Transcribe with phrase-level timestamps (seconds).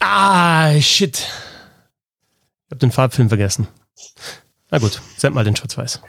[0.00, 1.18] Ah, shit.
[1.18, 3.66] Ich habe den Farbfilm vergessen.
[4.70, 6.00] Na gut, send mal den Schwarz-Weiß.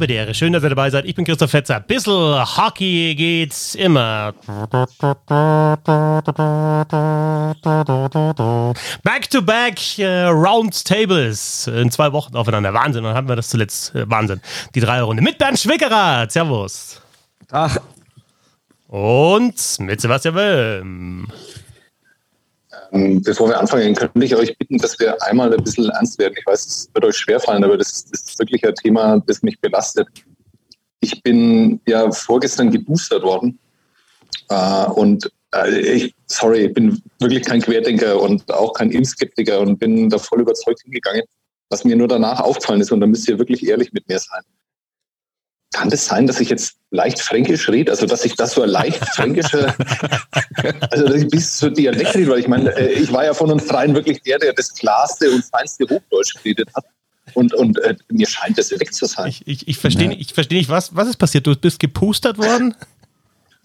[0.00, 0.34] Ehre.
[0.34, 1.04] Schön, dass ihr dabei seid.
[1.04, 1.80] Ich bin Christoph Fetzer.
[1.80, 4.32] Bissl Hockey geht's immer.
[9.02, 12.72] Back to back uh, Round Tables in zwei Wochen aufeinander.
[12.72, 13.04] Wahnsinn.
[13.04, 13.94] Dann haben wir das zuletzt.
[13.94, 14.40] Äh, Wahnsinn.
[14.74, 16.26] Die Dreierrunde mit Bernd Schwickerer.
[16.28, 17.00] Servus.
[17.50, 17.76] Ach.
[18.88, 21.28] Und mit Sebastian Wölm.
[22.92, 26.34] Ähm, bevor wir anfangen, könnte ich euch bitten, dass wir einmal ein bisschen ernst werden.
[26.38, 29.58] Ich weiß, es wird euch schwerfallen, aber das, das ist wirklich ein Thema, das mich
[29.60, 30.08] belastet.
[31.00, 33.58] Ich bin ja vorgestern geboostert worden
[34.50, 39.78] äh, und äh, ich, sorry, ich bin wirklich kein Querdenker und auch kein Impfskeptiker und
[39.78, 41.22] bin da voll überzeugt hingegangen,
[41.70, 44.42] was mir nur danach aufgefallen ist und da müsst ihr wirklich ehrlich mit mir sein
[45.72, 47.90] kann das sein, dass ich jetzt leicht fränkisch rede?
[47.90, 49.74] Also, dass ich das so leicht fränkischer,
[50.90, 53.50] also, dass ich bis so Dialekt rede, weil ich meine, äh, ich war ja von
[53.50, 56.84] uns dreien wirklich der, der das klarste und feinste Hochdeutsch geredet hat.
[57.34, 59.28] Und, und äh, mir scheint das weg zu sein.
[59.28, 60.16] Ich, ich, ich verstehe ja.
[60.18, 61.46] ich versteh nicht, was, was ist passiert?
[61.46, 62.74] Du bist gepustert worden?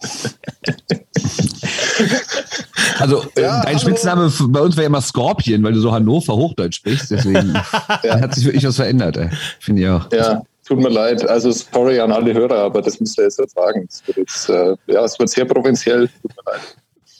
[2.98, 7.10] also, ja, dein Spitzname bei uns wäre immer Scorpion, weil du so Hannover Hochdeutsch sprichst.
[7.10, 7.52] Deswegen
[8.04, 8.20] ja.
[8.20, 9.18] hat sich wirklich was verändert,
[9.58, 10.12] finde ich auch.
[10.12, 11.26] Ja, tut mir leid.
[11.26, 13.86] Also sorry an alle Hörer, aber das müsst ihr jetzt sagen.
[13.88, 16.08] Es wird jetzt, äh, ja, es wird sehr provinziell.
[16.22, 16.76] Tut mir leid.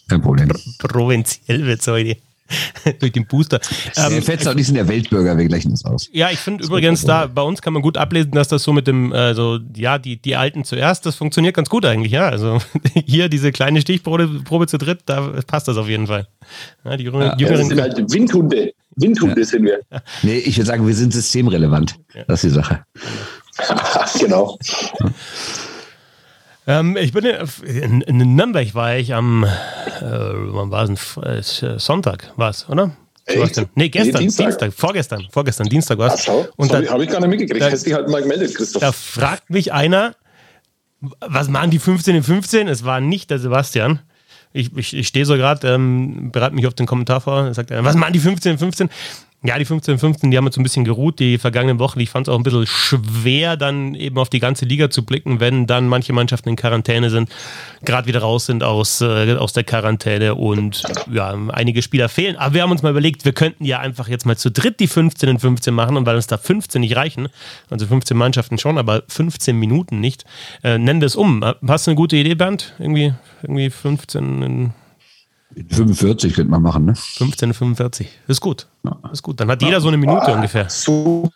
[0.08, 0.48] Kein Problem.
[0.78, 2.16] Provinziell wird es heute.
[2.98, 3.60] durch den Booster.
[3.96, 6.08] Ähm, Fetzer und ich sind der Weltbürger, wir gleichen das aus.
[6.12, 8.86] Ja, ich finde übrigens da, bei uns kann man gut ablesen, dass das so mit
[8.86, 12.26] dem, also ja, die, die Alten zuerst, das funktioniert ganz gut eigentlich, ja.
[12.26, 12.58] Also
[13.06, 16.26] hier diese kleine Stichprobe Probe zu dritt, da passt das auf jeden Fall.
[16.86, 18.72] Ja, die jüngeren, ja, jüngeren sind halt Windhunde.
[18.96, 19.46] Windhunde ja.
[19.46, 19.80] sind wir.
[20.22, 21.96] Nee, ich würde sagen, wir sind systemrelevant.
[22.26, 22.84] Das ist die Sache.
[24.18, 24.58] genau.
[26.66, 29.48] Ähm, ich bin in, in, Nürnberg war ich am, äh,
[30.02, 31.62] wann war es?
[31.62, 32.92] Äh, Sonntag war es, oder?
[33.24, 33.62] Echt?
[33.74, 34.46] Nee, gestern, nee, Dienstag.
[34.46, 34.72] Dienstag.
[34.72, 36.28] vorgestern, vorgestern, Dienstag war es.
[36.56, 37.60] Und da habe ich gar nicht mitgekriegt.
[37.60, 38.80] Da, Hättest dich halt mal gemeldet, Christoph.
[38.80, 40.14] Da fragt mich einer,
[41.00, 42.68] was machen die 15 in 15?
[42.68, 44.00] Es war nicht der Sebastian.
[44.52, 47.52] Ich, ich, ich stehe so gerade, ähm, bereite mich auf den Kommentar vor.
[47.52, 48.90] Sagt er, was machen die 15 in 15?
[49.44, 52.00] Ja, die 15, 15, die haben jetzt ein bisschen geruht die vergangenen Wochen.
[52.00, 55.38] Ich fand es auch ein bisschen schwer, dann eben auf die ganze Liga zu blicken,
[55.38, 57.30] wenn dann manche Mannschaften in Quarantäne sind,
[57.84, 60.82] gerade wieder raus sind aus, äh, aus der Quarantäne und
[61.12, 62.34] ja, einige Spieler fehlen.
[62.34, 64.88] Aber wir haben uns mal überlegt, wir könnten ja einfach jetzt mal zu dritt die
[64.88, 67.28] 15 in 15 machen und weil uns da 15 nicht reichen,
[67.70, 70.24] also 15 Mannschaften schon, aber 15 Minuten nicht,
[70.64, 71.44] äh, nennen wir es um.
[71.64, 72.74] Hast du eine gute Idee, Bernd?
[72.80, 74.72] Irgendwie, irgendwie 15 in
[75.54, 76.94] 45 könnte man machen, ne?
[76.94, 78.08] 15, 45.
[78.28, 78.66] Ist gut.
[79.12, 79.40] Ist gut.
[79.40, 80.68] Dann hat jeder so eine Minute ah, ungefähr.
[80.68, 81.30] Super.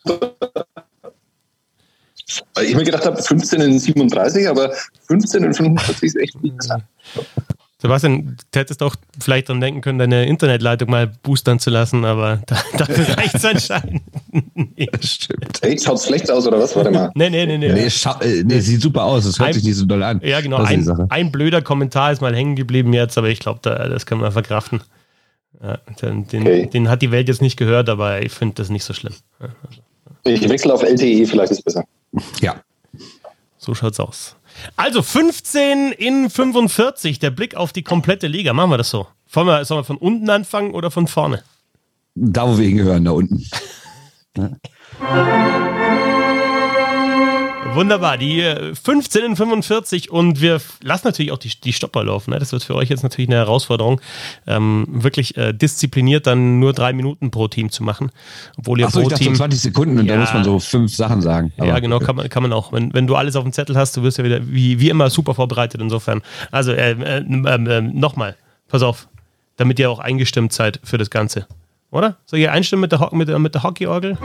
[2.62, 4.73] Ich mir gedacht habe, 15 in 37, aber
[5.06, 6.84] 15 in 45 ist echt interessant.
[7.82, 12.41] Sebastian, du hättest auch vielleicht daran denken können, deine Internetleitung mal boostern zu lassen, aber
[12.47, 14.03] da, dafür reicht es anscheinend.
[14.54, 14.88] nee.
[14.93, 15.59] Das stimmt.
[15.60, 16.76] Hey, schaut schlecht aus oder was?
[16.76, 17.10] Warte mal.
[17.16, 17.59] Nee, nee, nee.
[17.59, 19.25] Nee, nee, äh, nee sieht super aus.
[19.25, 20.20] Das hört ein, sich nicht so doll an.
[20.22, 20.59] Ja, genau.
[20.59, 24.19] Ein, ein, blöder Kommentar ist mal hängen geblieben jetzt, aber ich glaube, da, das kann
[24.19, 24.81] man verkraften.
[25.60, 26.66] Ja, den, okay.
[26.66, 29.14] den, hat die Welt jetzt nicht gehört, aber ich finde das nicht so schlimm.
[29.41, 29.81] Also,
[30.25, 31.84] ich wechsle auf LTE, vielleicht ist es besser.
[32.41, 32.54] Ja.
[33.59, 34.37] So schaut's aus.
[34.77, 38.53] Also 15 in 45, der Blick auf die komplette Liga.
[38.53, 39.07] Machen wir das so.
[39.27, 41.43] Sollen wir, sollen wir von unten anfangen oder von vorne?
[42.15, 43.45] Da, wo wir hingehören, da unten.
[47.75, 48.43] Wunderbar, die
[48.83, 52.31] 15 in 45 und wir lassen natürlich auch die, die Stopper laufen.
[52.31, 52.38] Ne?
[52.38, 54.00] Das wird für euch jetzt natürlich eine Herausforderung,
[54.47, 58.11] ähm, wirklich äh, diszipliniert dann nur drei Minuten pro Team zu machen.
[58.59, 60.34] Obwohl ihr Ach so, pro ich dachte Team, so 20 Sekunden und ja, da muss
[60.34, 61.53] man so fünf Sachen sagen.
[61.56, 62.72] Aber, ja, genau, kann, man, kann man auch.
[62.72, 65.09] Wenn, wenn du alles auf dem Zettel hast, du wirst ja wieder wie, wie immer
[65.09, 66.21] super vorbereitet insofern.
[66.50, 68.37] Also äh, äh, äh, nochmal,
[68.69, 69.09] pass auf,
[69.56, 71.47] damit ihr auch eingestimmt seid für das Ganze.
[71.93, 72.17] Oder?
[72.25, 74.17] Soll ich einstimmen mit der, mit der, mit der Hockeyorgel?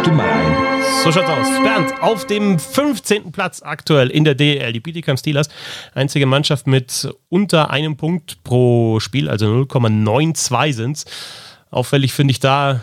[0.00, 0.82] Stimm mal ein.
[1.04, 1.46] So schaut's aus.
[1.62, 3.30] Bernd, auf dem 15.
[3.30, 5.48] Platz aktuell in der DL, die Bietigheim Steelers.
[5.94, 11.04] Einzige Mannschaft mit unter einem Punkt pro Spiel, also 0,92 sind's.
[11.70, 12.80] Auffällig finde ich da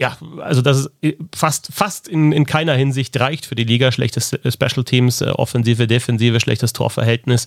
[0.00, 3.92] ja, also das ist äh, fast, fast in, in keiner Hinsicht reicht für die Liga.
[3.92, 7.44] Schlechtes äh, Special Teams, äh, Offensive, Defensive, schlechtes Torverhältnis.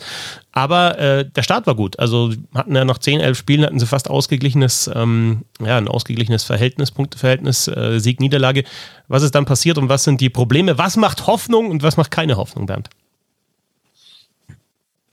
[0.51, 1.97] Aber äh, der Start war gut.
[1.97, 6.43] Also hatten ja nach 10, 11 Spielen hatten sie fast ausgeglichenes, ähm, ja, ein ausgeglichenes
[6.43, 8.65] Verhältnis, Punkteverhältnis, äh, Sieg, Niederlage.
[9.07, 10.77] Was ist dann passiert und was sind die Probleme?
[10.77, 12.87] Was macht Hoffnung und was macht keine Hoffnung, Bernd?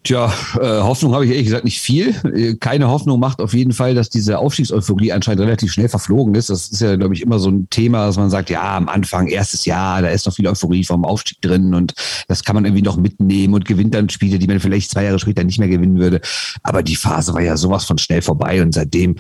[0.03, 2.15] Tja, äh, Hoffnung habe ich ehrlich gesagt nicht viel.
[2.35, 6.49] Äh, keine Hoffnung macht auf jeden Fall, dass diese Aufstiegseuphorie anscheinend relativ schnell verflogen ist.
[6.49, 9.27] Das ist ja, glaube ich, immer so ein Thema, dass man sagt, ja, am Anfang,
[9.27, 11.93] erstes Jahr, da ist noch viel Euphorie vom Aufstieg drin und
[12.29, 15.19] das kann man irgendwie noch mitnehmen und gewinnt dann Spiele, die man vielleicht zwei Jahre
[15.19, 16.23] später nicht mehr gewinnen würde.
[16.63, 19.17] Aber die Phase war ja sowas von schnell vorbei und seitdem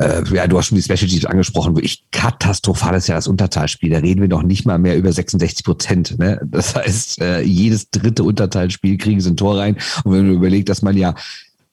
[0.00, 3.90] äh, ja, du hast schon die Special Teams angesprochen, wirklich katastrophales Jahr das Unterzahlspiel.
[3.90, 6.18] Da reden wir noch nicht mal mehr über 66 Prozent.
[6.18, 6.40] Ne?
[6.44, 9.76] Das heißt, äh, jedes dritte Unterzahlspiel kriegen sie ein Tor rein.
[10.04, 11.14] Und wenn man überlegt, dass man ja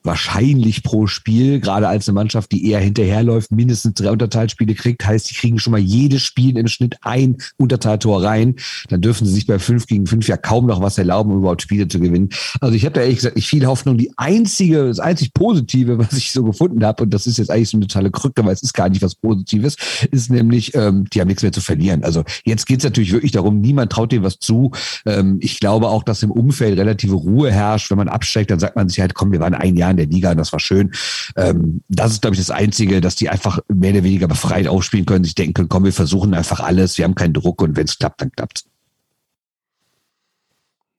[0.08, 5.30] wahrscheinlich pro Spiel, gerade als eine Mannschaft, die eher hinterherläuft, mindestens drei Unterteilspiele kriegt, heißt,
[5.30, 8.56] die kriegen schon mal jedes Spiel im Schnitt ein Unterteiltor rein.
[8.90, 11.62] Dann dürfen sie sich bei fünf gegen fünf ja kaum noch was erlauben, um überhaupt
[11.62, 12.30] Spiele zu gewinnen.
[12.62, 13.98] Also ich habe da ehrlich gesagt nicht viel Hoffnung.
[13.98, 17.70] Die einzige, das einzig Positive, was ich so gefunden habe, und das ist jetzt eigentlich
[17.70, 19.76] so eine totale Krücke, weil es ist gar nicht was Positives,
[20.12, 22.04] ist nämlich, ähm, die haben nichts mehr zu verlieren.
[22.04, 24.72] Also jetzt geht es natürlich wirklich darum, niemand traut dem was zu.
[25.06, 27.92] Ähm, ich glaube auch, dass im Umfeld relative Ruhe herrscht.
[27.92, 30.16] Wenn man absteigt, dann sagt man sich halt, komm, wir waren ein Jahr in der
[30.16, 30.94] Liga und das war schön.
[31.36, 35.06] Ähm, das ist, glaube ich, das Einzige, dass die einfach mehr oder weniger befreit aufspielen
[35.06, 37.86] können, sich denken können, komm, wir versuchen einfach alles, wir haben keinen Druck und wenn
[37.86, 38.66] es klappt, dann klappt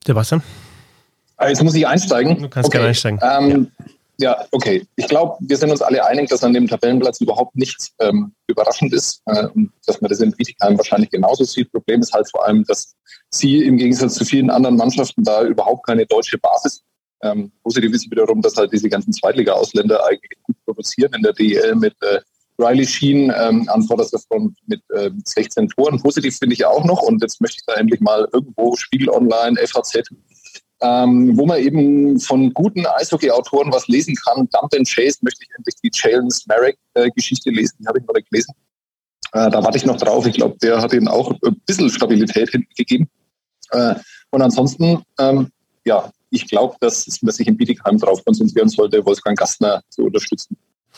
[0.08, 0.42] Sebastian?
[1.36, 2.40] Ah, jetzt muss ich einsteigen.
[2.40, 2.78] Du kannst okay.
[2.78, 3.20] gerne einsteigen.
[3.22, 3.70] Ähm,
[4.18, 4.32] ja.
[4.32, 4.46] ja.
[4.52, 4.86] okay.
[4.96, 8.92] Ich glaube, wir sind uns alle einig, dass an dem Tabellenplatz überhaupt nichts ähm, überraschend
[8.92, 9.22] ist.
[9.26, 9.48] Äh,
[9.86, 11.70] dass man das in Bietigheim wahrscheinlich genauso sieht.
[11.72, 12.96] Problem ist halt vor allem, dass
[13.30, 16.82] sie im Gegensatz zu vielen anderen Mannschaften da überhaupt keine deutsche Basis
[17.22, 21.74] ähm, positiv ist wiederum, dass halt diese ganzen Zweitliga-Ausländer eigentlich gut produzieren in der DEL
[21.74, 22.20] mit äh,
[22.58, 26.00] Riley Sheen ähm, an vorderster Front mit äh, 16 Toren.
[26.00, 29.56] Positiv finde ich auch noch und jetzt möchte ich da endlich mal irgendwo Spiegel Online,
[29.66, 30.02] FAZ,
[30.80, 34.48] ähm, wo man eben von guten Eishockey-Autoren was lesen kann.
[34.50, 38.14] Dump and Chase möchte ich endlich die Jalen Smarrick-Geschichte äh, lesen, die habe ich noch
[38.14, 38.54] nicht gelesen.
[39.32, 40.26] Äh, da warte ich noch drauf.
[40.26, 43.08] Ich glaube, der hat ihnen auch ein bisschen Stabilität hinten gegeben.
[43.70, 43.94] Äh,
[44.30, 45.48] und ansonsten, ähm,
[45.84, 50.56] ja, ich glaube, dass man sich in Bietigheim darauf konzentrieren sollte, Wolfgang Gastner zu unterstützen.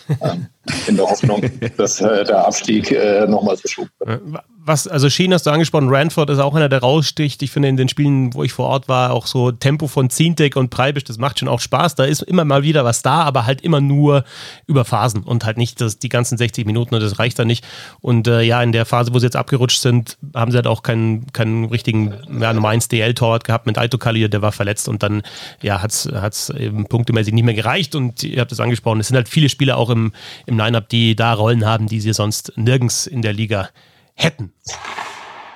[0.22, 0.46] ähm,
[0.86, 1.42] in der Hoffnung,
[1.76, 4.42] dass äh, der Abstieg äh, nochmal verschoben wird.
[4.62, 7.42] Was, also Schien hast du angesprochen, Ranford ist auch einer, der raussticht.
[7.42, 10.54] Ich finde in den Spielen, wo ich vor Ort war, auch so Tempo von Zintek
[10.54, 11.94] und Preibisch, das macht schon auch Spaß.
[11.94, 14.22] Da ist immer mal wieder was da, aber halt immer nur
[14.66, 17.66] über Phasen und halt nicht das, die ganzen 60 Minuten und das reicht dann nicht.
[18.02, 20.82] Und äh, ja, in der Phase, wo sie jetzt abgerutscht sind, haben sie halt auch
[20.82, 25.02] keinen, keinen richtigen ja, Nummer 1 DL-Torwart gehabt mit Aito Kalir, der war verletzt und
[25.02, 25.22] dann
[25.62, 29.16] ja, hat es eben punktemäßig nicht mehr gereicht und ihr habt es angesprochen, es sind
[29.16, 30.12] halt viele Spieler auch im,
[30.44, 33.70] im Line-Up, die da Rollen haben, die sie sonst nirgends in der Liga
[34.14, 34.52] hätten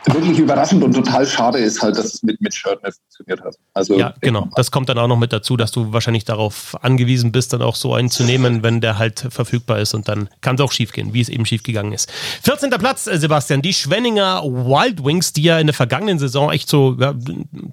[0.06, 3.54] wirklich überraschend und total schade ist halt, dass es mit, mit Shirt nicht funktioniert hat.
[3.72, 4.48] Also, ja, genau.
[4.54, 7.76] Das kommt dann auch noch mit dazu, dass du wahrscheinlich darauf angewiesen bist, dann auch
[7.76, 10.92] so einen zu nehmen, wenn der halt verfügbar ist und dann kann es auch schief
[10.92, 12.10] gehen, wie es eben schief gegangen ist.
[12.42, 12.70] 14.
[12.70, 16.96] Platz, äh, Sebastian, die Schwenninger Wild Wings, die ja in der vergangenen Saison echt so
[16.98, 17.14] ja,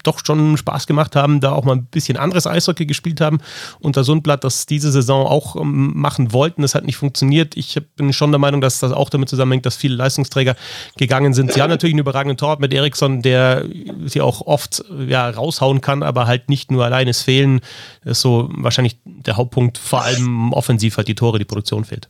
[0.03, 3.39] doch schon Spaß gemacht haben, da auch mal ein bisschen anderes Eishockey gespielt haben.
[3.79, 7.57] Unter Sundblatt, das diese Saison auch ähm, machen wollten, das hat nicht funktioniert.
[7.57, 10.55] Ich bin schon der Meinung, dass das auch damit zusammenhängt, dass viele Leistungsträger
[10.97, 11.51] gegangen sind.
[11.51, 13.65] Sie haben natürlich eine überragenden Torwart mit Eriksson, der
[14.05, 17.61] sie auch oft ja, raushauen kann, aber halt nicht nur alleines fehlen.
[18.03, 22.09] Das ist so wahrscheinlich der Hauptpunkt, vor allem offensiv halt die Tore, die Produktion fehlt.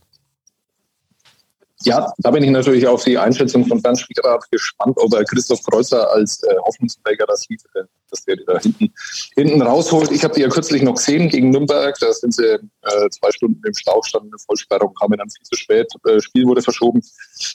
[1.84, 5.62] Ja, da bin ich natürlich auf die Einschätzung von Bernd Schwierath gespannt, ob er Christoph
[5.62, 8.92] Kreuzer als äh, Hoffnungsträger das sieht, äh, dass der da hinten,
[9.34, 10.12] hinten rausholt.
[10.12, 11.96] Ich habe die ja kürzlich noch gesehen gegen Nürnberg.
[11.98, 15.56] Da sind sie äh, zwei Stunden im Stau, standen eine Vollsperrung, kamen dann viel zu
[15.56, 15.88] spät.
[16.06, 17.00] Äh, Spiel wurde verschoben.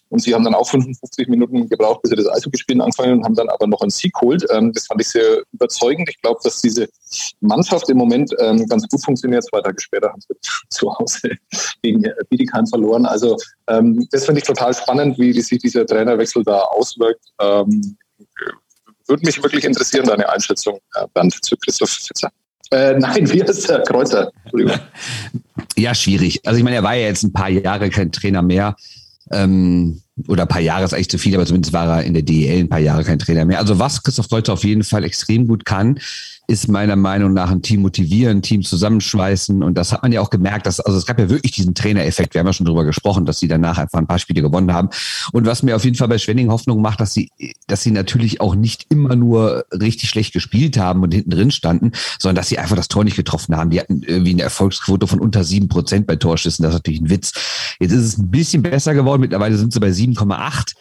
[0.10, 3.36] Und sie haben dann auch 55 Minuten gebraucht, bis sie das Eishockeyspielen angefangen und haben
[3.36, 4.46] dann aber noch einen Sieg geholt.
[4.52, 6.10] Ähm, das fand ich sehr überzeugend.
[6.10, 6.90] Ich glaube, dass diese
[7.40, 9.46] Mannschaft im Moment ähm, ganz gut funktioniert.
[9.46, 10.36] Zwei Tage später haben sie
[10.70, 11.32] zu Hause
[11.82, 13.06] gegen Bietigheim verloren.
[13.06, 17.26] Also ähm, das finde ich total spannend, wie sich dieser Trainerwechsel da auswirkt.
[17.42, 17.98] Ähm,
[19.08, 20.80] würde mich wirklich interessieren, deine Einschätzung,
[21.14, 22.32] Bernd, zu Christoph Fitzer.
[22.72, 24.32] Äh, nein, wie ist der Kreuzer?
[24.44, 24.80] Entschuldigung.
[25.76, 26.42] Ja, schwierig.
[26.44, 28.76] Also ich meine, er war ja jetzt ein paar Jahre kein Trainer mehr.
[29.32, 32.24] Ähm, oder ein paar Jahre ist eigentlich zu viel, aber zumindest war er in der
[32.24, 33.60] DEL ein paar Jahre kein Trainer mehr.
[33.60, 36.00] Also was Christoph Kreuzer auf jeden Fall extrem gut kann,
[36.50, 39.62] ist meiner Meinung nach ein Team motivieren, ein Team zusammenschweißen.
[39.62, 42.34] Und das hat man ja auch gemerkt, dass, also es gab ja wirklich diesen Trainereffekt.
[42.34, 44.90] Wir haben ja schon drüber gesprochen, dass sie danach einfach ein paar Spiele gewonnen haben.
[45.34, 47.32] Und was mir auf jeden Fall bei Schwenning Hoffnung macht, dass sie,
[47.68, 51.92] dass sie natürlich auch nicht immer nur richtig schlecht gespielt haben und hinten drin standen,
[52.18, 53.70] sondern dass sie einfach das Tor nicht getroffen haben.
[53.70, 56.64] Die hatten irgendwie eine Erfolgsquote von unter sieben Prozent bei Torschüssen.
[56.64, 57.34] Das ist natürlich ein Witz.
[57.82, 59.20] Jetzt ist es ein bisschen besser geworden.
[59.20, 60.76] Mittlerweile sind sie bei 7,8.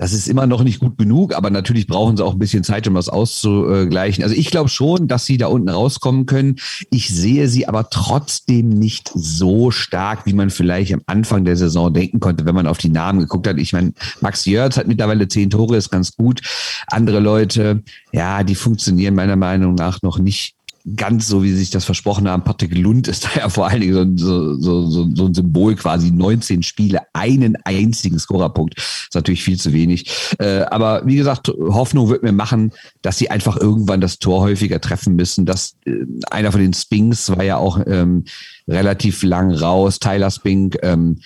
[0.00, 2.86] Das ist immer noch nicht gut genug, aber natürlich brauchen sie auch ein bisschen Zeit,
[2.86, 4.22] um das auszugleichen.
[4.22, 6.56] Also ich glaube schon, dass sie da unten rauskommen können.
[6.90, 11.92] Ich sehe sie aber trotzdem nicht so stark, wie man vielleicht am Anfang der Saison
[11.92, 13.58] denken konnte, wenn man auf die Namen geguckt hat.
[13.58, 16.42] Ich meine, Max Jörz hat mittlerweile zehn Tore, ist ganz gut.
[16.86, 20.57] Andere Leute, ja, die funktionieren meiner Meinung nach noch nicht
[20.96, 22.44] ganz so, wie sie sich das versprochen haben.
[22.44, 26.10] Patrick Lund ist da ja vor allen Dingen so, so, so, so ein Symbol quasi.
[26.10, 28.76] 19 Spiele, einen einzigen Scorerpunkt.
[28.78, 30.10] Ist natürlich viel zu wenig.
[30.38, 34.80] Äh, aber wie gesagt, Hoffnung wird mir machen, dass sie einfach irgendwann das Tor häufiger
[34.80, 35.46] treffen müssen.
[35.46, 38.24] Dass äh, einer von den Spinks war ja auch ähm,
[38.66, 40.78] relativ lang raus, Tyler Spink.
[40.82, 41.18] Ähm,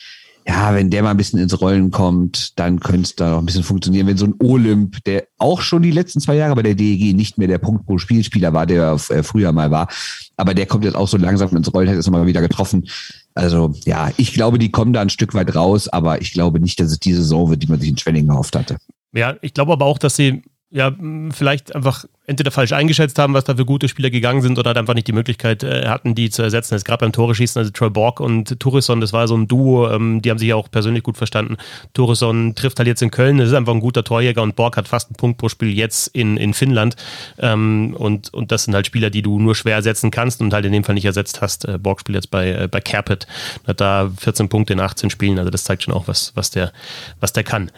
[0.52, 3.46] ja, wenn der mal ein bisschen ins Rollen kommt, dann könnte es da noch ein
[3.46, 4.06] bisschen funktionieren.
[4.06, 7.38] Wenn so ein Olymp, der auch schon die letzten zwei Jahre bei der DEG nicht
[7.38, 9.88] mehr der Punkt pro Spielspieler war, der äh, früher mal war,
[10.36, 12.86] aber der kommt jetzt auch so langsam ins Rollen, hat jetzt mal wieder getroffen.
[13.34, 16.78] Also ja, ich glaube, die kommen da ein Stück weit raus, aber ich glaube nicht,
[16.80, 18.76] dass es diese Saison wird, die man sich in Schwenning gehofft hatte.
[19.14, 20.94] Ja, ich glaube aber auch, dass sie ja,
[21.30, 24.78] vielleicht einfach entweder falsch eingeschätzt haben, was da für gute Spieler gegangen sind oder halt
[24.78, 26.74] einfach nicht die Möglichkeit äh, hatten, die zu ersetzen.
[26.74, 29.90] Jetzt gerade beim Tore schießen, also Troy Borg und Tourisson, das war so ein Duo,
[29.90, 31.56] ähm, die haben sich ja auch persönlich gut verstanden.
[31.94, 34.86] Tourisson trifft halt jetzt in Köln, das ist einfach ein guter Torjäger und Borg hat
[34.86, 36.94] fast einen Punkt pro Spiel jetzt in, in Finnland.
[37.38, 40.64] Ähm, und, und das sind halt Spieler, die du nur schwer ersetzen kannst und halt
[40.64, 41.64] in dem Fall nicht ersetzt hast.
[41.64, 43.26] Äh, Borg spielt jetzt bei, äh, bei Carpet,
[43.66, 46.72] hat da 14 Punkte in 18 Spielen, also das zeigt schon auch, was, was, der,
[47.18, 47.72] was der kann.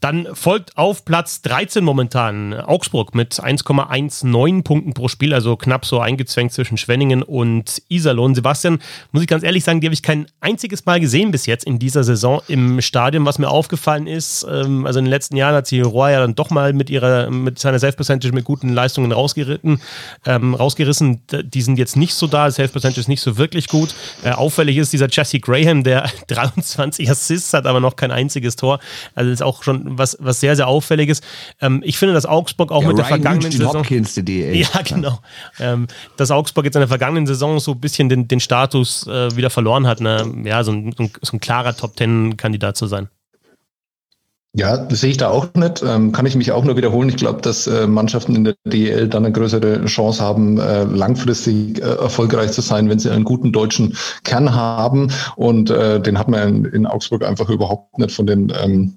[0.00, 3.40] Dann folgt auf Platz 13 momentan Augsburg mit
[3.90, 8.34] 1,19 Punkten pro Spiel, also knapp so eingezwängt zwischen Schwenningen und Iserlohn.
[8.34, 8.78] Sebastian,
[9.12, 11.78] muss ich ganz ehrlich sagen, die habe ich kein einziges Mal gesehen bis jetzt in
[11.78, 13.24] dieser Saison im Stadion.
[13.26, 16.34] Was mir aufgefallen ist, ähm, also in den letzten Jahren hat sie Roy ja dann
[16.34, 19.80] doch mal mit ihrer, mit seiner Self-Percentage mit guten Leistungen rausgeritten,
[20.24, 21.22] ähm, rausgerissen.
[21.30, 23.94] Die sind jetzt nicht so da, Self-Percentage ist nicht so wirklich gut.
[24.22, 28.80] Äh, auffällig ist dieser Jesse Graham, der 23 Assists hat, aber noch kein einziges Tor.
[29.14, 31.20] Also ist auch schon was, was sehr, sehr auffälliges.
[31.60, 33.75] Ähm, ich finde, dass Augsburg auch ja, mit Ryan der vergangenen Saison.
[33.78, 35.18] Hopkins, die ja, genau.
[35.58, 39.34] Ähm, dass Augsburg jetzt in der vergangenen Saison so ein bisschen den, den Status äh,
[39.36, 40.42] wieder verloren hat, ne?
[40.44, 43.08] ja, so ein, so ein klarer Top-Ten-Kandidat zu sein.
[44.58, 45.82] Ja, das sehe ich da auch nicht.
[45.86, 47.10] Ähm, kann ich mich auch nur wiederholen.
[47.10, 51.78] Ich glaube, dass äh, Mannschaften in der DEL dann eine größere Chance haben, äh, langfristig
[51.78, 53.94] äh, erfolgreich zu sein, wenn sie einen guten deutschen
[54.24, 55.12] Kern haben.
[55.36, 58.96] Und äh, den hat man in, in Augsburg einfach überhaupt nicht von den ähm,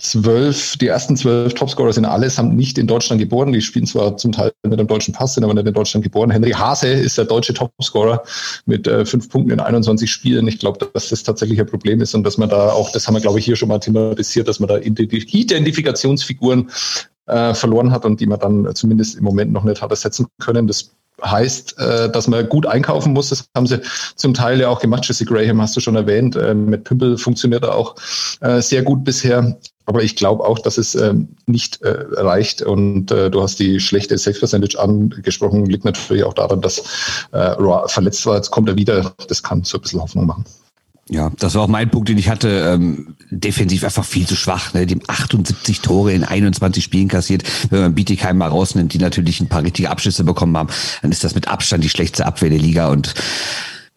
[0.00, 3.52] zwölf, die ersten zwölf Topscorer sind allesamt nicht in Deutschland geboren.
[3.52, 6.30] Die spielen zwar zum Teil mit einem deutschen Pass, sind aber nicht in Deutschland geboren.
[6.30, 8.22] Henry Hase ist der deutsche Topscorer
[8.66, 10.48] mit äh, fünf Punkten in 21 Spielen.
[10.48, 13.14] Ich glaube, dass das tatsächlich ein Problem ist und dass man da auch, das haben
[13.14, 16.70] wir, glaube ich, hier schon mal thematisiert, dass man da Identifikationsfiguren
[17.30, 20.66] äh, verloren hat und die man dann zumindest im Moment noch nicht hat ersetzen können.
[20.66, 20.90] Das
[21.22, 23.28] heißt, äh, dass man gut einkaufen muss.
[23.28, 23.80] Das haben sie
[24.16, 25.06] zum Teil ja auch gemacht.
[25.06, 26.34] Jesse Graham hast du schon erwähnt.
[26.34, 27.94] Äh, mit Pümpel funktioniert er auch
[28.58, 29.56] sehr gut bisher.
[29.86, 32.62] Aber ich glaube auch, dass es ähm, nicht reicht.
[32.62, 35.66] Und du hast die schlechte Safe Percentage angesprochen.
[35.66, 36.78] Liegt natürlich auch daran, dass
[37.32, 37.54] äh,
[37.86, 38.36] verletzt war.
[38.36, 39.12] Jetzt kommt er wieder.
[39.28, 40.44] Das kann so ein bisschen Hoffnung machen.
[41.08, 42.48] Ja, das war auch mein Punkt, den ich hatte.
[42.72, 44.74] Ähm, defensiv einfach viel zu schwach.
[44.74, 44.86] Ne?
[44.86, 47.42] Dem 78 Tore in 21 Spielen kassiert.
[47.70, 50.68] Wenn man Bietigheim mal rausnimmt, die natürlich ein paar richtige Abschlüsse bekommen haben,
[51.02, 52.88] dann ist das mit Abstand die schlechteste Abwehr der Liga.
[52.88, 53.14] Und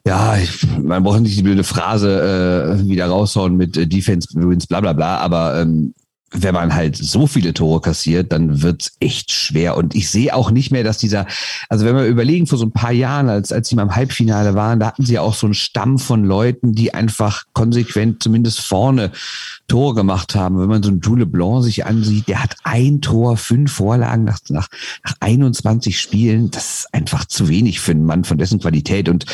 [0.05, 4.67] ja, ich, man braucht nicht die blöde Phrase äh, wieder raushauen mit äh, Defense wins
[4.67, 5.93] bla bla bla, aber ähm,
[6.33, 9.77] wenn man halt so viele Tore kassiert, dann wird's echt schwer.
[9.77, 11.27] Und ich sehe auch nicht mehr, dass dieser,
[11.69, 14.55] also wenn wir überlegen, vor so ein paar Jahren, als, als sie mal im Halbfinale
[14.55, 18.61] waren, da hatten sie ja auch so einen Stamm von Leuten, die einfach konsequent zumindest
[18.61, 19.11] vorne
[19.67, 20.59] Tore gemacht haben.
[20.59, 24.39] Wenn man so einen Doule Blanc sich ansieht, der hat ein Tor, fünf Vorlagen nach,
[24.49, 24.67] nach,
[25.03, 26.51] nach 21 Spielen.
[26.51, 29.07] Das ist einfach zu wenig für einen Mann von dessen Qualität.
[29.07, 29.25] Und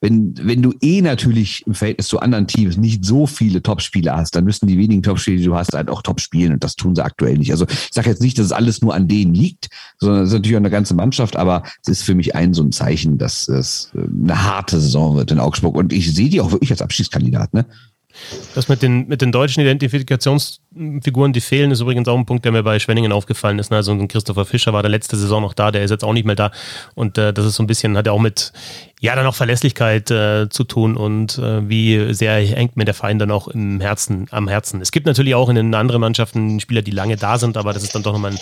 [0.00, 4.34] wenn, wenn du eh natürlich im Verhältnis zu anderen Teams nicht so viele Topspieler hast,
[4.34, 6.54] dann müssen die wenigen Topspieler, die du hast, halt auch top spielen.
[6.54, 7.50] Und das tun sie aktuell nicht.
[7.50, 10.34] Also ich sage jetzt nicht, dass es alles nur an denen liegt, sondern es ist
[10.34, 13.48] natürlich auch eine ganze Mannschaft, aber es ist für mich ein so ein Zeichen, dass
[13.48, 15.76] es eine harte Saison wird in Augsburg.
[15.76, 17.54] Und ich sehe die auch wirklich als Abschiedskandidat.
[17.54, 17.66] Ne?
[18.54, 22.52] Das mit den, mit den deutschen Identifikationsfiguren, die fehlen, ist übrigens auch ein Punkt, der
[22.52, 23.70] mir bei Schwenningen aufgefallen ist.
[23.72, 26.26] Also ein Christopher Fischer war der letzte Saison noch da, der ist jetzt auch nicht
[26.26, 26.50] mehr da.
[26.94, 28.52] Und äh, das ist so ein bisschen, hat er auch mit
[29.00, 33.18] ja, dann auch Verlässlichkeit äh, zu tun und äh, wie sehr hängt mir der Verein
[33.18, 34.80] dann auch im Herzen, am Herzen.
[34.80, 37.84] Es gibt natürlich auch in den anderen Mannschaften Spieler, die lange da sind, aber das
[37.84, 38.38] ist dann doch nochmal ein,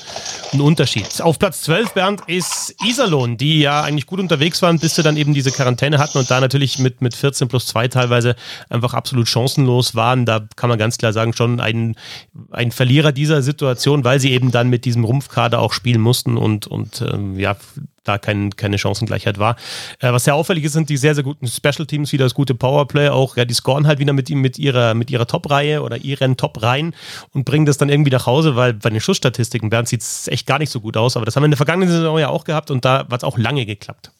[0.55, 1.21] ein Unterschied.
[1.21, 5.19] Auf Platz 12, Bernd, ist Iserlohn, die ja eigentlich gut unterwegs waren, bis sie dann
[5.19, 8.35] eben diese Quarantäne hatten und da natürlich mit, mit 14 plus 2 teilweise
[8.71, 10.25] einfach absolut chancenlos waren.
[10.25, 11.97] Da kann man ganz klar sagen, schon ein,
[12.51, 16.67] ein Verlierer dieser Situation, weil sie eben dann mit diesem Rumpfkader auch spielen mussten und,
[16.67, 17.57] und ähm, ja,
[18.07, 19.57] da kein, keine Chancengleichheit war.
[20.01, 22.55] Äh, was sehr auffällig ist, sind die sehr, sehr guten Special Teams, wieder das gute
[22.55, 26.37] Powerplay, auch, ja, die scoren halt wieder mit, mit ihrer, mit ihrer Top-Reihe oder ihren
[26.37, 26.95] Top-Reihen
[27.33, 30.47] und bringen das dann irgendwie nach Hause, weil bei den Schussstatistiken, Bernd, sieht es echt
[30.47, 32.45] gar nicht so gut aus, aber das haben wir in der vergangenen Saison ja auch
[32.45, 34.11] gehabt und da hat es auch lange geklappt.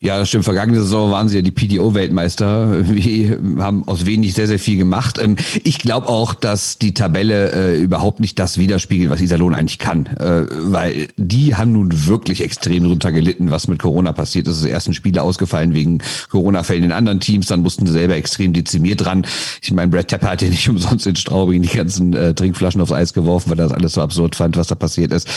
[0.00, 0.44] Ja, das stimmt.
[0.44, 2.86] Vergangene Saison waren sie ja die PDO-Weltmeister.
[2.88, 5.18] Wir haben aus wenig sehr, sehr viel gemacht.
[5.20, 9.80] Ähm, ich glaube auch, dass die Tabelle äh, überhaupt nicht das widerspiegelt, was Iserlohn eigentlich
[9.80, 10.06] kann.
[10.06, 14.58] Äh, weil die haben nun wirklich extrem drunter gelitten, was mit Corona passiert ist.
[14.58, 15.98] Es ersten Spiele ausgefallen wegen
[16.30, 17.48] Corona-Fällen in anderen Teams.
[17.48, 19.26] Dann mussten sie selber extrem dezimiert ran.
[19.62, 22.92] Ich meine, Brad Tepper hat ja nicht umsonst in Straubing die ganzen äh, Trinkflaschen aufs
[22.92, 25.28] Eis geworfen, weil er das alles so absurd fand, was da passiert ist.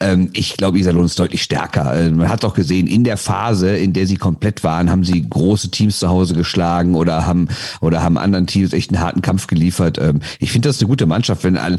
[0.00, 1.94] Ähm, ich glaube, Iserlohn ist deutlich stärker.
[2.10, 5.70] man hat auch gesehen, in der Phase, in der sie komplett waren, haben sie große
[5.70, 7.48] Teams zu Hause geschlagen oder haben
[7.80, 9.98] oder haben anderen Teams echt einen harten Kampf geliefert.
[9.98, 11.78] Ähm, ich finde das ist eine gute Mannschaft, wenn all,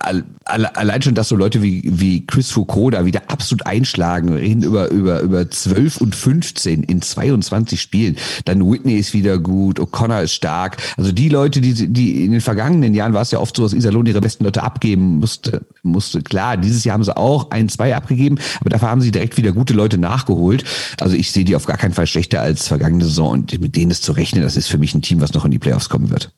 [0.00, 4.32] all, all, allein schon, dass so Leute wie, wie Chris Foucault da wieder absolut einschlagen,
[4.32, 8.16] reden über, über, über 12 und 15 in 22 Spielen.
[8.46, 10.78] Dann Whitney ist wieder gut, O'Connor ist stark.
[10.96, 13.72] Also die Leute, die, die in den vergangenen Jahren war es ja oft so, dass
[13.72, 16.22] Iserlohn ihre besten Leute abgeben musste, musste.
[16.22, 19.52] Klar, dieses Jahr haben sie auch ein, zwei abgegeben, aber dafür haben sie direkt wieder
[19.52, 20.64] gute Leute nachgeholt.
[21.00, 23.90] Also ich sehe die auf gar keinen Fall schlechter als vergangene Saison und mit denen
[23.90, 26.10] ist zu rechnen, das ist für mich ein Team, was noch in die Playoffs kommen
[26.10, 26.32] wird.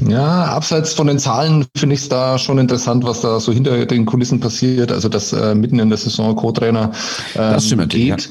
[0.00, 3.84] Ja, abseits von den Zahlen finde ich es da schon interessant, was da so hinter
[3.84, 4.90] den Kulissen passiert.
[4.90, 6.92] Also dass äh, mitten in der Saison Co-Trainer
[7.36, 8.26] ähm, geht.
[8.26, 8.30] Ja.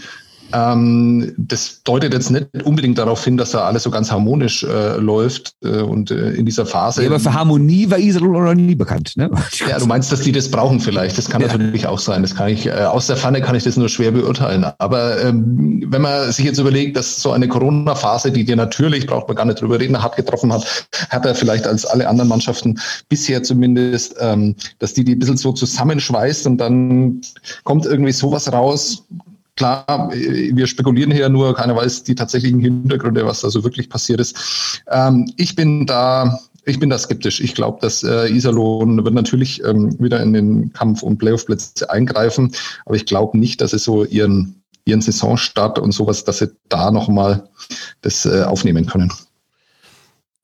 [0.53, 4.98] Ähm, das deutet jetzt nicht unbedingt darauf hin, dass da alles so ganz harmonisch äh,
[4.98, 7.03] läuft äh, und äh, in dieser Phase.
[7.03, 9.13] Ja, aber für Harmonie war Iserlohn noch nie bekannt.
[9.15, 9.29] Ne?
[9.70, 11.17] Ja, du meinst, dass die das brauchen vielleicht.
[11.17, 11.48] Das kann ja.
[11.48, 12.24] natürlich auch sein.
[12.24, 14.65] Das kann ich äh, aus der Pfanne kann ich das nur schwer beurteilen.
[14.79, 19.27] Aber ähm, wenn man sich jetzt überlegt, dass so eine Corona-Phase, die dir natürlich, braucht
[19.27, 22.79] man gar nicht drüber reden, hart getroffen hat, hat er vielleicht als alle anderen Mannschaften
[23.08, 27.22] bisher zumindest, ähm, dass die die ein bisschen so zusammenschweißt und dann
[27.63, 29.03] kommt irgendwie sowas raus,
[29.61, 34.19] Klar, wir spekulieren hier nur, keiner weiß die tatsächlichen Hintergründe, was da so wirklich passiert
[34.19, 34.81] ist.
[34.89, 37.39] Ähm, ich bin da ich bin da skeptisch.
[37.41, 42.55] Ich glaube, dass äh, Iserlohn wird natürlich ähm, wieder in den Kampf um Playoff-Plätze eingreifen,
[42.87, 46.89] aber ich glaube nicht, dass sie so ihren, ihren Saisonstart und sowas, dass sie da
[46.89, 47.47] nochmal
[48.01, 49.13] das äh, aufnehmen können.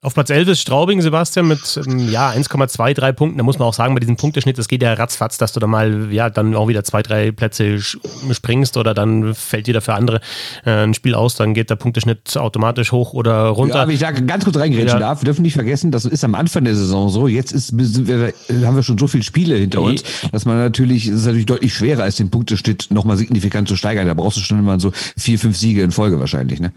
[0.08, 3.40] Auf Platz 11 ist Straubing, Sebastian, mit ähm, ja, 1,23 Punkten.
[3.40, 5.68] Da muss man auch sagen, bei diesem Punkteschnitt, das geht ja ratzfatz, dass du da
[5.68, 10.22] mal ja, dann auch wieder zwei, drei Plätze springst oder dann fällt dir dafür andere
[10.66, 13.76] äh, ein Spiel aus, dann geht der Punkteschnitt automatisch hoch oder runter.
[13.76, 15.00] Ja, aber ich da ganz kurz reingrätschen ja.
[15.00, 17.28] darf, wir dürfen nicht vergessen, das ist am Anfang der Saison so.
[17.28, 18.32] Jetzt ist, wir,
[18.66, 21.74] haben wir schon so viele Spiele hinter uns, dass man natürlich, es ist natürlich deutlich
[21.74, 24.08] schwerer, als den Punkteschnitt nochmal signifikant zu steigern.
[24.08, 26.72] Da brauchst du schon mal so vier, fünf Siege in Folge wahrscheinlich, ne?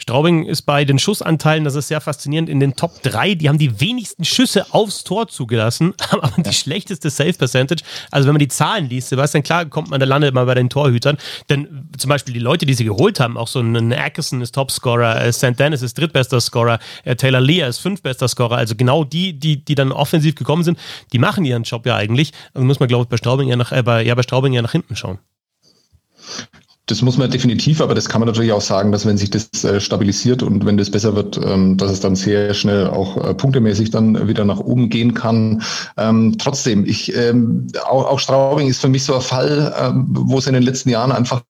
[0.00, 3.34] Straubing ist bei den Schussanteilen, das ist sehr faszinierend, in den Top 3.
[3.34, 7.84] Die haben die wenigsten Schüsse aufs Tor zugelassen, haben aber die schlechteste Save Percentage.
[8.10, 10.70] Also wenn man die Zahlen liest, Sebastian, klar kommt man, da landet man bei den
[10.70, 11.18] Torhütern.
[11.50, 15.22] Denn zum Beispiel die Leute, die sie geholt haben, auch so ein Ackerson ist Topscorer,
[15.22, 15.58] äh, St.
[15.58, 18.56] Dennis ist drittbester Scorer, äh, Taylor Lear ist fünftbester Scorer.
[18.56, 20.78] Also genau die, die, die dann offensiv gekommen sind,
[21.12, 22.32] die machen ihren Job ja eigentlich.
[22.54, 24.62] Also muss man, glaube ich, bei Straubing ja nach, äh, bei, ja, bei Straubing ja
[24.62, 25.18] nach hinten schauen.
[26.90, 29.62] Das muss man definitiv, aber das kann man natürlich auch sagen, dass wenn sich das
[29.62, 33.34] äh, stabilisiert und wenn das besser wird, ähm, dass es dann sehr schnell auch äh,
[33.34, 35.62] punktemäßig dann wieder nach oben gehen kann.
[35.96, 40.46] Ähm, trotzdem, ich, ähm, auch, auch Straubing ist für mich so ein Fall, wo es
[40.46, 41.42] in den letzten Jahren einfach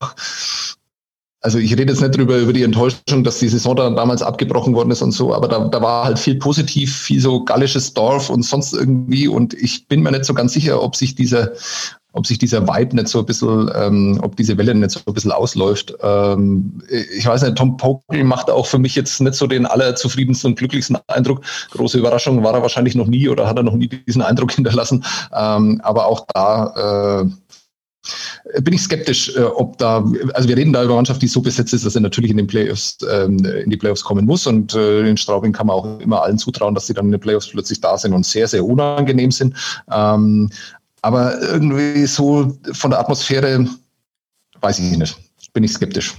[1.42, 4.74] also ich rede jetzt nicht drüber über die Enttäuschung, dass die Saison dann damals abgebrochen
[4.74, 8.29] worden ist und so, aber da, da war halt viel positiv, viel so gallisches Dorf
[8.29, 11.53] und sonst irgendwie und ich bin mir nicht so ganz sicher, ob sich dieser,
[12.12, 15.14] ob sich dieser Vibe nicht so ein bisschen, ähm, ob diese Welle nicht so ein
[15.14, 15.94] bisschen ausläuft.
[16.03, 20.51] Ähm, ich weiß nicht, Tom Pokel macht auch für mich jetzt nicht so den allerzufriedensten
[20.51, 21.42] und glücklichsten Eindruck.
[21.70, 25.05] Große Überraschung war er wahrscheinlich noch nie oder hat er noch nie diesen Eindruck hinterlassen.
[25.33, 27.31] Ähm, aber auch da äh,
[28.62, 31.75] bin ich skeptisch, äh, ob da, also wir reden da über Mannschaft, die so besetzt
[31.75, 34.46] ist, dass er natürlich in den Playoffs, ähm, in die Playoffs kommen muss.
[34.46, 37.20] Und äh, in Straubing kann man auch immer allen zutrauen, dass sie dann in den
[37.20, 39.55] Playoffs plötzlich da sind und sehr, sehr unangenehm sind.
[39.92, 40.51] Ähm,
[41.03, 43.67] aber irgendwie so von der Atmosphäre,
[44.61, 45.17] weiß ich nicht,
[45.53, 46.15] bin ich skeptisch.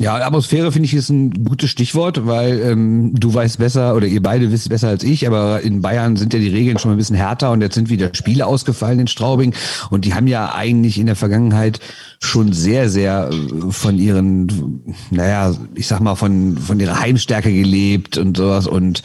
[0.00, 4.22] Ja, Atmosphäre finde ich ist ein gutes Stichwort, weil ähm, du weißt besser oder ihr
[4.22, 7.16] beide wisst besser als ich, aber in Bayern sind ja die Regeln schon ein bisschen
[7.16, 9.54] härter und jetzt sind wieder Spiele ausgefallen in Straubing
[9.90, 11.80] und die haben ja eigentlich in der Vergangenheit
[12.18, 18.16] schon sehr, sehr äh, von ihren, naja, ich sag mal, von, von ihrer Heimstärke gelebt
[18.16, 19.02] und sowas und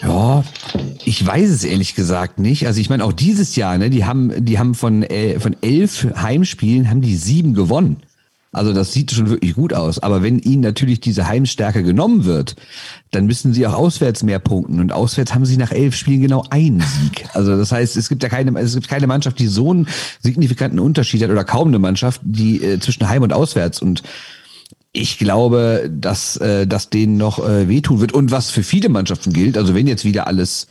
[0.00, 0.42] ja,
[1.04, 2.66] ich weiß es ehrlich gesagt nicht.
[2.66, 6.06] Also ich meine auch dieses Jahr, ne, die haben, die haben von, äh, von elf
[6.16, 7.98] Heimspielen haben die sieben gewonnen.
[8.52, 10.00] Also das sieht schon wirklich gut aus.
[10.00, 12.56] Aber wenn ihnen natürlich diese Heimstärke genommen wird,
[13.12, 14.80] dann müssen sie auch auswärts mehr punkten.
[14.80, 17.28] Und auswärts haben sie nach elf Spielen genau einen Sieg.
[17.32, 19.86] Also das heißt, es gibt ja keine, es gibt keine Mannschaft, die so einen
[20.20, 24.02] signifikanten Unterschied hat oder kaum eine Mannschaft, die äh, zwischen Heim und Auswärts und
[24.92, 28.12] ich glaube, dass äh, dass denen noch äh, wehtun wird.
[28.12, 30.66] Und was für viele Mannschaften gilt, also wenn jetzt wieder alles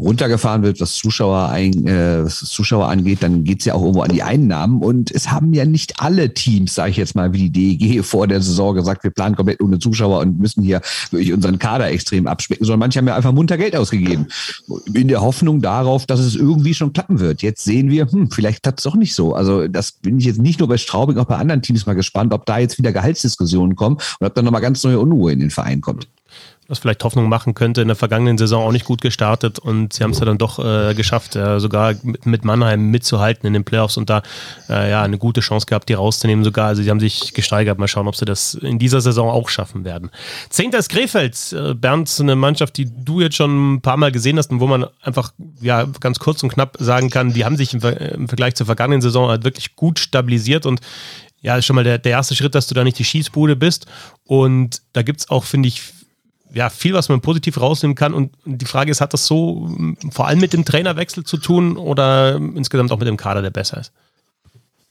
[0.00, 4.10] runtergefahren wird, was Zuschauer, ein, äh, was Zuschauer angeht, dann geht's ja auch irgendwo an
[4.10, 4.82] die Einnahmen.
[4.82, 8.26] Und es haben ja nicht alle Teams, sage ich jetzt mal, wie die DEG vor
[8.26, 12.26] der Saison gesagt, wir planen komplett ohne Zuschauer und müssen hier wirklich unseren Kader extrem
[12.26, 14.26] abspecken, sondern manche haben ja einfach munter Geld ausgegeben.
[14.92, 17.42] In der Hoffnung darauf, dass es irgendwie schon klappen wird.
[17.42, 19.34] Jetzt sehen wir, hm, vielleicht klappt es doch nicht so.
[19.34, 22.32] Also das bin ich jetzt nicht nur bei Straubing, auch bei anderen Teams mal gespannt,
[22.32, 25.50] ob da jetzt wieder Gehaltsdiskussionen kommen und ob dann nochmal ganz neue Unruhe in den
[25.50, 26.08] Verein kommt
[26.70, 30.04] was vielleicht Hoffnung machen könnte, in der vergangenen Saison auch nicht gut gestartet und sie
[30.04, 33.96] haben es ja dann doch äh, geschafft, äh, sogar mit, Mannheim mitzuhalten in den Playoffs
[33.96, 34.22] und da
[34.68, 36.68] äh, ja eine gute Chance gehabt, die rauszunehmen sogar.
[36.68, 37.78] Also sie haben sich gesteigert.
[37.78, 40.10] Mal schauen, ob sie das in dieser Saison auch schaffen werden.
[40.48, 41.52] Zehnter ist Krefeld.
[41.52, 44.68] Äh, Bernd, eine Mannschaft, die du jetzt schon ein paar Mal gesehen hast und wo
[44.68, 48.54] man einfach ja ganz kurz und knapp sagen kann, die haben sich im, im Vergleich
[48.54, 50.80] zur vergangenen Saison halt wirklich gut stabilisiert und
[51.42, 53.86] ja, ist schon mal der, der erste Schritt, dass du da nicht die Schießbude bist.
[54.24, 55.82] Und da gibt es auch, finde ich,
[56.52, 58.14] ja, viel, was man positiv rausnehmen kann.
[58.14, 59.70] Und die Frage ist, hat das so
[60.10, 63.80] vor allem mit dem Trainerwechsel zu tun oder insgesamt auch mit dem Kader, der besser
[63.80, 63.92] ist?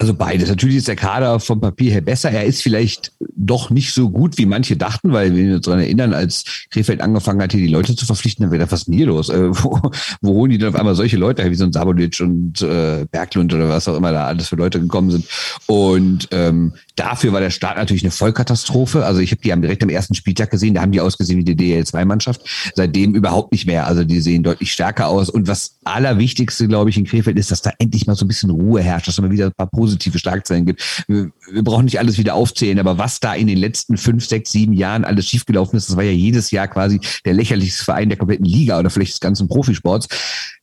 [0.01, 0.47] Also beides.
[0.47, 2.31] Natürlich ist der Kader vom Papier her besser.
[2.31, 6.13] Er ist vielleicht doch nicht so gut, wie manche dachten, weil wir uns daran erinnern,
[6.13, 9.27] als Krefeld angefangen hat, hier die Leute zu verpflichten, dann wäre da was nie los.
[9.27, 9.81] Äh, wo,
[10.21, 13.53] wo holen die denn auf einmal solche Leute wie so ein Sabolic und äh, Berglund
[13.53, 15.25] oder was auch immer da alles für Leute gekommen sind.
[15.65, 19.05] Und ähm, dafür war der Start natürlich eine Vollkatastrophe.
[19.05, 21.55] Also ich habe die haben direkt am ersten Spieltag gesehen, da haben die ausgesehen wie
[21.55, 22.41] die DL2-Mannschaft.
[22.75, 23.87] Seitdem überhaupt nicht mehr.
[23.87, 25.29] Also die sehen deutlich stärker aus.
[25.29, 28.49] Und was allerwichtigste, glaube ich, in Krefeld ist, dass da endlich mal so ein bisschen
[28.49, 31.05] Ruhe herrscht, dass da mal wieder ein paar positive Schlagzeilen gibt.
[31.51, 34.73] Wir, brauchen nicht alles wieder aufzählen, aber was da in den letzten fünf, sechs, sieben
[34.73, 38.45] Jahren alles schiefgelaufen ist, das war ja jedes Jahr quasi der lächerlichste Verein der kompletten
[38.45, 40.07] Liga oder vielleicht des ganzen Profisports.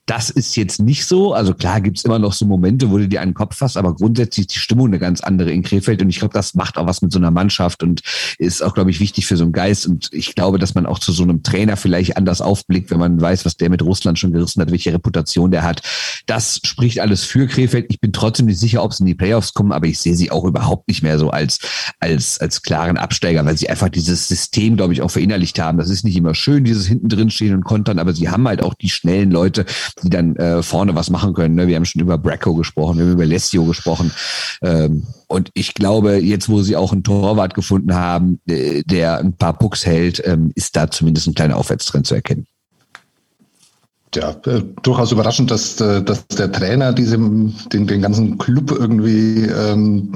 [0.07, 1.33] Das ist jetzt nicht so.
[1.33, 4.45] Also klar gibt's immer noch so Momente, wo du dir einen Kopf fasst, aber grundsätzlich
[4.45, 6.01] ist die Stimmung eine ganz andere in Krefeld.
[6.01, 8.01] Und ich glaube, das macht auch was mit so einer Mannschaft und
[8.37, 9.85] ist auch, glaube ich, wichtig für so einen Geist.
[9.85, 13.19] Und ich glaube, dass man auch zu so einem Trainer vielleicht anders aufblickt, wenn man
[13.19, 15.81] weiß, was der mit Russland schon gerissen hat, welche Reputation der hat.
[16.25, 17.87] Das spricht alles für Krefeld.
[17.89, 20.31] Ich bin trotzdem nicht sicher, ob sie in die Playoffs kommen, aber ich sehe sie
[20.31, 21.59] auch überhaupt nicht mehr so als,
[21.99, 25.77] als, als klaren Absteiger, weil sie einfach dieses System, glaube ich, auch verinnerlicht haben.
[25.77, 28.61] Das ist nicht immer schön, dieses hinten drin stehen und kontern, aber sie haben halt
[28.61, 29.65] auch die schnellen Leute,
[30.03, 31.55] die dann äh, vorne was machen können.
[31.55, 31.67] Ne?
[31.67, 34.11] Wir haben schon über Bracco gesprochen, wir haben über Lesio gesprochen.
[34.61, 39.33] Ähm, und ich glaube, jetzt, wo sie auch einen Torwart gefunden haben, äh, der ein
[39.33, 42.45] paar Pucks hält, ähm, ist da zumindest ein kleiner Aufwärtstrend zu erkennen.
[44.15, 49.43] Ja, äh, durchaus überraschend, dass, äh, dass der Trainer diesem, den, den ganzen Club irgendwie
[49.43, 50.13] ähm,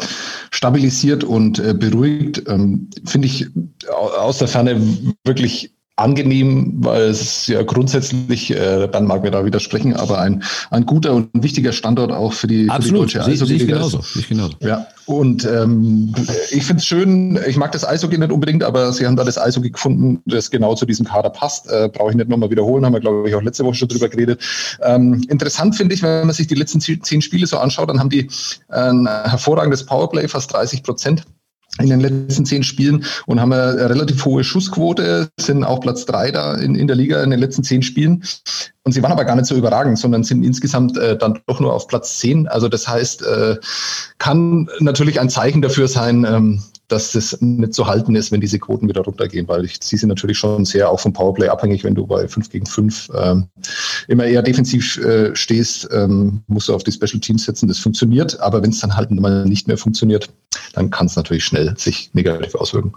[0.51, 2.43] stabilisiert und äh, beruhigt.
[2.47, 3.47] Ähm, Finde ich
[3.89, 4.81] aus der Ferne
[5.25, 10.85] wirklich angenehm, weil es ja grundsätzlich, äh, dann mag mir da widersprechen, aber ein, ein
[10.85, 13.11] guter und wichtiger Standort auch für die, Absolut.
[13.11, 13.65] für die deutsche Eishockey.
[13.65, 14.01] genauso.
[14.15, 14.53] Ich genauso.
[14.59, 16.13] Ja, und ähm,
[16.51, 19.37] ich finde es schön, ich mag das Eishockey nicht unbedingt, aber sie haben da das
[19.37, 21.69] Eishockey gefunden, das genau zu diesem Kader passt.
[21.69, 24.09] Äh, Brauche ich nicht nochmal wiederholen, haben wir, glaube ich, auch letzte Woche schon drüber
[24.09, 24.41] geredet.
[24.81, 28.09] Ähm, interessant finde ich, wenn man sich die letzten zehn Spiele so anschaut, dann haben
[28.09, 28.29] die
[28.69, 31.23] ein hervorragendes Powerplay, fast 30 Prozent
[31.79, 36.31] in den letzten zehn Spielen und haben eine relativ hohe Schussquote, sind auch Platz drei
[36.31, 38.23] da in, in der Liga in den letzten zehn Spielen.
[38.83, 41.73] Und sie waren aber gar nicht so überragend, sondern sind insgesamt äh, dann doch nur
[41.73, 42.47] auf Platz zehn.
[42.47, 43.57] Also das heißt, äh,
[44.17, 48.59] kann natürlich ein Zeichen dafür sein, ähm, dass das nicht zu halten ist, wenn diese
[48.59, 51.95] Quoten wieder runtergehen, weil ich, sie sind natürlich schon sehr auch vom Powerplay abhängig, wenn
[51.95, 53.47] du bei 5 gegen 5 ähm,
[54.07, 58.39] immer eher defensiv äh, stehst, ähm, musst du auf die Special Teams setzen, das funktioniert,
[58.39, 60.29] aber wenn es dann halt mal nicht mehr funktioniert,
[60.73, 62.93] dann kann es natürlich schnell sich negativ auswirken.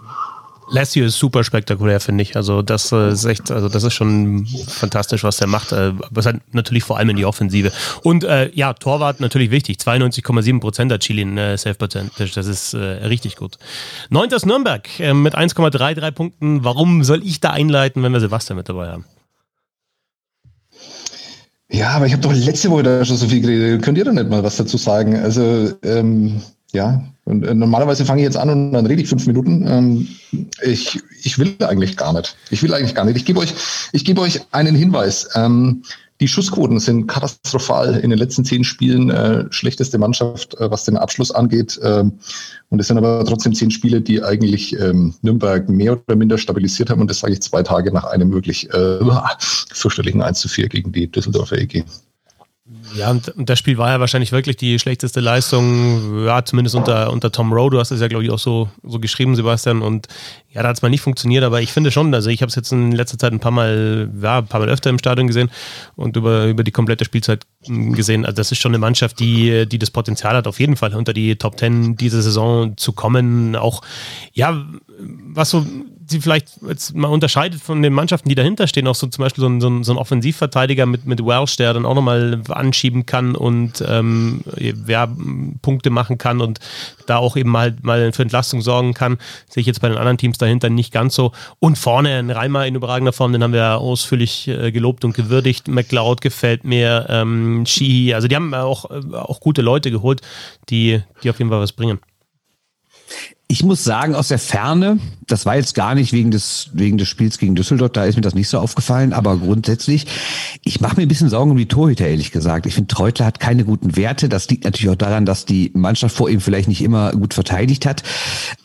[0.69, 2.35] Lassie ist super spektakulär, finde ich.
[2.35, 5.71] Also das äh, ist echt, also das ist schon fantastisch, was der macht.
[5.71, 7.71] Äh, was halt natürlich vor allem in die Offensive.
[8.03, 9.77] Und äh, ja, Torwart natürlich wichtig.
[9.77, 12.31] 92,7 Prozent hat Chili in äh, Safe Percentage.
[12.33, 13.57] Das ist äh, richtig gut.
[14.09, 16.63] Neuntes Nürnberg äh, mit 1,33 Punkten.
[16.63, 19.05] Warum soll ich da einleiten, wenn wir Sebastian mit dabei haben?
[21.69, 23.81] Ja, aber ich habe doch letzte Woche da schon so viel geredet.
[23.81, 25.15] Könnt ihr da nicht mal was dazu sagen?
[25.17, 26.41] Also ähm,
[26.73, 29.65] ja, und äh, normalerweise fange ich jetzt an und dann rede ich fünf Minuten.
[29.67, 30.07] Ähm,
[30.63, 32.35] ich, ich will eigentlich gar nicht.
[32.51, 33.17] Ich will eigentlich gar nicht.
[33.17, 33.53] Ich gebe euch,
[33.91, 35.29] ich gebe euch einen Hinweis.
[35.35, 35.83] Ähm,
[36.21, 39.09] die Schussquoten sind katastrophal in den letzten zehn Spielen.
[39.09, 41.79] Äh, schlechteste Mannschaft, äh, was den Abschluss angeht.
[41.83, 42.13] Ähm,
[42.69, 46.89] und es sind aber trotzdem zehn Spiele, die eigentlich ähm, Nürnberg mehr oder minder stabilisiert
[46.89, 47.01] haben.
[47.01, 48.99] Und das sage ich zwei Tage nach einem wirklich äh,
[49.73, 51.83] fürchterlichen 1 zu 4 gegen die Düsseldorfer EG.
[52.95, 57.31] Ja, und, das Spiel war ja wahrscheinlich wirklich die schlechteste Leistung, ja, zumindest unter, unter
[57.31, 57.69] Tom Rowe.
[57.69, 59.81] Du hast es ja, glaube ich, auch so, so geschrieben, Sebastian.
[59.81, 60.07] Und
[60.51, 62.55] ja, da hat es mal nicht funktioniert, aber ich finde schon, also ich habe es
[62.55, 65.51] jetzt in letzter Zeit ein paar Mal, ja, ein paar Mal öfter im Stadion gesehen
[65.95, 68.25] und über, über die komplette Spielzeit gesehen.
[68.25, 71.13] Also das ist schon eine Mannschaft, die, die das Potenzial hat, auf jeden Fall unter
[71.13, 73.55] die Top Ten diese Saison zu kommen.
[73.55, 73.81] Auch,
[74.31, 74.65] ja,
[74.97, 75.65] was so
[76.07, 79.41] sie vielleicht jetzt mal unterscheidet von den Mannschaften, die dahinter stehen, auch so zum Beispiel
[79.41, 83.05] so ein, so ein, so ein Offensivverteidiger mit, mit Welsh, der dann auch nochmal anschieben
[83.05, 84.41] kann und ähm,
[84.87, 85.07] ja,
[85.61, 86.59] Punkte machen kann und
[87.05, 89.17] da auch eben mal, mal für Entlastung sorgen kann,
[89.49, 91.31] sehe ich jetzt bei den anderen Teams dahinter nicht ganz so.
[91.59, 95.67] Und vorne ein Reimer in überragender Form, den haben wir ausführlich äh, gelobt und gewürdigt.
[95.67, 100.21] McLeod gefällt mir, ähm, Sheehy, also die haben auch, auch gute Leute geholt,
[100.69, 101.99] die, die auf jeden Fall was bringen.
[103.47, 107.07] Ich muss sagen, aus der Ferne, das war jetzt gar nicht wegen des, wegen des
[107.07, 110.07] Spiels gegen Düsseldorf, da ist mir das nicht so aufgefallen, aber grundsätzlich,
[110.63, 112.65] ich mache mir ein bisschen Sorgen um die Torhüter, ehrlich gesagt.
[112.65, 114.29] Ich finde, Treutler hat keine guten Werte.
[114.29, 117.85] Das liegt natürlich auch daran, dass die Mannschaft vor ihm vielleicht nicht immer gut verteidigt
[117.85, 118.01] hat.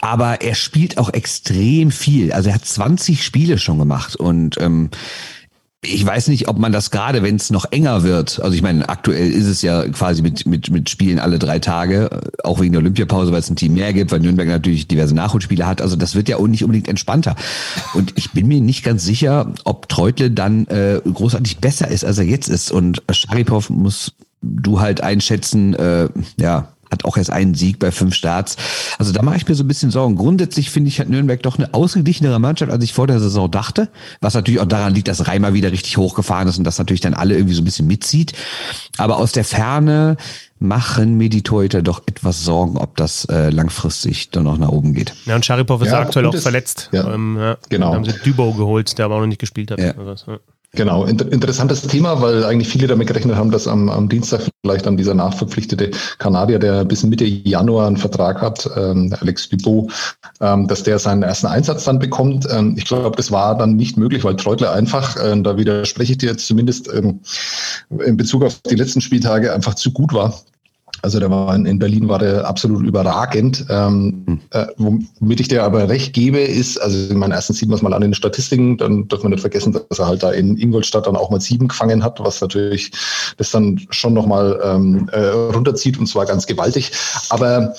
[0.00, 2.32] Aber er spielt auch extrem viel.
[2.32, 4.88] Also er hat 20 Spiele schon gemacht und ähm,
[5.82, 8.86] ich weiß nicht, ob man das gerade, wenn es noch enger wird, also ich meine,
[8.90, 12.10] aktuell ist es ja quasi mit, mit, mit Spielen alle drei Tage,
[12.44, 15.66] auch wegen der Olympiapause, weil es ein Team mehr gibt, weil Nürnberg natürlich diverse Nachholspiele
[15.66, 15.80] hat.
[15.80, 17.34] Also das wird ja auch nicht unbedingt entspannter.
[17.94, 22.18] Und ich bin mir nicht ganz sicher, ob Treutle dann äh, großartig besser ist, als
[22.18, 22.70] er jetzt ist.
[22.70, 24.12] Und Sharipov muss
[24.42, 28.56] du halt einschätzen, äh, ja, hat auch erst einen Sieg bei fünf Starts.
[28.98, 30.16] Also da mache ich mir so ein bisschen Sorgen.
[30.16, 33.88] Grundsätzlich finde ich, hat Nürnberg doch eine ausgeglichenere Mannschaft, als ich vor der Saison dachte.
[34.20, 37.14] Was natürlich auch daran liegt, dass Reimer wieder richtig hochgefahren ist und das natürlich dann
[37.14, 38.32] alle irgendwie so ein bisschen mitzieht.
[38.98, 40.16] Aber aus der Ferne
[40.58, 44.92] machen mir die Torhüter doch etwas Sorgen, ob das äh, langfristig dann noch nach oben
[44.92, 45.14] geht.
[45.24, 46.90] Ja, und Sharipov ist ja, aktuell auch verletzt.
[46.92, 47.56] Ja, ähm, ja.
[47.70, 47.90] Genau.
[47.90, 49.80] Da haben sie Dübo geholt, der aber auch noch nicht gespielt hat.
[49.80, 49.94] Ja.
[50.72, 54.86] Genau, Inter interessantes Thema, weil eigentlich viele damit gerechnet haben, dass am, am Dienstag vielleicht
[54.86, 59.90] dann dieser nachverpflichtete Kanadier, der bis Mitte Januar einen Vertrag hat, ähm, Alex Dubot,
[60.40, 62.46] ähm, dass der seinen ersten Einsatz dann bekommt.
[62.48, 66.18] Ähm, ich glaube, das war dann nicht möglich, weil Treutler einfach, äh, da widerspreche ich
[66.18, 67.18] dir jetzt zumindest ähm,
[68.06, 70.34] in Bezug auf die letzten Spieltage, einfach zu gut war.
[71.02, 73.64] Also der war in, Berlin war der absolut überragend.
[73.68, 74.40] Ähm, hm.
[74.50, 77.82] äh, womit ich dir aber recht gebe, ist, also in meinen ersten sieht man es
[77.82, 81.06] mal an den Statistiken, dann dürfen wir nicht vergessen, dass er halt da in Ingolstadt
[81.06, 82.90] dann auch mal sieben gefangen hat, was natürlich
[83.36, 86.92] das dann schon nochmal ähm, äh, runterzieht und zwar ganz gewaltig.
[87.30, 87.74] Aber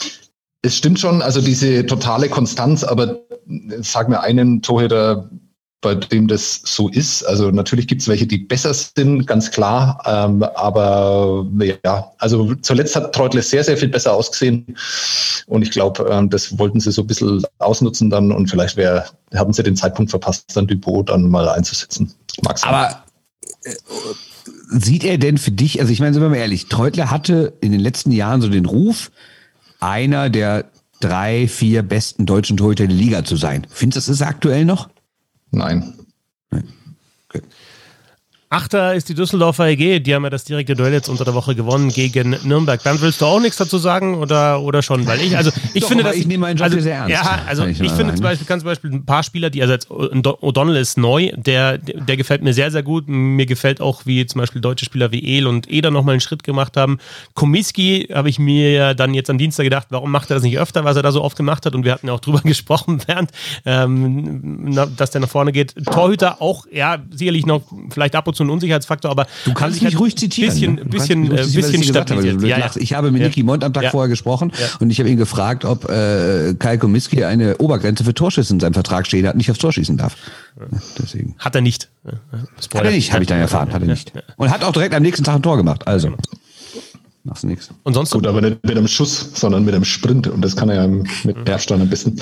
[0.62, 3.22] es stimmt schon, also diese totale Konstanz, aber
[3.82, 5.30] sag mir einen Torhüter,
[5.82, 7.24] bei dem das so ist.
[7.24, 10.02] Also natürlich gibt es welche, die besser sind, ganz klar.
[10.06, 11.46] Ähm, aber
[11.84, 14.78] ja, also zuletzt hat Treutle sehr, sehr viel besser ausgesehen.
[15.48, 19.06] Und ich glaube, ähm, das wollten sie so ein bisschen ausnutzen dann und vielleicht wär,
[19.34, 22.13] haben sie den Zeitpunkt verpasst, dann Dupont dann mal einzusetzen.
[22.44, 23.04] Mag's aber
[23.63, 23.74] äh,
[24.70, 27.72] sieht er denn für dich, also ich meine, sind wir mal ehrlich, Treutler hatte in
[27.72, 29.12] den letzten Jahren so den Ruf,
[29.80, 30.65] einer der
[31.00, 33.65] drei, vier besten deutschen Torhüter der Liga zu sein.
[33.70, 34.89] Findest du das ist aktuell noch?
[35.52, 35.94] Nein.
[38.54, 41.56] Achter ist die Düsseldorfer EG, die haben ja das direkte Duell jetzt unter der Woche
[41.56, 42.84] gewonnen gegen Nürnberg.
[42.84, 45.08] Dann willst du auch nichts dazu sagen oder, oder schon?
[45.08, 47.12] Weil ich, also ich Doch, finde, dass ich nehme meinen Job also, sehr ernst.
[47.12, 49.72] Ja, also ich, ich finde zum Beispiel, kann zum Beispiel ein paar Spieler, die, also
[49.72, 53.08] jetzt O'Donnell ist neu, der, der gefällt mir sehr, sehr gut.
[53.08, 56.44] Mir gefällt auch, wie zum Beispiel deutsche Spieler wie El und Eder nochmal einen Schritt
[56.44, 56.98] gemacht haben.
[57.36, 60.84] Komiski habe ich mir dann jetzt am Dienstag gedacht, warum macht er das nicht öfter,
[60.84, 61.74] was er da so oft gemacht hat?
[61.74, 63.32] Und wir hatten ja auch drüber gesprochen, während,
[63.66, 65.74] ähm, dass der nach vorne geht.
[65.86, 67.62] Torhüter auch, ja, sicherlich noch
[67.92, 70.52] vielleicht ab und zu ein Unsicherheitsfaktor, aber du kannst mich halt ruhig zitieren.
[70.52, 70.86] Bisschen, ne?
[70.86, 72.44] bisschen, äh, bisschen stabilisiert.
[72.44, 72.72] Ja, ja.
[72.76, 73.28] Ich habe mit ja.
[73.28, 77.24] Niki Mond am Tag vorher gesprochen und ich habe ihn gefragt, ob äh, Kai Komiski
[77.24, 80.16] eine Obergrenze für Torschüsse in seinem Vertrag stehen hat, nicht aufs Tor schießen darf.
[81.00, 81.36] Deswegen.
[81.38, 81.90] Hat er nicht.
[82.62, 82.86] Spoiler.
[82.86, 83.72] Hat er nicht, habe ich dann erfahren.
[83.74, 84.12] Hat er nicht.
[84.38, 85.88] Und hat auch direkt am nächsten Tag ein Tor gemacht.
[85.88, 86.08] Also.
[86.08, 86.18] Genau.
[87.24, 87.70] Machst nichts.
[87.84, 88.12] Und sonst?
[88.12, 90.28] Gut, aber nicht mit einem Schuss, sondern mit einem Sprint.
[90.28, 92.20] Und das kann er ja mit Bergstein ein bisschen.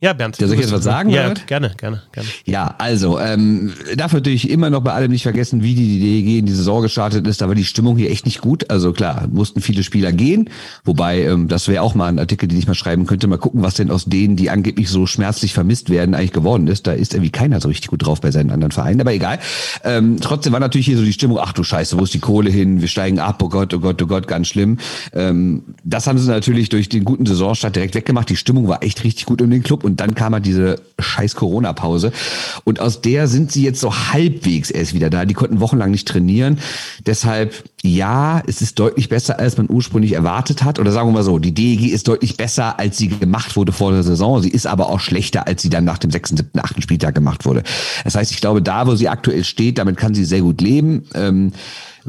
[0.00, 0.38] Ja, Bernd.
[0.38, 1.10] Ja, soll ich jetzt was sagen?
[1.10, 1.48] Ja, Bernd?
[1.48, 2.28] gerne, gerne, gerne.
[2.44, 6.38] Ja, also, ähm, darf natürlich immer noch bei allem nicht vergessen, wie die, die DEG
[6.38, 7.40] in die Saison gestartet ist.
[7.40, 8.70] Da war die Stimmung hier echt nicht gut.
[8.70, 10.50] Also klar, mussten viele Spieler gehen.
[10.84, 13.26] Wobei, ähm, das wäre auch mal ein Artikel, den ich mal schreiben könnte.
[13.26, 16.86] Mal gucken, was denn aus denen, die angeblich so schmerzlich vermisst werden, eigentlich geworden ist.
[16.86, 19.00] Da ist irgendwie keiner so richtig gut drauf bei seinen anderen Vereinen.
[19.00, 19.40] Aber egal.
[19.82, 22.50] Ähm, trotzdem war natürlich hier so die Stimmung, ach du Scheiße, wo ist die Kohle
[22.50, 22.80] hin?
[22.80, 24.78] Wir steigen ab, oh Gott, oh Gott, oh Gott, ganz schlimm.
[25.12, 28.28] Ähm, das haben sie natürlich durch den guten Saisonstart direkt weggemacht.
[28.28, 29.87] Die Stimmung war echt richtig gut um den Club.
[29.88, 32.12] Und dann kam halt diese scheiß Corona-Pause.
[32.64, 35.24] Und aus der sind sie jetzt so halbwegs erst wieder da.
[35.24, 36.58] Die konnten wochenlang nicht trainieren.
[37.06, 40.78] Deshalb, ja, es ist deutlich besser, als man ursprünglich erwartet hat.
[40.78, 43.92] Oder sagen wir mal so, die DEG ist deutlich besser, als sie gemacht wurde vor
[43.92, 44.42] der Saison.
[44.42, 46.82] Sie ist aber auch schlechter, als sie dann nach dem 6., 7., 8.
[46.82, 47.62] Spieltag gemacht wurde.
[48.04, 51.04] Das heißt, ich glaube, da, wo sie aktuell steht, damit kann sie sehr gut leben.
[51.14, 51.52] Ähm,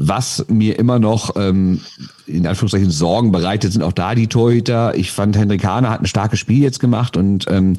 [0.02, 1.80] was mir immer noch ähm,
[2.26, 4.94] in Anführungszeichen Sorgen bereitet, sind auch da die Torhüter.
[4.94, 7.76] Ich fand, Henrik Hahn hat ein starkes Spiel jetzt gemacht und ähm,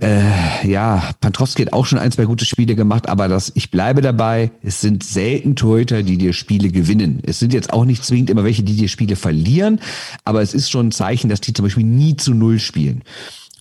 [0.00, 4.02] äh, ja, Pantrowski hat auch schon ein, zwei gute Spiele gemacht, aber das, ich bleibe
[4.02, 7.20] dabei, es sind selten Torhüter, die dir Spiele gewinnen.
[7.24, 9.80] Es sind jetzt auch nicht zwingend immer welche, die dir Spiele verlieren,
[10.24, 13.02] aber es ist schon ein Zeichen, dass die zum Beispiel nie zu Null spielen.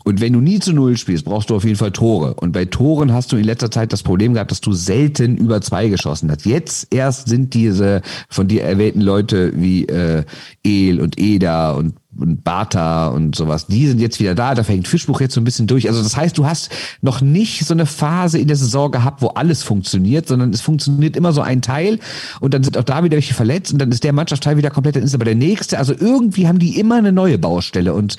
[0.07, 2.35] Und wenn du nie zu Null spielst, brauchst du auf jeden Fall Tore.
[2.35, 5.59] Und bei Toren hast du in letzter Zeit das Problem gehabt, dass du selten über
[5.59, 6.45] zwei geschossen hast.
[6.45, 10.23] Jetzt erst sind diese von dir erwähnten Leute wie äh,
[10.63, 14.87] El und Eda und und Bata und sowas, die sind jetzt wieder da, da fängt
[14.87, 15.87] Fischbuch jetzt so ein bisschen durch.
[15.87, 16.69] Also das heißt, du hast
[17.01, 21.15] noch nicht so eine Phase in der Saison gehabt, wo alles funktioniert, sondern es funktioniert
[21.15, 21.99] immer so ein Teil
[22.39, 24.95] und dann sind auch da wieder welche verletzt und dann ist der Mannschaftsteil wieder komplett,
[24.95, 25.77] dann ist aber der nächste.
[25.77, 28.17] Also irgendwie haben die immer eine neue Baustelle und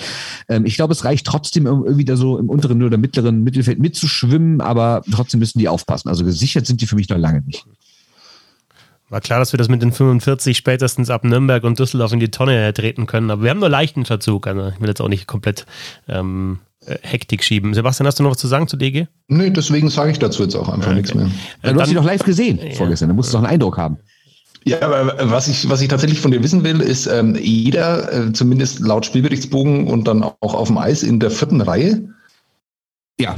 [0.49, 4.61] ähm, ich glaube, es reicht trotzdem irgendwie da so im unteren oder mittleren Mittelfeld mitzuschwimmen,
[4.61, 6.09] aber trotzdem müssen die aufpassen.
[6.09, 7.65] Also gesichert sind die für mich noch lange nicht.
[9.11, 12.31] War klar, dass wir das mit den 45 spätestens ab Nürnberg und Düsseldorf in die
[12.31, 14.47] Tonne treten können, aber wir haben nur leichten Verzug.
[14.47, 15.64] Also ich will jetzt auch nicht komplett
[16.09, 17.73] ähm, äh, Hektik schieben.
[17.73, 19.07] Sebastian, hast du noch was zu sagen zu DG?
[19.29, 20.97] Nee, deswegen sage ich dazu jetzt auch einfach okay.
[20.97, 21.31] nichts mehr.
[21.62, 22.75] Ja, du hast sie doch live gesehen ja.
[22.75, 23.97] vorgestern, da musst du doch einen Eindruck haben.
[24.64, 28.33] Ja, aber was ich, was ich tatsächlich von dir wissen will, ist, ähm, jeder, äh,
[28.35, 32.03] zumindest laut Spielberichtsbogen und dann auch auf dem Eis in der vierten Reihe.
[33.18, 33.37] Ja,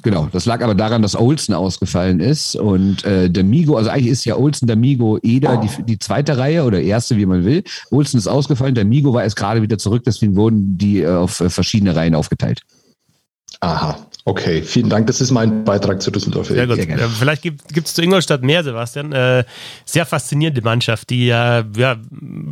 [0.00, 4.12] Genau, das lag aber daran, dass Olsen ausgefallen ist und äh, der Migo, also eigentlich
[4.12, 7.62] ist ja Olsen, der Migo, Eder die, die zweite Reihe oder erste, wie man will.
[7.90, 11.40] Olsen ist ausgefallen, der Migo war erst gerade wieder zurück, deswegen wurden die äh, auf
[11.40, 12.62] äh, verschiedene Reihen aufgeteilt.
[13.60, 15.08] Aha, Okay, vielen Dank.
[15.08, 16.46] Das ist mein Beitrag zu Düsseldorf.
[16.46, 16.76] Sehr gut.
[16.76, 19.10] Sehr Vielleicht gibt es zu Ingolstadt mehr, Sebastian.
[19.10, 19.42] Äh,
[19.84, 21.96] sehr faszinierende Mannschaft, die ja, ja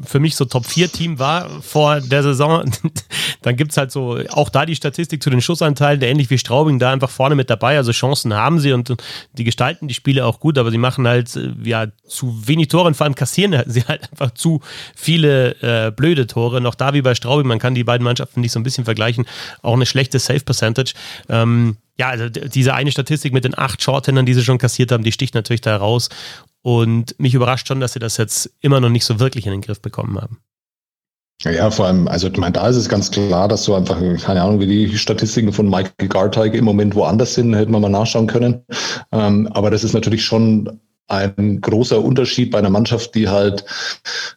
[0.05, 2.69] für mich so Top-4-Team war vor der Saison.
[3.43, 6.39] Dann gibt es halt so auch da die Statistik zu den Schussanteilen, der ähnlich wie
[6.39, 7.77] Straubing da einfach vorne mit dabei.
[7.77, 8.93] Also Chancen haben sie und
[9.35, 12.89] die gestalten die Spiele auch gut, aber sie machen halt äh, ja zu wenig Tore
[12.89, 14.61] und vor allem kassieren sie halt einfach zu
[14.97, 16.61] viele äh, blöde Tore.
[16.61, 19.25] Noch da wie bei Straubing, man kann die beiden Mannschaften nicht so ein bisschen vergleichen.
[19.63, 20.95] Auch eine schlechte Safe-Percentage.
[21.29, 21.60] Ähm,
[22.01, 25.13] ja, also diese eine Statistik mit den acht Shorthandern, die sie schon kassiert haben, die
[25.13, 26.09] sticht natürlich da raus.
[26.63, 29.61] Und mich überrascht schon, dass sie das jetzt immer noch nicht so wirklich in den
[29.61, 30.39] Griff bekommen haben.
[31.43, 34.41] Ja, vor allem, also ich meine, da ist es ganz klar, dass du einfach, keine
[34.41, 38.27] Ahnung, wie die Statistiken von Michael Garteig im Moment woanders sind, hätten wir mal nachschauen
[38.27, 38.65] können.
[39.13, 43.65] Ähm, aber das ist natürlich schon ein großer Unterschied bei einer Mannschaft, die halt,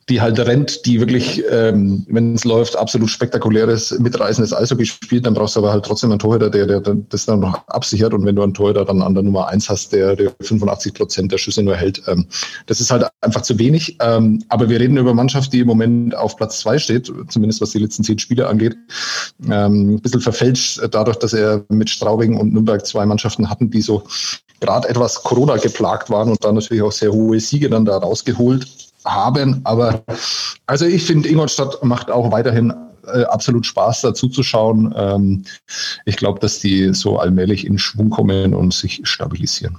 [0.10, 5.36] die halt rennt, die wirklich, ähm, wenn es läuft, absolut spektakuläres, mitreißendes Eishockey spielt, dann
[5.36, 8.14] brauchst du aber halt trotzdem einen Torhüter, der, der das dann noch absichert.
[8.14, 11.32] Und wenn du einen Torhüter dann an der Nummer eins hast, der, der 85 Prozent
[11.32, 12.26] der Schüsse nur hält, ähm,
[12.66, 13.98] das ist halt einfach zu wenig.
[14.02, 17.72] Ähm, aber wir reden über Mannschaft, die im Moment auf Platz zwei steht, zumindest was
[17.72, 18.76] die letzten zehn Spiele angeht.
[19.50, 23.82] Ähm, ein bisschen verfälscht dadurch, dass er mit Straubing und Nürnberg zwei Mannschaften hatten, die
[23.82, 24.04] so
[24.64, 28.66] gerade etwas Corona geplagt waren und dann natürlich auch sehr hohe Siege dann da rausgeholt
[29.04, 29.60] haben.
[29.66, 30.02] Aber
[30.66, 32.74] also ich finde, Ingolstadt macht auch weiterhin
[33.06, 34.94] äh, absolut Spaß dazu zu schauen.
[34.96, 35.44] Ähm,
[36.06, 39.78] ich glaube, dass die so allmählich in Schwung kommen und sich stabilisieren.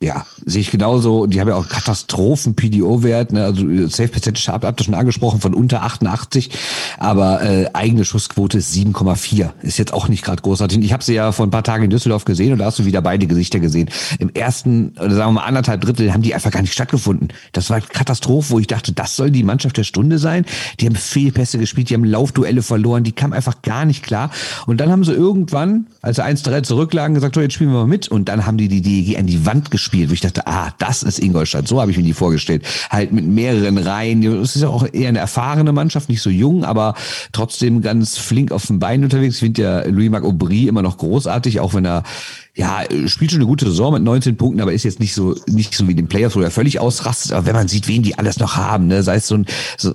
[0.00, 1.26] Ja, sehe ich genauso.
[1.26, 3.32] Die haben ja auch Katastrophen-PDO-Wert.
[3.32, 3.42] Ne?
[3.42, 6.50] Also Safe Percentage habt ihr schon angesprochen von unter 88,
[6.98, 9.50] aber äh, eigene Schussquote ist 7,4.
[9.62, 10.78] Ist jetzt auch nicht gerade großartig.
[10.84, 12.84] Ich habe sie ja vor ein paar Tagen in Düsseldorf gesehen und da hast du
[12.84, 13.90] wieder beide Gesichter gesehen.
[14.20, 17.30] Im ersten, oder sagen wir mal anderthalb Drittel, haben die einfach gar nicht stattgefunden.
[17.50, 20.44] Das war Katastrophe, wo ich dachte, das soll die Mannschaft der Stunde sein.
[20.78, 24.30] Die haben Fehlpässe gespielt, die haben Laufduelle verloren, die kamen einfach gar nicht klar.
[24.66, 27.86] Und dann haben sie irgendwann, als sie 1-3 zurücklagen, gesagt, so, jetzt spielen wir mal
[27.88, 28.06] mit.
[28.06, 30.70] Und dann haben die die DEG an die Wand gespielt gespielt, wo ich dachte, ah,
[30.78, 31.66] das ist Ingolstadt.
[31.66, 32.64] So habe ich mir die vorgestellt.
[32.90, 34.22] Halt mit mehreren Reihen.
[34.22, 36.94] Es ist ja auch eher eine erfahrene Mannschaft, nicht so jung, aber
[37.32, 39.36] trotzdem ganz flink auf dem Bein unterwegs.
[39.36, 42.02] Ich finde ja Louis-Marc Aubry immer noch großartig, auch wenn er
[42.58, 45.76] ja, spielt schon eine gute Saison mit 19 Punkten, aber ist jetzt nicht so, nicht
[45.76, 47.30] so wie den Playoffs, wo er völlig ausrastet.
[47.30, 49.92] Aber wenn man sieht, wen die alles noch haben, ne, sei es so ein, so,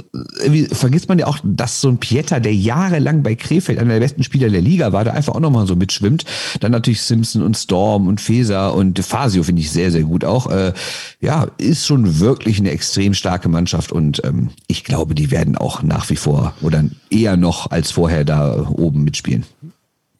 [0.71, 4.23] vergisst man ja auch, dass so ein Pieter, der jahrelang bei Krefeld einer der besten
[4.23, 6.23] Spieler der Liga war, der einfach auch nochmal so mitschwimmt.
[6.61, 10.49] Dann natürlich Simpson und Storm und Feser und Fasio finde ich sehr, sehr gut auch.
[10.49, 10.71] Äh,
[11.19, 15.83] ja, ist schon wirklich eine extrem starke Mannschaft und ähm, ich glaube, die werden auch
[15.83, 19.43] nach wie vor oder eher noch als vorher da oben mitspielen.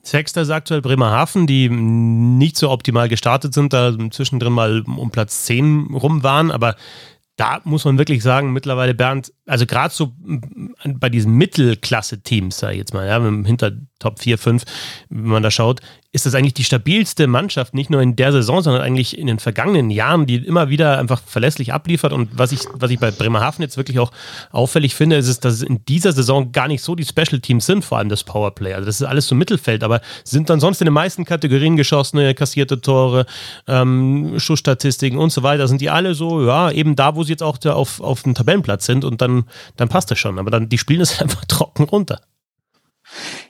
[0.06, 5.46] Sechster ist aktuell Bremerhaven, die nicht so optimal gestartet sind, da zwischendrin mal um Platz
[5.46, 6.76] 10 rum waren, aber
[7.36, 10.14] da muss man wirklich sagen, mittlerweile Bernd, also gerade so
[10.86, 13.72] bei diesen Mittelklasse-Teams, sag ich jetzt mal, ja, hinter
[14.04, 14.64] Top 4, 5,
[15.10, 15.80] wenn man da schaut,
[16.12, 19.40] ist das eigentlich die stabilste Mannschaft, nicht nur in der Saison, sondern eigentlich in den
[19.40, 22.14] vergangenen Jahren, die immer wieder einfach verlässlich abliefert.
[22.14, 24.12] Und was ich, was ich bei Bremerhaven jetzt wirklich auch
[24.52, 27.84] auffällig finde, ist, dass es in dieser Saison gar nicht so die Special Teams sind,
[27.84, 28.74] vor allem das Powerplay.
[28.74, 32.36] Also das ist alles so Mittelfeld, aber sind dann sonst in den meisten Kategorien geschossene,
[32.36, 33.26] kassierte Tore,
[33.68, 37.44] ähm, Schussstatistiken und so weiter, sind die alle so, ja, eben da, wo sie jetzt
[37.44, 39.46] auch auf, auf dem Tabellenplatz sind und dann,
[39.78, 40.38] dann passt das schon.
[40.38, 42.22] Aber dann, die spielen es einfach trocken runter.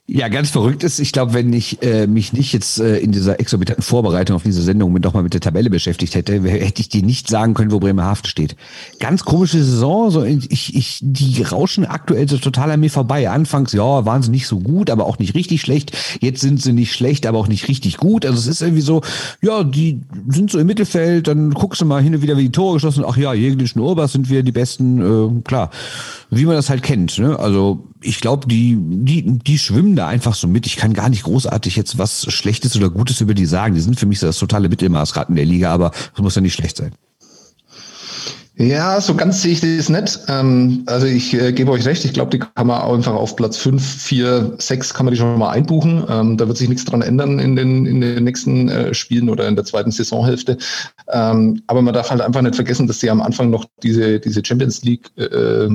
[0.06, 3.40] Ja, ganz verrückt ist, ich glaube, wenn ich äh, mich nicht jetzt äh, in dieser
[3.40, 6.90] exorbitanten Vorbereitung auf diese Sendung mit, doch mal mit der Tabelle beschäftigt hätte, hätte ich
[6.90, 8.58] dir nicht sagen können, wo Bremerhaven steht.
[9.00, 13.30] Ganz komische Saison, so ich, ich, die rauschen aktuell so total an mir vorbei.
[13.30, 15.98] Anfangs, ja, waren sie nicht so gut, aber auch nicht richtig schlecht.
[16.20, 18.26] Jetzt sind sie nicht schlecht, aber auch nicht richtig gut.
[18.26, 19.04] Also es ist irgendwie so,
[19.42, 22.52] ja, die sind so im Mittelfeld, dann guckst du mal hin und wieder, wie die
[22.52, 23.06] Tore geschossen.
[23.08, 25.70] Ach ja, Jägerlichen Urbas sind wir die Besten, äh, klar.
[26.36, 27.18] Wie man das halt kennt.
[27.20, 27.38] Ne?
[27.38, 30.66] Also ich glaube, die, die, die schwimmen da einfach so mit.
[30.66, 33.76] Ich kann gar nicht großartig jetzt was Schlechtes oder Gutes über die sagen.
[33.76, 36.42] Die sind für mich das totale Mittelmaß gerade in der Liga, aber das muss ja
[36.42, 36.94] nicht schlecht sein.
[38.56, 40.20] Ja, so ganz sehe ich das nicht.
[40.28, 43.58] Ähm, also ich äh, gebe euch recht, ich glaube, die kann man einfach auf Platz
[43.58, 46.04] 5, 4, 6 kann man die schon mal einbuchen.
[46.08, 49.48] Ähm, da wird sich nichts dran ändern in den, in den nächsten äh, Spielen oder
[49.48, 50.60] in der zweiten Saisonhälfte.
[51.12, 54.46] Ähm, aber man darf halt einfach nicht vergessen, dass sie am Anfang noch diese, diese
[54.46, 55.70] Champions League äh,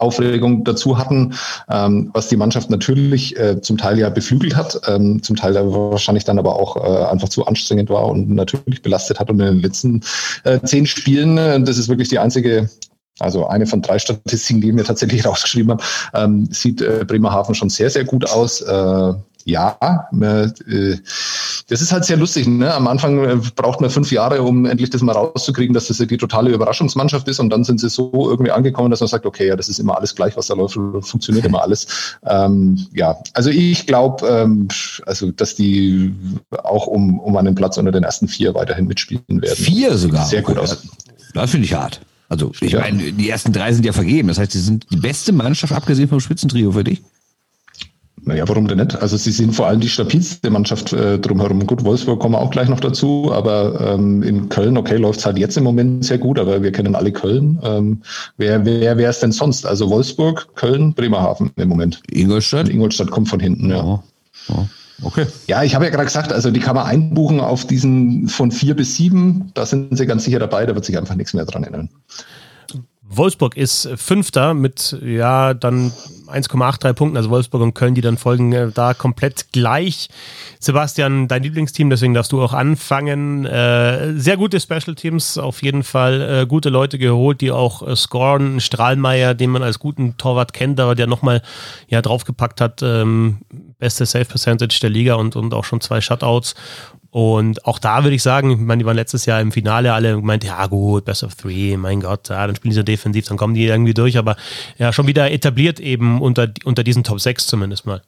[0.00, 1.34] Aufregung dazu hatten,
[1.68, 6.24] ähm, was die Mannschaft natürlich äh, zum Teil ja beflügelt hat, ähm, zum Teil wahrscheinlich
[6.24, 9.30] dann aber auch äh, einfach zu anstrengend war und natürlich belastet hat.
[9.30, 10.02] Und in den letzten
[10.44, 12.68] äh, zehn Spielen, äh, das ist wirklich die einzige
[13.18, 15.84] also eine von drei Statistiken, die mir tatsächlich rausgeschrieben habe,
[16.14, 18.62] ähm, sieht äh, Bremerhaven schon sehr, sehr gut aus.
[18.62, 19.12] Äh,
[19.44, 19.78] ja,
[20.20, 20.96] äh,
[21.68, 22.46] das ist halt sehr lustig.
[22.46, 22.72] Ne?
[22.72, 26.16] Am Anfang äh, braucht man fünf Jahre, um endlich das mal rauszukriegen, dass das die
[26.16, 27.38] totale Überraschungsmannschaft ist.
[27.38, 29.96] Und dann sind sie so irgendwie angekommen, dass man sagt, okay, ja, das ist immer
[29.96, 31.86] alles gleich, was da läuft, funktioniert immer alles.
[32.26, 34.68] Ähm, ja, also ich glaube, ähm,
[35.06, 36.14] also dass die
[36.62, 39.56] auch um, um einen Platz unter den ersten vier weiterhin mitspielen werden.
[39.56, 40.26] Vier sogar.
[40.26, 40.82] Sehr gut aus.
[41.34, 42.00] Das finde ich hart.
[42.28, 42.80] Also ich ja.
[42.80, 44.28] meine, die ersten drei sind ja vergeben.
[44.28, 47.02] Das heißt, sie sind die beste Mannschaft, abgesehen vom Spitzentrio für dich.
[48.30, 48.94] Naja, warum denn nicht?
[49.02, 51.66] Also sie sind vor allem die stabilste Mannschaft äh, drumherum.
[51.66, 55.26] Gut, Wolfsburg kommen wir auch gleich noch dazu, aber ähm, in Köln, okay, läuft es
[55.26, 57.58] halt jetzt im Moment sehr gut, aber wir kennen alle Köln.
[57.64, 58.02] Ähm,
[58.36, 59.66] wer wer wäre es denn sonst?
[59.66, 62.00] Also Wolfsburg, Köln, Bremerhaven im Moment.
[62.08, 62.66] Ingolstadt?
[62.66, 63.78] Und Ingolstadt kommt von hinten, ja.
[63.78, 64.02] ja.
[64.50, 64.68] ja.
[65.02, 65.26] Okay.
[65.48, 68.76] Ja, ich habe ja gerade gesagt, also die kann man einbuchen auf diesen von vier
[68.76, 69.50] bis sieben.
[69.54, 71.88] Da sind sie ganz sicher dabei, da wird sich einfach nichts mehr dran ändern.
[73.12, 75.92] Wolfsburg ist Fünfter mit ja dann
[76.28, 77.16] 1,83 Punkten.
[77.16, 80.08] Also Wolfsburg und Köln, die dann folgen, äh, da komplett gleich.
[80.60, 83.46] Sebastian, dein Lieblingsteam, deswegen darfst du auch anfangen.
[83.46, 87.96] Äh, sehr gute Special Teams, auf jeden Fall äh, gute Leute geholt, die auch äh,
[87.96, 88.60] scoren.
[88.60, 91.42] Strahlmeier, den man als guten Torwart kennt, aber der nochmal
[91.88, 93.38] ja, draufgepackt hat, ähm,
[93.78, 96.54] beste Save Percentage der Liga und, und auch schon zwei Shutouts.
[97.10, 100.14] Und auch da würde ich sagen, ich meine, die waren letztes Jahr im Finale alle
[100.14, 103.54] gemeint, ja gut, best of three, mein Gott, ja, dann spielen sie defensiv, dann kommen
[103.54, 104.36] die irgendwie durch, aber
[104.78, 108.02] ja, schon wieder etabliert eben unter, unter diesen Top 6 zumindest mal.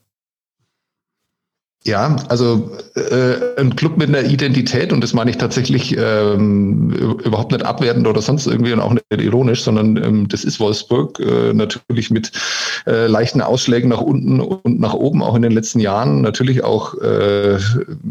[1.85, 6.93] Ja, also äh, ein Club mit einer Identität, und das meine ich tatsächlich ähm,
[7.25, 11.19] überhaupt nicht abwertend oder sonst irgendwie und auch nicht ironisch, sondern ähm, das ist Wolfsburg,
[11.19, 12.31] äh, natürlich mit
[12.87, 16.95] äh, leichten Ausschlägen nach unten und nach oben, auch in den letzten Jahren, natürlich auch
[17.01, 17.59] äh,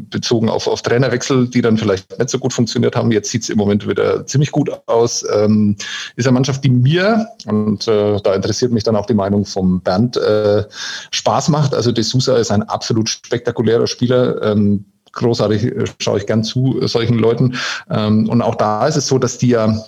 [0.10, 3.10] bezogen auf, auf Trainerwechsel, die dann vielleicht nicht so gut funktioniert haben.
[3.14, 5.26] Jetzt sieht es im Moment wieder ziemlich gut aus.
[5.34, 5.78] Ähm,
[6.18, 9.80] ist eine Mannschaft, die mir, und äh, da interessiert mich dann auch die Meinung vom
[9.80, 10.66] Bernd, äh,
[11.12, 11.74] Spaß macht.
[11.74, 14.42] Also De Sousa ist ein absolut spektakulärer spektakulärer Spieler.
[14.44, 17.56] Ähm, großartig äh, schaue ich gern zu äh, solchen Leuten.
[17.90, 19.84] Ähm, und auch da ist es so, dass die ja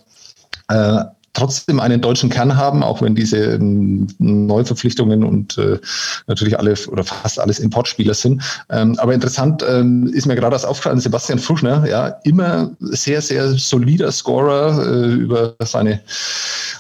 [0.70, 1.04] äh,
[1.34, 5.80] trotzdem einen deutschen Kern haben, auch wenn diese ähm, Neuverpflichtungen und äh,
[6.28, 8.44] natürlich alle oder fast alles Importspieler sind.
[8.70, 13.50] Ähm, aber interessant ähm, ist mir gerade das aufgefallen, Sebastian Fuschner, ja, immer sehr, sehr
[13.54, 16.02] solider Scorer äh, über seine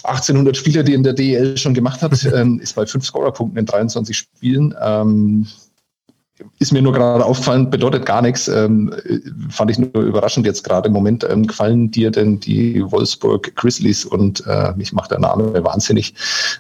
[0.04, 3.58] 1800 Spiele, die er in der DEL schon gemacht hat, ähm, ist bei fünf Scorerpunkten
[3.58, 4.76] in 23 Spielen.
[6.58, 8.48] Ist mir nur gerade aufgefallen, bedeutet gar nichts.
[8.48, 8.92] Ähm,
[9.50, 11.24] fand ich nur überraschend jetzt gerade im Moment.
[11.30, 14.04] Ähm, gefallen dir denn die Wolfsburg Grizzlies?
[14.04, 16.16] Und äh, mich macht der Name wahnsinnig,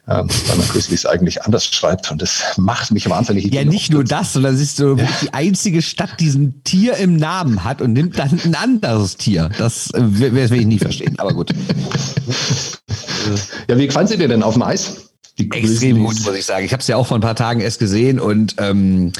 [0.07, 2.11] ähm, weil man Grizzlies eigentlich anders schreibt.
[2.11, 3.51] Und das macht mich wahnsinnig.
[3.51, 5.07] Ja, nicht nur das, sondern es ist so ja.
[5.23, 9.49] die einzige Stadt, die ein Tier im Namen hat und nimmt dann ein anderes Tier.
[9.57, 11.51] Das, äh, will ich nie verstehen, aber gut.
[13.67, 15.09] ja, wie gefallen sie dir denn auf dem Eis?
[15.39, 16.63] Extrem gut, muss ich sagen.
[16.63, 19.13] Ich habe es ja auch vor ein paar Tagen erst gesehen und ähm,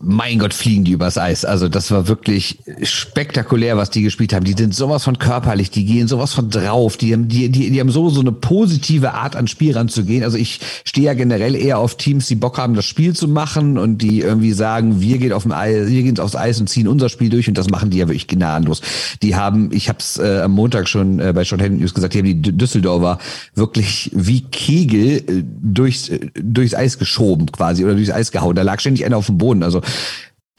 [0.00, 1.44] mein Gott, fliegen die übers Eis.
[1.44, 4.44] Also das war wirklich spektakulär, was die gespielt haben.
[4.44, 7.80] Die sind sowas von körperlich, die gehen sowas von drauf, die haben, die, die, die
[7.80, 10.22] haben so, so eine positive Art an Spiel ranzugehen.
[10.22, 13.76] Also ich stehe ja generell eher auf Teams, die Bock haben, das Spiel zu machen
[13.76, 16.86] und die irgendwie sagen, wir gehen auf dem Eis, wir gehen aufs Eis und ziehen
[16.86, 18.82] unser Spiel durch und das machen die ja wirklich gnadenlos.
[19.22, 22.14] Die haben, ich habe es äh, am Montag schon äh, bei Sean Henry News gesagt,
[22.14, 23.18] die haben die Düsseldorfer
[23.56, 28.54] wirklich wie Kegel äh, durchs, äh, durchs Eis geschoben quasi oder durchs Eis gehauen.
[28.54, 29.64] Da lag ständig einer auf dem Boden.
[29.64, 29.82] Also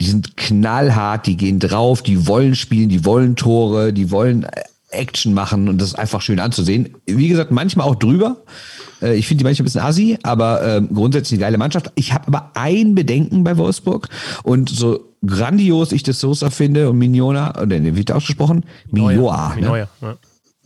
[0.00, 4.46] die sind knallhart, die gehen drauf, die wollen spielen, die wollen Tore, die wollen
[4.90, 6.96] Action machen und das ist einfach schön anzusehen.
[7.06, 8.38] Wie gesagt, manchmal auch drüber.
[9.00, 11.92] Äh, ich finde die manchmal ein bisschen assi, aber äh, grundsätzlich eine geile Mannschaft.
[11.94, 14.08] Ich habe aber ein Bedenken bei Wolfsburg
[14.42, 18.64] und so grandios ich das Sosa finde und Mignona, oder wie wird ausgesprochen?
[18.90, 19.54] Mignoa.
[19.56, 19.88] Ne?
[20.02, 20.16] Ja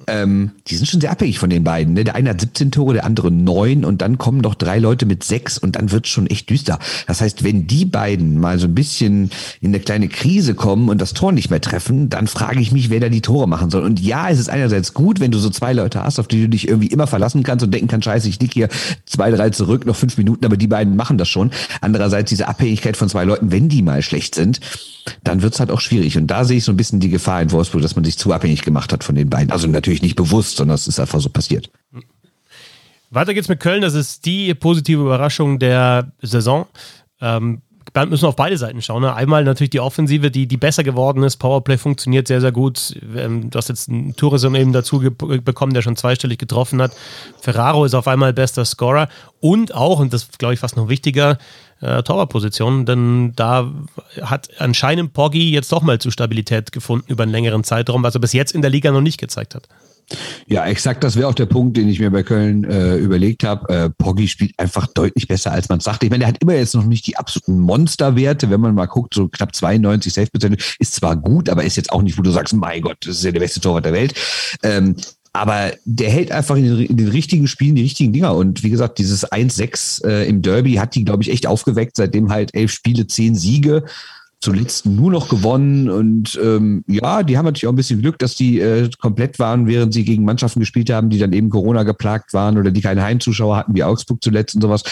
[0.06, 1.94] ähm, die sind schon sehr abhängig von den beiden.
[1.94, 2.04] Ne?
[2.04, 5.24] Der eine hat 17 Tore, der andere 9 und dann kommen noch drei Leute mit
[5.24, 6.78] 6 und dann wird schon echt düster.
[7.06, 9.30] Das heißt, wenn die beiden mal so ein bisschen
[9.60, 12.90] in eine kleine Krise kommen und das Tor nicht mehr treffen, dann frage ich mich,
[12.90, 13.82] wer da die Tore machen soll.
[13.82, 16.48] Und ja, es ist einerseits gut, wenn du so zwei Leute hast, auf die du
[16.48, 18.68] dich irgendwie immer verlassen kannst und denken kannst, scheiße, ich lieg hier
[19.06, 21.50] zwei, drei zurück, noch fünf Minuten, aber die beiden machen das schon.
[21.80, 24.60] Andererseits diese Abhängigkeit von zwei Leuten, wenn die mal schlecht sind,
[25.22, 26.16] dann wird's halt auch schwierig.
[26.16, 28.32] Und da sehe ich so ein bisschen die Gefahr in Wolfsburg, dass man sich zu
[28.32, 29.50] abhängig gemacht hat von den beiden.
[29.50, 31.70] Also natürlich nicht bewusst, sondern es ist einfach so passiert.
[33.10, 33.82] Weiter geht's mit Köln.
[33.82, 36.66] Das ist die positive Überraschung der Saison.
[37.20, 39.02] Ähm, wir müssen auf beide Seiten schauen.
[39.02, 39.14] Ne?
[39.14, 41.36] Einmal natürlich die Offensive, die, die besser geworden ist.
[41.36, 42.96] Powerplay funktioniert sehr, sehr gut.
[43.16, 46.92] Ähm, du hast jetzt einen Tourism eben dazu bekommen, der schon zweistellig getroffen hat.
[47.40, 49.08] Ferraro ist auf einmal bester Scorer.
[49.38, 51.38] Und auch, und das glaube ich fast noch wichtiger,
[51.80, 53.72] äh, Torwartposition, denn da
[54.22, 58.20] hat anscheinend Poggi jetzt doch mal zu Stabilität gefunden über einen längeren Zeitraum, was er
[58.20, 59.68] bis jetzt in der Liga noch nicht gezeigt hat.
[60.46, 63.68] Ja, exakt, das wäre auch der Punkt, den ich mir bei Köln äh, überlegt habe.
[63.72, 66.04] Äh, Poggi spielt einfach deutlich besser, als man sagt.
[66.04, 69.14] Ich meine, er hat immer jetzt noch nicht die absoluten Monsterwerte, wenn man mal guckt,
[69.14, 72.54] so knapp 92 Safe-Prozent ist zwar gut, aber ist jetzt auch nicht, wo du sagst,
[72.54, 74.14] mein Gott, das ist ja der beste Torwart der Welt.
[74.62, 74.96] Ähm,
[75.34, 78.36] aber der hält einfach in den, in den, richtigen Spielen die richtigen Dinger.
[78.36, 82.30] Und wie gesagt, dieses 1-6 äh, im Derby hat die, glaube ich, echt aufgeweckt, seitdem
[82.30, 83.82] halt elf Spiele, zehn Siege.
[84.40, 85.90] Zuletzt nur noch gewonnen.
[85.90, 89.66] Und ähm, ja, die haben natürlich auch ein bisschen Glück, dass die äh, komplett waren,
[89.66, 93.02] während sie gegen Mannschaften gespielt haben, die dann eben Corona geplagt waren oder die keine
[93.02, 94.84] Heimzuschauer hatten, wie Augsburg zuletzt und sowas.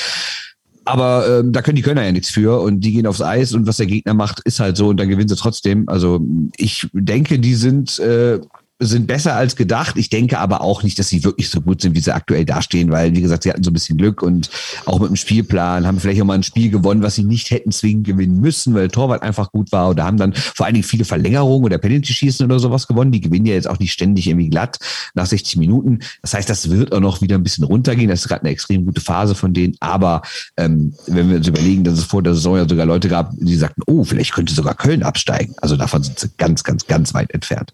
[0.85, 3.69] Aber ähm, da können die Kölner ja nichts für und die gehen aufs Eis und
[3.69, 5.89] was der Gegner macht, ist halt so und dann gewinnen sie trotzdem.
[5.89, 6.21] Also
[6.57, 8.41] ich denke, die sind äh,
[8.79, 9.97] sind besser als gedacht.
[9.97, 12.91] Ich denke aber auch nicht, dass sie wirklich so gut sind, wie sie aktuell dastehen,
[12.91, 14.51] weil, wie gesagt, sie hatten so ein bisschen Glück und
[14.87, 17.71] auch mit dem Spielplan haben vielleicht auch mal ein Spiel gewonnen, was sie nicht hätten
[17.71, 20.85] zwingend gewinnen müssen, weil der Torwart einfach gut war oder haben dann vor allen Dingen
[20.85, 23.13] viele Verlängerungen oder Penalty-Schießen oder sowas gewonnen.
[23.13, 24.79] Die gewinnen ja jetzt auch nicht ständig irgendwie glatt
[25.15, 26.01] nach 60 Minuten.
[26.23, 28.09] Das heißt, das wird auch noch wieder ein bisschen runtergehen.
[28.09, 29.77] Das ist gerade eine extrem gute Phase von denen.
[29.81, 30.23] Aber
[30.57, 33.57] ähm, wenn wir uns überlegen, dass es vor der Saison ja sogar Leute gab, die
[33.57, 35.55] sagten, oh, vielleicht könnte sogar Köln absteigen.
[35.61, 37.73] Also davon sind sie ganz, ganz, ganz weit entfernt.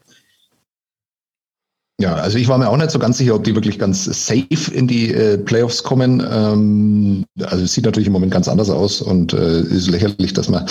[2.00, 4.72] Ja, also ich war mir auch nicht so ganz sicher, ob die wirklich ganz safe
[4.72, 6.24] in die äh, Playoffs kommen.
[6.30, 10.48] Ähm, also es sieht natürlich im Moment ganz anders aus und äh, ist lächerlich, dass
[10.48, 10.64] man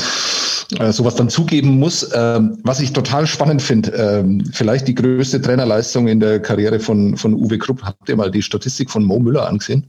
[0.80, 2.09] äh, sowas dann zugeben muss.
[2.13, 7.17] Ähm, was ich total spannend finde, ähm, vielleicht die größte Trainerleistung in der Karriere von,
[7.17, 7.84] von Uwe Krupp.
[7.84, 9.86] Habt ihr mal die Statistik von Mo Müller angesehen?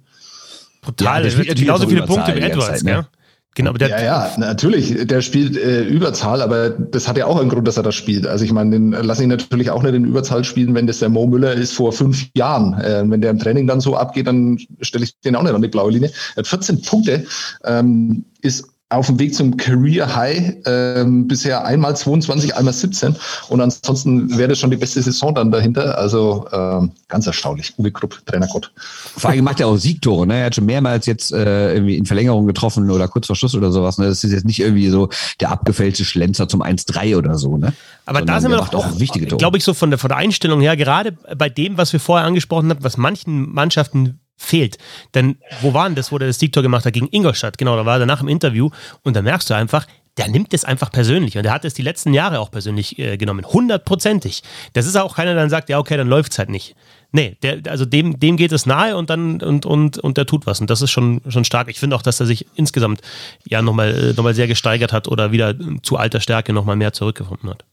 [0.82, 3.06] Brutal, ja, genauso viele Punkte wie Edwards, Zeit, ne?
[3.54, 5.06] Genau, aber der ja, ja, natürlich.
[5.06, 8.26] Der spielt äh, Überzahl, aber das hat ja auch einen Grund, dass er das spielt.
[8.26, 11.08] Also ich meine, den lasse ich natürlich auch nicht in Überzahl spielen, wenn das der
[11.08, 12.74] Mo Müller ist vor fünf Jahren.
[12.74, 15.62] Äh, wenn der im Training dann so abgeht, dann stelle ich den auch nicht an
[15.62, 16.12] die blaue Linie.
[16.36, 17.26] Er hat 14 Punkte,
[17.64, 23.14] ähm, ist auf dem Weg zum Career High ähm, bisher einmal 22, einmal 17
[23.50, 25.98] und ansonsten wäre das schon die beste Saison dann dahinter.
[25.98, 27.74] Also ähm, ganz erstaunlich.
[27.76, 28.72] Uwe Krupp, Trainer Gott.
[28.76, 30.26] Vor allem macht er auch Siegtore.
[30.26, 30.38] Ne?
[30.38, 33.72] Er hat schon mehrmals jetzt äh, irgendwie in Verlängerung getroffen oder kurz vor Schluss oder
[33.72, 33.98] sowas.
[33.98, 34.06] Ne?
[34.06, 35.10] Das ist jetzt nicht irgendwie so
[35.40, 37.58] der abgefälschte Schlenzer zum 1-3 oder so.
[37.58, 37.74] Ne?
[38.06, 40.62] Aber Sondern da sind wir doch auch, glaube ich, so von der, von der Einstellung
[40.62, 44.78] her, gerade bei dem, was wir vorher angesprochen haben, was manchen Mannschaften fehlt.
[45.14, 46.94] Denn wo war denn das, wo der das Siegtor gemacht hat?
[46.94, 48.70] Gegen Ingolstadt, genau, da war er nach dem Interview
[49.02, 49.86] und da merkst du einfach,
[50.16, 53.16] der nimmt es einfach persönlich und der hat es die letzten Jahre auch persönlich äh,
[53.16, 54.42] genommen, hundertprozentig.
[54.72, 56.74] Das ist auch keiner, der dann sagt, ja, okay, dann läuft es halt nicht.
[57.10, 60.46] Nee, der, also dem, dem geht es nahe und dann und, und, und der tut
[60.46, 60.60] was.
[60.60, 61.68] Und das ist schon, schon stark.
[61.68, 63.00] Ich finde auch, dass er sich insgesamt
[63.46, 67.48] ja nochmal noch mal sehr gesteigert hat oder wieder zu alter Stärke nochmal mehr zurückgefunden
[67.48, 67.64] hat.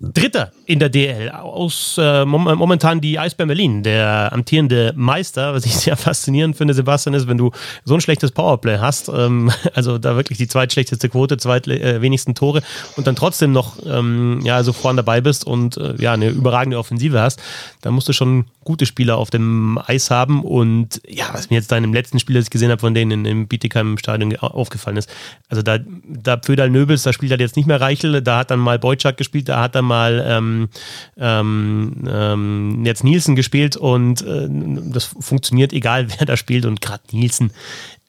[0.00, 5.54] Dritter in der DL aus äh, momentan die Eisbären Berlin, der amtierende Meister.
[5.54, 7.50] Was ich sehr faszinierend finde, Sebastian, ist, wenn du
[7.84, 12.62] so ein schlechtes Powerplay hast, ähm, also da wirklich die zweitschlechteste Quote, zweitwenigsten äh, Tore
[12.96, 16.78] und dann trotzdem noch ähm, ja so vorne dabei bist und äh, ja eine überragende
[16.78, 17.40] Offensive hast,
[17.80, 21.72] dann musst du schon gute Spieler auf dem Eis haben und ja, was mir jetzt
[21.72, 24.98] da in letzten Spiel, das ich gesehen habe, von denen in, im Bietigheim Stadion aufgefallen
[24.98, 25.10] ist,
[25.48, 28.60] also da, da Pföderl Nöbels, da spielt halt jetzt nicht mehr Reichel, da hat dann
[28.60, 30.68] mal Boyczak gespielt, da hat dann mal ähm,
[31.16, 36.64] ähm, ähm, jetzt Nielsen gespielt und äh, das funktioniert, egal wer da spielt.
[36.64, 37.52] Und gerade Nielsen,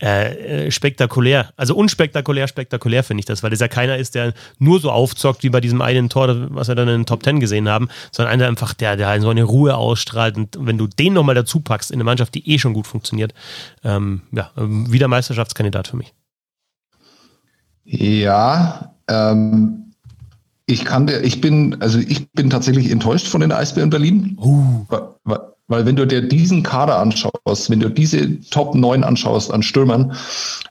[0.02, 4.34] äh, äh, spektakulär, also unspektakulär, spektakulär finde ich das, weil das ja keiner ist, der
[4.58, 7.42] nur so aufzockt wie bei diesem einen Tor, was wir dann in den Top Ten
[7.42, 10.88] gesehen haben, sondern einer einfach, der, der halt so eine Ruhe ausstrahlt und wenn du
[10.88, 13.34] den nochmal dazu packst in eine Mannschaft, die eh schon gut funktioniert,
[13.84, 16.14] ähm, ja, ähm, wieder Meisterschaftskandidat für mich.
[17.84, 19.89] Ja, ähm,
[20.70, 24.38] Ich kann der, ich bin, also ich bin tatsächlich enttäuscht von den Eisbären Berlin.
[24.40, 24.86] Uh.
[25.24, 25.40] Weil,
[25.70, 30.14] weil wenn du dir diesen Kader anschaust, wenn du diese Top 9 anschaust an Stürmern,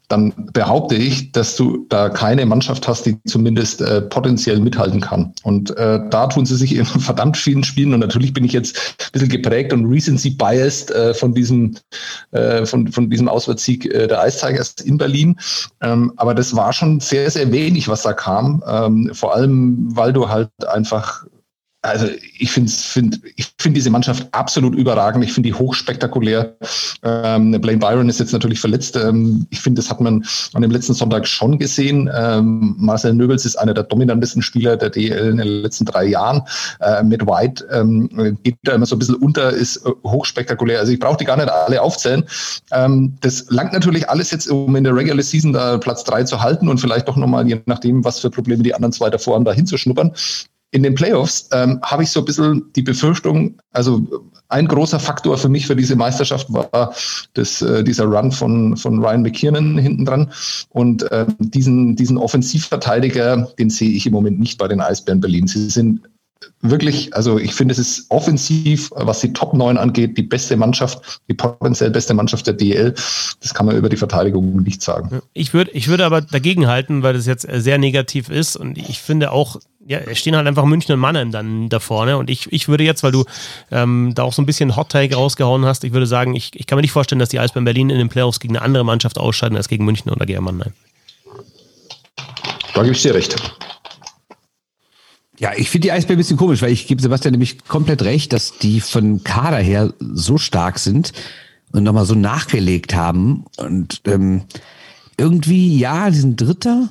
[0.09, 5.34] dann behaupte ich, dass du da keine Mannschaft hast, die zumindest äh, potenziell mithalten kann.
[5.42, 7.94] Und äh, da tun sie sich in verdammt vielen Spielen.
[7.94, 11.76] Und natürlich bin ich jetzt ein bisschen geprägt und recency biased äh, von diesem
[12.32, 15.36] äh, von, von diesem Auswärtssieg äh, der Ice Tigers in Berlin.
[15.80, 18.62] Ähm, aber das war schon sehr, sehr wenig, was da kam.
[18.66, 21.24] Ähm, vor allem, weil du halt einfach
[21.83, 22.07] also
[22.39, 25.24] ich finde find, ich find diese Mannschaft absolut überragend.
[25.24, 26.57] Ich finde die hochspektakulär.
[27.05, 28.97] Ähm, Blaine Byron ist jetzt natürlich verletzt.
[28.97, 30.24] Ähm, ich finde, das hat man
[30.55, 32.11] an dem letzten Sonntag schon gesehen.
[32.12, 36.43] Ähm, Marcel Nöbels ist einer der dominantesten Spieler der DL in den letzten drei Jahren.
[36.81, 40.81] Äh, Matt White ähm, geht da immer so ein bisschen unter, ist äh, hochspektakulär.
[40.81, 42.24] Also ich brauche die gar nicht alle aufzählen.
[42.72, 46.43] Ähm, das langt natürlich alles jetzt, um in der Regular Season da Platz drei zu
[46.43, 49.45] halten und vielleicht doch nochmal, je nachdem, was für Probleme die anderen zwei davor haben,
[49.45, 50.12] da hinzuschnuppern
[50.71, 54.07] in den Playoffs ähm, habe ich so ein bisschen die Befürchtung, also
[54.49, 56.95] ein großer Faktor für mich für diese Meisterschaft war
[57.35, 60.33] das, äh, dieser Run von, von Ryan McKiernan hinten dran.
[60.71, 65.47] Und äh, diesen, diesen Offensivverteidiger, den sehe ich im Moment nicht bei den Eisbären Berlin.
[65.47, 66.01] Sie sind
[66.61, 71.21] wirklich, also ich finde, es ist offensiv, was die Top 9 angeht, die beste Mannschaft,
[71.29, 72.95] die potenziell beste Mannschaft der DL.
[73.41, 75.21] Das kann man über die Verteidigung nicht sagen.
[75.33, 79.01] Ich würde, ich würde aber dagegen halten, weil das jetzt sehr negativ ist und ich
[79.01, 82.53] finde auch, ja, es stehen halt einfach München und Mannheim dann da vorne und ich,
[82.53, 83.24] ich würde jetzt, weil du
[83.70, 86.66] ähm, da auch so ein bisschen Hot Take rausgehauen hast, ich würde sagen, ich, ich
[86.66, 89.16] kann mir nicht vorstellen, dass die Eisbären Berlin in den Playoffs gegen eine andere Mannschaft
[89.16, 90.74] ausscheiden als gegen München oder gegen Mannheim.
[92.74, 93.34] Da gebe ich dir recht.
[95.39, 98.34] Ja, ich finde die Eisbären ein bisschen komisch, weil ich gebe Sebastian nämlich komplett recht,
[98.34, 101.12] dass die von Kader her so stark sind
[101.72, 103.47] und nochmal so nachgelegt haben.
[103.57, 104.43] Und ähm,
[105.16, 106.91] irgendwie, ja, die sind Dritter,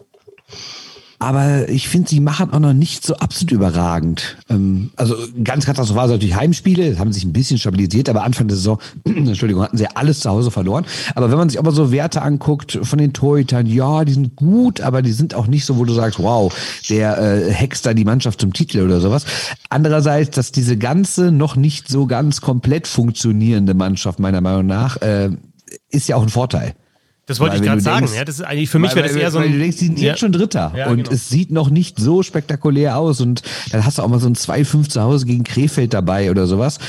[1.20, 4.38] aber ich finde, sie machen auch noch nicht so absolut überragend.
[4.49, 8.55] Ähm, also ganz katastrophal sind natürlich Heimspiele, haben sich ein bisschen stabilisiert, aber Anfang der
[8.55, 10.86] Saison, Entschuldigung, hatten sie alles zu Hause verloren.
[11.15, 14.82] Aber wenn man sich aber so Werte anguckt von den Torhütern, ja, die sind gut,
[14.82, 16.53] aber die sind auch nicht so, wo du sagst, wow,
[16.89, 19.26] der äh, hext da die Mannschaft zum Titel oder sowas.
[19.70, 25.32] Andererseits, dass diese ganze noch nicht so ganz komplett funktionierende Mannschaft meiner Meinung nach äh,
[25.89, 26.76] ist ja auch ein Vorteil.
[27.28, 28.08] Das wollte weil, ich gerade sagen.
[28.16, 29.52] Ja, das ist eigentlich für mich wäre das eher so ein.
[29.52, 30.08] Du denkst, die sind ja.
[30.10, 31.12] jetzt schon Dritter ja, und genau.
[31.12, 34.36] es sieht noch nicht so spektakulär aus und dann hast du auch mal so ein
[34.36, 36.80] 2-5 zu Hause gegen Krefeld dabei oder sowas.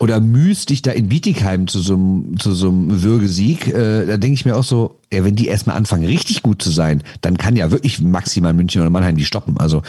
[0.00, 3.68] Oder mühst dich da in Bietigheim zu so einem, zu so einem Würgesieg.
[3.68, 6.70] Äh, da denke ich mir auch so, ja, wenn die erstmal anfangen, richtig gut zu
[6.70, 9.56] sein, dann kann ja wirklich maximal München oder Mannheim die stoppen.
[9.58, 9.82] Also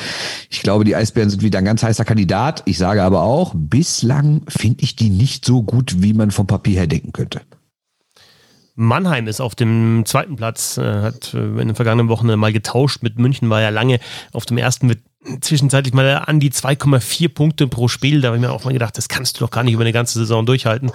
[0.52, 2.62] ich glaube, die Eisbären sind wieder ein ganz heißer Kandidat.
[2.66, 6.82] Ich sage aber auch, bislang finde ich die nicht so gut, wie man vom Papier
[6.82, 7.42] her denken könnte.
[8.76, 13.04] Mannheim ist auf dem zweiten Platz, äh, hat äh, in den vergangenen Wochen mal getauscht
[13.04, 14.00] mit München, war ja lange
[14.34, 15.00] auf dem ersten mit
[15.42, 18.22] zwischenzeitlich mal an die 2,4 Punkte pro Spiel.
[18.22, 19.94] Da habe ich mir auch mal gedacht, das kannst du doch gar nicht über eine
[19.94, 20.92] ganze Saison durchhalten.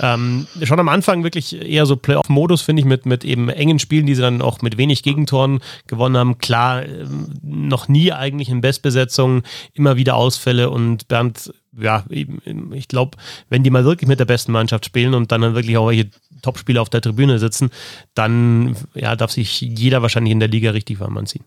[0.00, 4.06] Ähm, schon am Anfang wirklich eher so Playoff-Modus, finde ich, mit, mit eben engen Spielen,
[4.06, 6.38] die sie dann auch mit wenig Gegentoren gewonnen haben.
[6.38, 13.16] Klar, ähm, noch nie eigentlich in Bestbesetzung, immer wieder Ausfälle und Bernd, ja, ich glaube,
[13.48, 16.10] wenn die mal wirklich mit der besten Mannschaft spielen und dann, wirklich auch welche
[16.42, 17.70] Topspieler auf der Tribüne sitzen,
[18.14, 21.44] dann ja, darf sich jeder wahrscheinlich in der Liga richtig warm anziehen.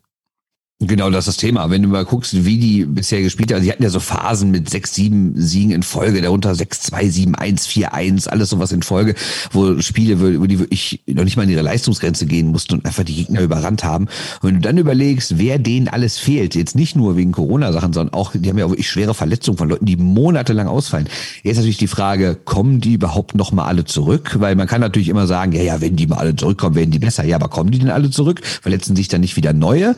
[0.82, 1.70] Genau, das ist das Thema.
[1.70, 4.70] Wenn du mal guckst, wie die bisher gespielt haben, sie hatten ja so Phasen mit
[4.70, 8.84] sechs, sieben Siegen in Folge, darunter sechs, zwei, sieben, eins, vier, eins, alles sowas in
[8.84, 9.16] Folge,
[9.54, 13.06] wo Spiele, wo die wirklich noch nicht mal an ihre Leistungsgrenze gehen mussten und einfach
[13.06, 14.08] die Gegner überrannt haben.
[14.42, 18.14] Und wenn du dann überlegst, wer denen alles fehlt, jetzt nicht nur wegen Corona-Sachen, sondern
[18.14, 21.08] auch, die haben ja auch wirklich schwere Verletzungen von Leuten, die monatelang ausfallen.
[21.44, 24.36] Jetzt natürlich die Frage, kommen die überhaupt noch mal alle zurück?
[24.40, 27.00] Weil man kann natürlich immer sagen, ja, ja, wenn die mal alle zurückkommen, werden die
[27.00, 27.24] besser.
[27.24, 28.42] Ja, aber kommen die denn alle zurück?
[28.44, 29.96] Verletzen sich dann nicht wieder neue?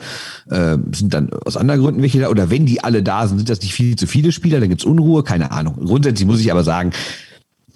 [0.51, 2.29] Äh, äh, sind dann aus anderen Gründen welche da.
[2.29, 4.85] Oder wenn die alle da sind, sind das nicht viel zu viele Spieler, dann gibt's
[4.85, 5.75] Unruhe, keine Ahnung.
[5.85, 6.91] Grundsätzlich muss ich aber sagen,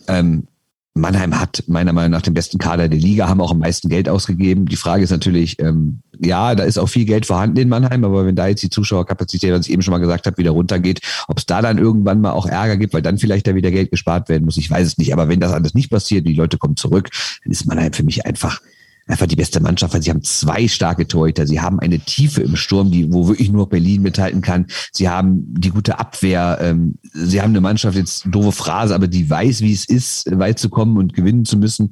[0.07, 0.47] ähm,
[0.93, 4.09] Mannheim hat meiner Meinung nach den besten Kader der Liga, haben auch am meisten Geld
[4.09, 4.65] ausgegeben.
[4.65, 8.25] Die Frage ist natürlich, ähm, ja, da ist auch viel Geld vorhanden in Mannheim, aber
[8.25, 11.37] wenn da jetzt die Zuschauerkapazität, was ich eben schon mal gesagt habe, wieder runtergeht, ob
[11.37, 14.27] es da dann irgendwann mal auch Ärger gibt, weil dann vielleicht da wieder Geld gespart
[14.27, 15.13] werden muss, ich weiß es nicht.
[15.13, 17.09] Aber wenn das alles nicht passiert, die Leute kommen zurück,
[17.43, 18.59] dann ist Mannheim für mich einfach
[19.07, 21.47] einfach die beste Mannschaft, weil sie haben zwei starke Torhüter.
[21.47, 24.67] Sie haben eine Tiefe im Sturm, die, wo wirklich nur Berlin mithalten kann.
[24.91, 26.59] Sie haben die gute Abwehr.
[26.61, 30.59] Ähm, sie haben eine Mannschaft, jetzt doofe Phrase, aber die weiß, wie es ist, weit
[30.59, 31.91] zu kommen und gewinnen zu müssen.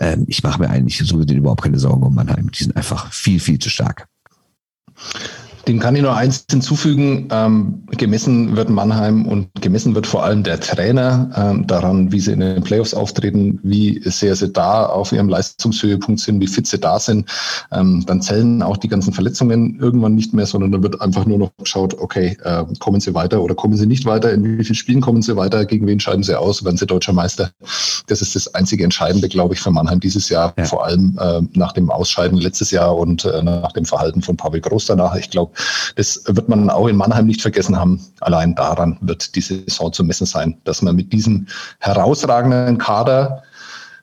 [0.00, 2.50] Ähm, ich mache mir eigentlich so überhaupt keine Sorgen um Mannheim.
[2.50, 4.08] Die sind einfach viel, viel zu stark.
[5.68, 7.28] Dem kann ich nur eins hinzufügen.
[7.30, 12.32] Ähm, gemessen wird Mannheim und gemessen wird vor allem der Trainer ähm, daran, wie sie
[12.32, 16.78] in den Playoffs auftreten, wie sehr sie da auf ihrem Leistungshöhepunkt sind, wie fit sie
[16.78, 17.28] da sind.
[17.70, 21.36] Ähm, dann zählen auch die ganzen Verletzungen irgendwann nicht mehr, sondern dann wird einfach nur
[21.36, 24.74] noch geschaut, okay, äh, kommen sie weiter oder kommen sie nicht weiter, in wie vielen
[24.74, 27.50] Spielen kommen sie weiter, gegen wen scheiden sie aus, werden sie deutscher Meister.
[28.06, 30.64] Das ist das einzige Entscheidende, glaube ich, für Mannheim dieses Jahr, ja.
[30.64, 34.62] vor allem äh, nach dem Ausscheiden letztes Jahr und äh, nach dem Verhalten von Pavel
[34.62, 35.14] Groß danach.
[35.14, 35.52] Ich glaube,
[35.96, 38.00] das wird man auch in Mannheim nicht vergessen haben.
[38.20, 41.46] Allein daran wird diese Saison zu messen sein, dass man mit diesem
[41.80, 43.42] herausragenden Kader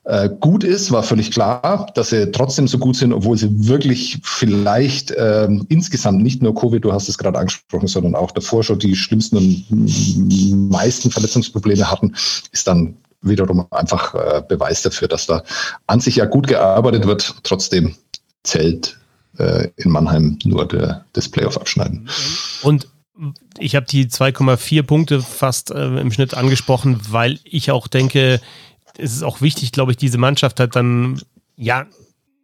[0.06, 4.20] äh, gut ist, war völlig klar, dass sie trotzdem so gut sind, obwohl sie wirklich
[4.24, 8.78] vielleicht äh, insgesamt nicht nur Covid, du hast es gerade angesprochen, sondern auch davor schon
[8.78, 12.14] die schlimmsten und meisten Verletzungsprobleme hatten,
[12.51, 15.43] ist dann wiederum einfach äh, Beweis dafür, dass da
[15.88, 17.34] an sich ja gut gearbeitet wird.
[17.41, 17.95] Trotzdem
[18.43, 18.99] zählt
[19.38, 22.10] äh, in Mannheim nur der, das Playoff abschneiden.
[22.62, 22.88] Und
[23.60, 28.42] ich habe die 2,4 Punkte fast äh, im Schnitt angesprochen, weil ich auch denke,
[28.98, 31.22] es ist auch wichtig, glaube ich, diese Mannschaft hat dann
[31.56, 31.86] ja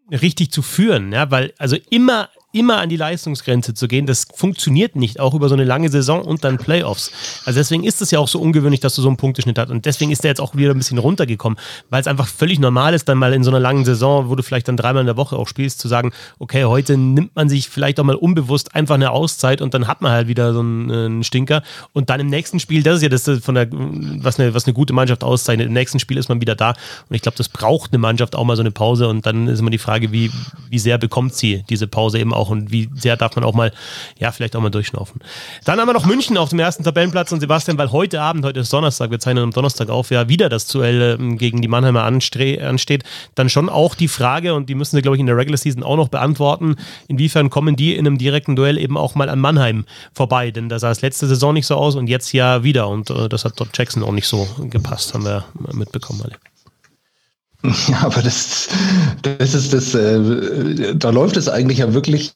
[0.09, 4.95] richtig zu führen, ja, weil also immer immer an die Leistungsgrenze zu gehen, das funktioniert
[4.95, 7.11] nicht, auch über so eine lange Saison und dann Playoffs.
[7.45, 9.69] Also deswegen ist es ja auch so ungewöhnlich, dass du so einen Punkteschnitt hast.
[9.69, 11.57] Und deswegen ist der jetzt auch wieder ein bisschen runtergekommen,
[11.89, 14.43] weil es einfach völlig normal ist, dann mal in so einer langen Saison, wo du
[14.43, 17.69] vielleicht dann dreimal in der Woche auch spielst, zu sagen, okay, heute nimmt man sich
[17.69, 21.21] vielleicht auch mal unbewusst einfach eine Auszeit und dann hat man halt wieder so einen,
[21.21, 21.63] äh, Stinker.
[21.93, 24.73] Und dann im nächsten Spiel, das ist ja das von der, was eine, was eine
[24.73, 25.67] gute Mannschaft auszeichnet.
[25.67, 26.71] Im nächsten Spiel ist man wieder da.
[26.71, 29.07] Und ich glaube, das braucht eine Mannschaft auch mal so eine Pause.
[29.07, 30.31] Und dann ist immer die Frage, wie,
[30.69, 33.53] wie sehr bekommt sie diese Pause eben auch auch und wie sehr darf man auch
[33.53, 33.71] mal,
[34.19, 35.21] ja, vielleicht auch mal durchschnaufen.
[35.65, 38.61] Dann haben wir noch München auf dem ersten Tabellenplatz und Sebastian, weil heute Abend, heute
[38.61, 42.03] ist Donnerstag, wir zeichnen am Donnerstag auf, ja, wieder das Duell ähm, gegen die Mannheimer
[42.03, 43.03] ansteht,
[43.35, 45.83] dann schon auch die Frage, und die müssen sie, glaube ich, in der Regular Season
[45.83, 46.75] auch noch beantworten,
[47.07, 50.79] inwiefern kommen die in einem direkten Duell eben auch mal an Mannheim vorbei, denn da
[50.79, 53.53] sah es letzte Saison nicht so aus und jetzt ja wieder und äh, das hat
[53.57, 56.35] dort Jackson auch nicht so gepasst, haben wir mitbekommen alle.
[57.87, 58.69] Ja, aber das,
[59.21, 62.33] das ist das, äh, da läuft es eigentlich ja wirklich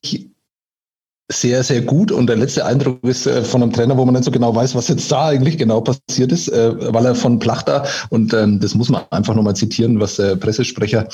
[1.32, 2.12] sehr, sehr gut.
[2.12, 4.76] Und der letzte Eindruck ist äh, von einem Trainer, wo man nicht so genau weiß,
[4.76, 8.76] was jetzt da eigentlich genau passiert ist, äh, weil er von Plachter, und ähm, das
[8.76, 11.08] muss man einfach nochmal zitieren, was der Pressesprecher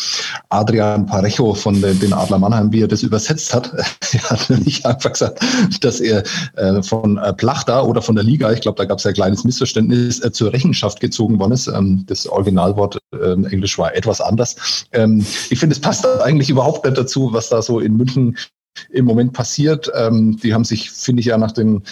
[0.50, 3.74] Adrian Parejo von den Adler Mannheim, wie er das übersetzt hat.
[4.14, 5.40] er hat nämlich einfach gesagt,
[5.82, 6.24] dass er
[6.56, 10.22] äh, von Plachter oder von der Liga, ich glaube, da gab es ein kleines Missverständnis,
[10.34, 11.68] zur Rechenschaft gezogen worden ist.
[11.68, 14.86] Ähm, das Originalwort ähm, Englisch war etwas anders.
[14.92, 18.38] Ähm, ich finde, es passt eigentlich überhaupt nicht dazu, was da so in München
[18.90, 19.92] im Moment passiert.
[19.96, 21.84] Ähm, die haben sich, finde ich, ja nach den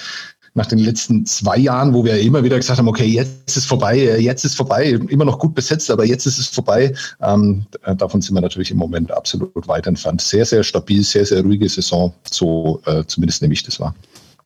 [0.55, 4.19] nach den letzten zwei Jahren, wo wir immer wieder gesagt haben, okay, jetzt ist vorbei,
[4.19, 6.93] jetzt ist vorbei, immer noch gut besetzt, aber jetzt ist es vorbei.
[7.21, 7.65] Ähm,
[7.97, 10.21] davon sind wir natürlich im Moment absolut weit entfernt.
[10.21, 13.95] Sehr, sehr stabil, sehr, sehr ruhige Saison, so äh, zumindest nehme ich das wahr.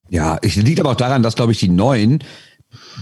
[0.10, 2.20] Ja, es liegt aber auch daran, dass, glaube ich, die Neuen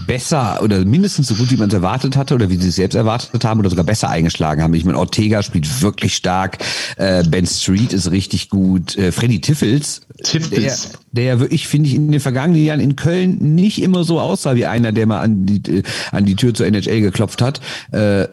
[0.06, 2.94] besser oder mindestens so gut, wie man es erwartet hatte oder wie sie es selbst
[2.94, 4.74] erwartet haben oder sogar besser eingeschlagen haben.
[4.74, 6.58] Ich meine, Ortega spielt wirklich stark,
[6.96, 10.90] äh, Ben Street ist richtig gut, äh, Freddy Tiffels, Tiffels.
[10.90, 14.20] Der, der ja wirklich, finde ich, in den vergangenen Jahren in Köln nicht immer so
[14.20, 17.60] aussah wie einer, der mal an die, äh, an die Tür zur NHL geklopft hat,
[17.92, 18.26] äh,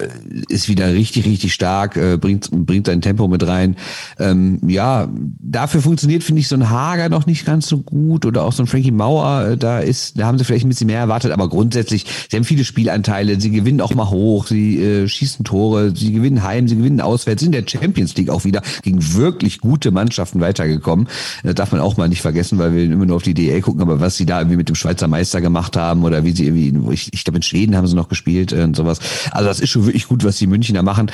[0.48, 3.76] ist wieder richtig, richtig stark, äh, bringt, bringt sein Tempo mit rein.
[4.18, 8.44] Ähm, ja, dafür funktioniert, finde ich, so ein Hager noch nicht ganz so gut oder
[8.44, 11.00] auch so ein Frankie Mauer, äh, da ist, da haben sie vielleicht ein bisschen mehr
[11.00, 15.46] erwartet, aber grundsätzlich, sie haben viele Spielanteile, sie gewinnen auch mal hoch, sie äh, schießen
[15.46, 19.14] Tore, sie gewinnen heim, sie gewinnen auswärts, sind in der Champions League auch wieder gegen
[19.14, 21.08] wirklich gute Mannschaften weitergekommen.
[21.44, 23.82] Das darf man auch mal nicht vergessen, weil wir immer nur auf die DL gucken,
[23.82, 26.94] aber was sie da irgendwie mit dem Schweizer Meister gemacht haben oder wie sie irgendwie,
[26.94, 29.00] ich, ich glaube in Schweden haben sie noch gespielt und sowas.
[29.32, 31.12] Also das ist schon wirklich gut, was die Münchner machen.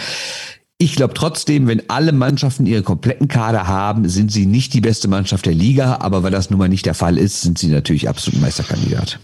[0.78, 5.08] Ich glaube trotzdem, wenn alle Mannschaften ihre kompletten Kader haben, sind sie nicht die beste
[5.08, 8.10] Mannschaft der Liga, aber weil das nun mal nicht der Fall ist, sind sie natürlich
[8.10, 9.20] absolut Meisterkandidat.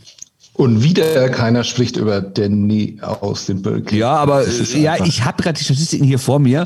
[0.61, 3.97] Und wieder keiner spricht über Danny aus den Birken.
[3.97, 4.45] Ja, aber
[4.75, 6.65] ja, ich habe gerade die Statistiken hier vor mir.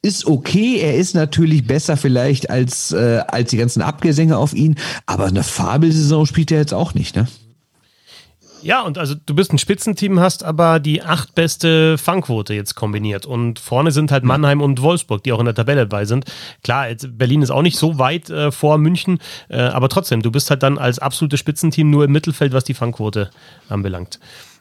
[0.00, 4.76] Ist okay, er ist natürlich besser vielleicht als, äh, als die ganzen Abgesänge auf ihn,
[5.04, 7.28] aber eine Fabelsaison spielt er jetzt auch nicht, ne?
[8.64, 13.26] Ja, und also du bist ein Spitzenteam, hast aber die acht beste Fangquote jetzt kombiniert.
[13.26, 16.24] Und vorne sind halt Mannheim und Wolfsburg, die auch in der Tabelle dabei sind.
[16.62, 20.48] Klar, Berlin ist auch nicht so weit äh, vor München, äh, aber trotzdem, du bist
[20.48, 23.30] halt dann als absolutes Spitzenteam nur im Mittelfeld, was die Fangquote
[23.68, 24.18] anbelangt.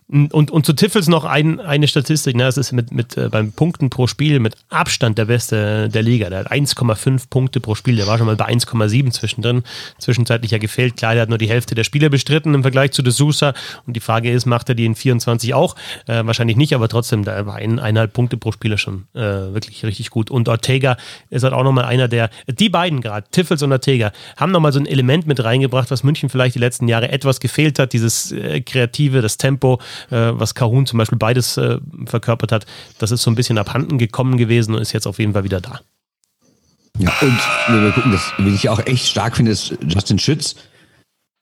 [0.08, 2.44] Und, und zu Tiffels noch ein, eine Statistik, ne?
[2.44, 6.30] das ist mit, mit äh, beim Punkten pro Spiel mit Abstand der beste der Liga.
[6.30, 9.64] Der hat 1,5 Punkte pro Spiel, der war schon mal bei 1,7 zwischendrin.
[9.98, 10.98] Zwischenzeitlich ja gefehlt.
[10.98, 13.54] Klar, der hat nur die Hälfte der Spieler bestritten im Vergleich zu De Sousa.
[13.88, 15.76] Und die Frage ist, macht er die in 24 auch?
[16.08, 19.86] Äh, wahrscheinlich nicht, aber trotzdem, da war ein, eineinhalb Punkte pro Spieler schon äh, wirklich
[19.86, 20.30] richtig gut.
[20.30, 20.98] Und Ortega
[21.30, 24.80] ist halt auch nochmal einer der, die beiden gerade, Tiffels und Ortega, haben nochmal so
[24.80, 28.62] ein Element mit reingebracht, was München vielleicht die letzten Jahre etwas gefehlt hat, dieses äh,
[28.62, 29.80] Kreative, das Tempo,
[30.10, 32.66] äh, was Kahun zum Beispiel beides äh, verkörpert hat,
[33.00, 35.62] das ist so ein bisschen abhanden gekommen gewesen und ist jetzt auf jeden Fall wieder
[35.62, 35.80] da.
[37.00, 37.40] Ja, und
[37.70, 40.56] wenn wir gucken, das, was ich auch echt stark finde, ist Justin Schütz.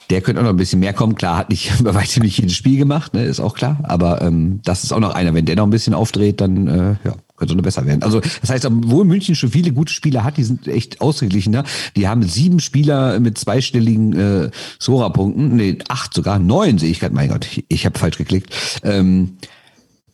[0.10, 1.16] Der könnte auch noch ein bisschen mehr kommen.
[1.16, 3.78] Klar, hat nicht bei weitem nicht jedes Spiel gemacht, ne, ist auch klar.
[3.84, 5.34] Aber ähm, das ist auch noch einer.
[5.34, 8.04] Wenn der noch ein bisschen aufdreht, dann äh, ja, könnte noch besser werden.
[8.04, 11.64] Also das heißt, obwohl München schon viele gute Spieler hat, die sind echt ausgeglichener.
[11.96, 17.16] Die haben sieben Spieler mit zweistelligen äh, Sora-Punkten, nee, acht sogar, neun sehe ich gerade.
[17.16, 18.54] Mein Gott, ich, ich habe falsch geklickt.
[18.84, 19.38] Ähm,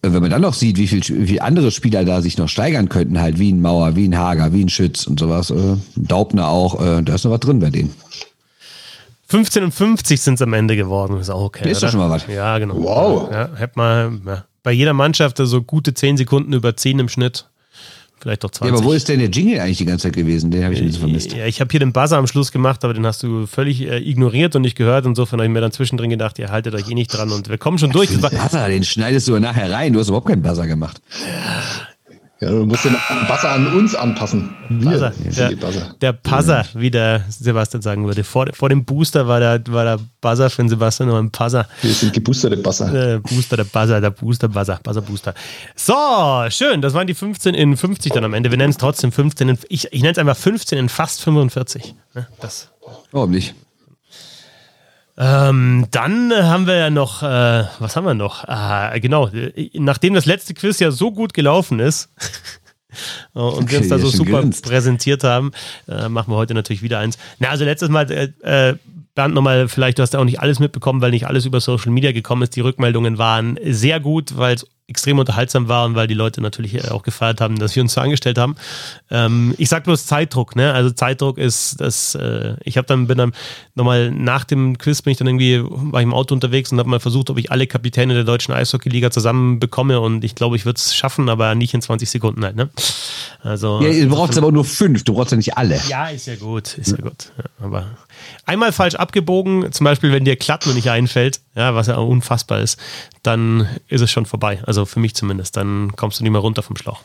[0.01, 3.19] wenn man dann noch sieht, wie viel, wie andere Spieler da sich noch steigern könnten,
[3.19, 6.82] halt wie ein Mauer, wie ein Hager, wie ein Schütz und sowas, äh, Daubner auch,
[6.82, 7.93] äh, da ist noch was drin bei denen.
[9.30, 11.69] 15 und 50 sind es am Ende geworden, ist auch okay.
[11.69, 12.25] Ist doch schon mal was.
[12.28, 12.82] Ja, genau.
[12.82, 13.30] Wow.
[13.30, 14.45] Ja, hätte mal ja.
[14.68, 17.45] Bei jeder Mannschaft so gute 10 Sekunden überziehen im Schnitt.
[18.20, 18.70] Vielleicht doch 20.
[18.70, 20.51] Ja, aber wo ist denn der Jingle eigentlich die ganze Zeit gewesen?
[20.51, 21.32] Den habe ich ein bisschen vermisst.
[21.32, 23.99] Ja, ich habe hier den Buzzer am Schluss gemacht, aber den hast du völlig äh,
[23.99, 25.05] ignoriert und nicht gehört.
[25.05, 27.57] Insofern habe ich mir dann zwischendrin gedacht, ihr haltet euch eh nicht dran und wir
[27.57, 28.09] kommen schon durch.
[28.09, 29.93] Den Buzzer, den schneidest du nachher rein.
[29.93, 30.99] Du hast überhaupt keinen Buzzer gemacht.
[31.26, 31.63] Ja,
[32.40, 32.96] du musst den
[33.28, 34.56] Buzzer an uns anpassen.
[34.70, 35.12] Buzzer.
[35.36, 35.52] Der,
[36.02, 38.24] der Buzzer, wie der Sebastian sagen würde.
[38.24, 41.68] Vor, vor dem Booster war der, war der Buzzer für den Sebastian noch ein Buzzer.
[41.82, 42.92] Wir sind geboosterte Buzzer.
[42.92, 45.34] Der Booster, der Buzzer, der Booster, Buzzer, Buzzer, Booster.
[45.76, 45.96] So,
[46.50, 46.82] schön.
[46.82, 48.52] Das waren die 15 in 50 dann am Ende.
[48.52, 51.96] Wir nennen es trotzdem 15 in, ich, ich nenne es einfach 15 in fast 45.
[52.40, 52.70] Das.
[53.12, 53.56] Warum nicht?
[55.20, 58.47] Ähm, dann haben wir ja noch, äh, was haben wir noch?
[58.47, 59.30] Ah, genau,
[59.74, 62.09] nachdem das letzte Quiz ja so gut gelaufen ist
[63.34, 64.63] und okay, wir uns da so super grinst.
[64.63, 65.51] präsentiert haben,
[65.88, 67.18] äh, machen wir heute natürlich wieder eins.
[67.39, 68.76] Na, also letztes Mal, äh, äh
[69.15, 71.91] Bernd, nochmal, vielleicht, du hast ja auch nicht alles mitbekommen, weil nicht alles über Social
[71.91, 72.55] Media gekommen ist.
[72.55, 76.90] Die Rückmeldungen waren sehr gut, weil es extrem unterhaltsam war und weil die Leute natürlich
[76.90, 78.56] auch gefeiert haben, dass wir uns so angestellt haben.
[79.12, 80.74] Ähm, ich sag bloß Zeitdruck, ne?
[80.74, 83.34] Also Zeitdruck ist das, äh, ich habe dann, bin dann
[83.76, 86.90] nochmal nach dem Quiz bin ich dann irgendwie, war ich im Auto unterwegs und habe
[86.90, 90.66] mal versucht, ob ich alle Kapitäne der deutschen Eishockey-Liga zusammen bekomme und ich glaube, ich
[90.66, 92.70] würde es schaffen, aber nicht in 20 Sekunden halt, ne?
[93.44, 93.82] Also.
[93.82, 95.80] Ja, du brauchst aber nur fünf, du brauchst ja nicht alle.
[95.90, 97.32] Ja, ist ja gut, ist ja gut.
[97.38, 97.88] Ja, aber
[98.45, 102.80] einmal falsch abgebogen, zum Beispiel, wenn dir Klatten nicht einfällt, ja, was ja unfassbar ist,
[103.24, 104.61] dann ist es schon vorbei.
[104.65, 105.57] Also für mich zumindest.
[105.57, 107.01] Dann kommst du nicht mehr runter vom Schlauch.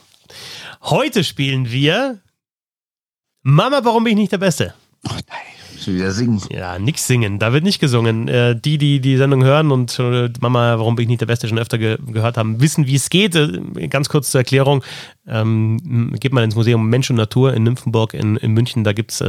[0.82, 2.20] Heute spielen wir
[3.42, 4.74] Mama, warum bin ich nicht der Beste?
[5.08, 5.61] Oh nein.
[5.82, 6.40] Schon wieder singen.
[6.50, 7.38] Ja, nix singen.
[7.38, 8.28] Da wird nicht gesungen.
[8.28, 11.48] Äh, die, die die Sendung hören und äh, Mama, warum bin ich nicht der Beste,
[11.48, 13.34] schon öfter ge gehört haben, wissen, wie es geht.
[13.34, 14.84] Äh, ganz kurz zur Erklärung.
[15.26, 18.84] Ähm, geht mal ins Museum Mensch und Natur in Nymphenburg in, in München.
[18.84, 19.24] Da gibt es so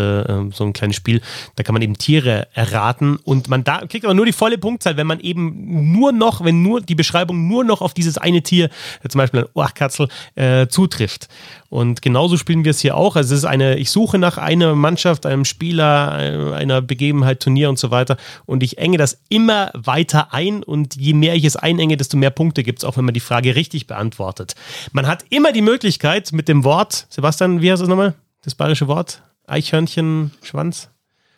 [0.64, 1.22] ein kleines Spiel.
[1.56, 3.18] Da kann man eben Tiere erraten.
[3.18, 6.64] Und man da kriegt aber nur die volle Punktzahl, wenn man eben nur noch, wenn
[6.64, 8.70] nur die Beschreibung nur noch auf dieses eine Tier,
[9.08, 11.28] zum Beispiel ein Ohrkatzel, äh, zutrifft.
[11.74, 13.16] Und genauso spielen wir es hier auch.
[13.16, 16.12] Also es ist eine, ich suche nach einer Mannschaft, einem Spieler,
[16.52, 18.18] einer Begebenheit, Turnier und so weiter.
[18.46, 20.64] Und ich enge das immer weiter ein.
[20.64, 23.20] Und je mehr ich es einenge, desto mehr Punkte gibt es, auch wenn man die
[23.20, 24.56] Frage richtig beantwortet.
[24.92, 28.14] Man hat immer die Möglichkeit mit dem Wort, Sebastian, wie heißt das nochmal?
[28.44, 29.22] Das bayerische Wort?
[29.48, 30.90] Eichhörnchen, Schwanz?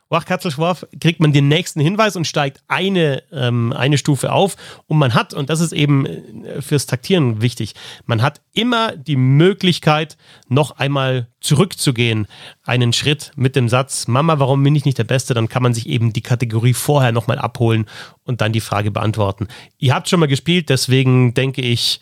[0.10, 4.56] Wachkatzelschwarf kriegt man den nächsten Hinweis und steigt eine, ähm, eine Stufe auf.
[4.88, 7.74] Und man hat, und das ist eben äh, fürs Taktieren wichtig,
[8.06, 12.28] man hat immer die Möglichkeit, noch einmal zurückzugehen,
[12.64, 15.34] einen Schritt mit dem Satz, Mama, warum bin ich nicht der Beste?
[15.34, 17.86] Dann kann man sich eben die Kategorie vorher nochmal abholen
[18.24, 19.48] und dann die Frage beantworten.
[19.78, 22.00] Ihr habt schon mal gespielt, deswegen denke ich,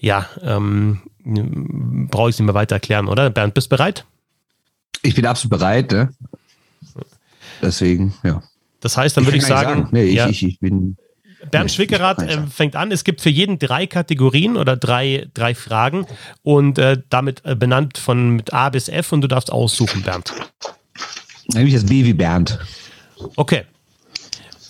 [0.00, 3.30] ja, ähm, brauche ich es nicht mehr weiter erklären, oder?
[3.30, 4.04] Bernd, bist du bereit?
[5.02, 5.92] Ich bin absolut bereit.
[5.92, 6.12] Ne?
[7.62, 8.42] Deswegen, ja.
[8.80, 9.88] Das heißt, dann würde ich, sagen, sagen.
[9.92, 10.96] Nee, ich, ja, ich, ich bin.
[11.50, 12.92] Bernd Schwickerath äh, fängt an.
[12.92, 16.06] Es gibt für jeden drei Kategorien oder drei, drei Fragen
[16.42, 20.32] und äh, damit äh, benannt von mit A bis F und du darfst aussuchen, Bernd.
[21.52, 22.58] Nämlich das B wie Bernd.
[23.36, 23.64] Okay.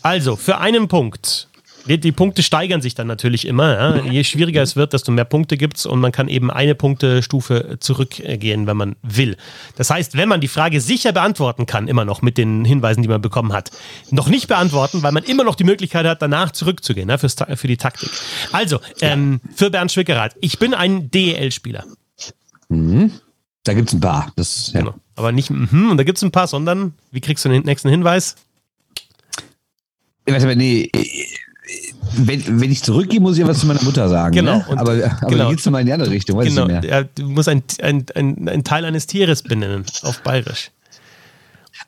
[0.02, 1.48] Also, für einen Punkt
[1.86, 3.74] die, Punkte steigern sich dann natürlich immer.
[3.74, 4.04] Ja?
[4.04, 7.76] Je schwieriger es wird, desto mehr Punkte gibt es und man kann eben eine Punktestufe
[7.80, 9.36] zurückgehen, wenn man will.
[9.76, 13.08] Das heißt, wenn man die Frage sicher beantworten kann, immer noch mit den Hinweisen, die
[13.08, 13.70] man bekommen hat,
[14.10, 17.76] noch nicht beantworten, weil man immer noch die Möglichkeit hat, danach zurückzugehen ja, für die
[17.76, 18.10] Taktik.
[18.52, 21.84] Also, ähm, für Bernd Schwickerath, ich bin ein DEL-Spieler.
[22.68, 23.12] Mhm.
[23.64, 24.32] Da gibt es ein paar.
[24.36, 24.80] Das, ja.
[24.80, 24.94] genau.
[25.14, 27.88] Aber nicht, mhm, und da gibt es ein paar, sondern, wie kriegst du den nächsten
[27.88, 28.36] Hinweis?
[30.26, 30.90] Warte mal, nee,
[32.14, 34.34] wenn, wenn ich zurückgehe, muss ich ja was zu meiner Mutter sagen.
[34.34, 34.58] Genau.
[34.58, 34.64] Ne?
[34.68, 35.50] Aber, aber genau.
[35.50, 36.66] geht's mal in die andere Richtung, weiß genau.
[36.66, 37.00] ich nicht mehr.
[37.00, 40.70] Ja, du musst ein, ein, ein, Teil eines Tieres benennen, auf Bayerisch.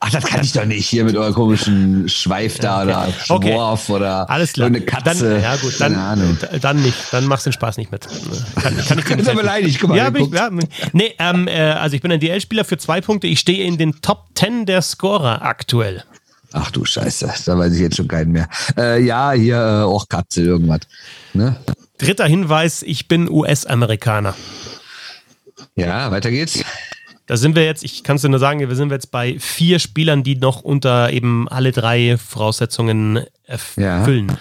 [0.00, 3.52] Ach, das kann ich doch nicht hier mit eurem komischen Schweif da oder Okay.
[3.52, 4.66] Schworf oder Alles klar.
[4.66, 5.34] eine Katze.
[5.34, 6.96] Dann, ja gut, dann, dann nicht.
[7.12, 8.06] Dann machst du den Spaß nicht mit.
[8.60, 9.44] Kann, kann ich helfen.
[9.44, 10.50] leidig, guck mal, Ja, bin ich, ja,
[10.92, 13.26] nee, ähm, äh, also ich bin ein DL-Spieler für zwei Punkte.
[13.28, 16.02] Ich stehe in den Top 10 der Scorer aktuell.
[16.56, 18.48] Ach du Scheiße, da weiß ich jetzt schon keinen mehr.
[18.76, 20.82] Äh, ja, hier äh, auch Katze, irgendwas.
[21.32, 21.56] Ne?
[21.98, 24.36] Dritter Hinweis, ich bin US-Amerikaner.
[25.74, 26.62] Ja, weiter geht's.
[27.26, 29.80] Da sind wir jetzt, ich kann es dir nur sagen, wir sind jetzt bei vier
[29.80, 34.38] Spielern, die noch unter eben alle drei Voraussetzungen erfüllen.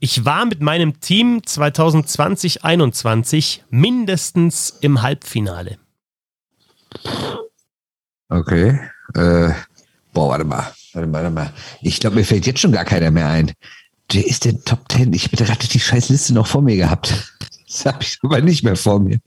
[0.00, 5.78] Ich war mit meinem Team 2020-21 mindestens im Halbfinale.
[8.28, 8.80] Okay.
[9.14, 9.50] Äh,
[10.12, 10.72] boah, warte mal.
[10.92, 11.52] Warte mal, warte mal.
[11.82, 13.52] Ich glaube, mir fällt jetzt schon gar keiner mehr ein.
[14.12, 15.12] Der ist der Top Ten.
[15.12, 17.14] Ich hätte gerade die scheiß Liste noch vor mir gehabt.
[17.70, 19.18] Das habe ich aber nicht mehr vor mir.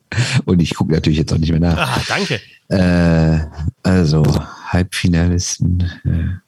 [0.45, 1.78] Und ich gucke natürlich jetzt auch nicht mehr nach.
[1.78, 2.41] Ah, danke.
[2.70, 3.45] Äh,
[3.84, 4.24] also,
[4.66, 5.82] Halbfinalisten.
[6.03, 6.41] Äh.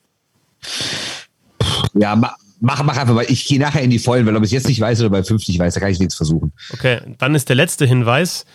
[1.93, 3.25] Ja, mach, mach, mach einfach mal.
[3.27, 5.23] Ich gehe nachher in die Vollen, weil ob ich es jetzt nicht weiß oder bei
[5.23, 6.51] 50 weiß, da kann ich nichts versuchen.
[6.71, 8.45] Okay, dann ist der letzte Hinweis.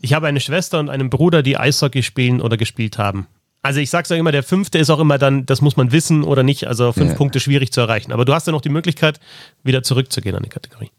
[0.00, 3.28] Ich habe eine Schwester und einen Bruder, die Eishockey spielen oder gespielt haben.
[3.64, 6.22] Also ich sag's ja immer, der fünfte ist auch immer dann, das muss man wissen
[6.22, 6.66] oder nicht.
[6.68, 7.16] Also fünf Ja.
[7.16, 8.12] Punkte schwierig zu erreichen.
[8.12, 9.20] Aber du hast ja noch die Möglichkeit,
[9.62, 10.90] wieder zurückzugehen an die Kategorie.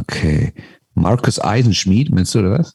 [0.00, 0.54] Okay.
[0.94, 2.74] Markus Eisenschmied, meinst du, oder was?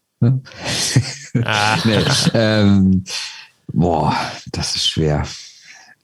[1.44, 1.78] Ah.
[1.86, 1.98] nee,
[2.36, 3.04] ähm,
[3.74, 4.16] boah,
[4.52, 5.26] das ist schwer.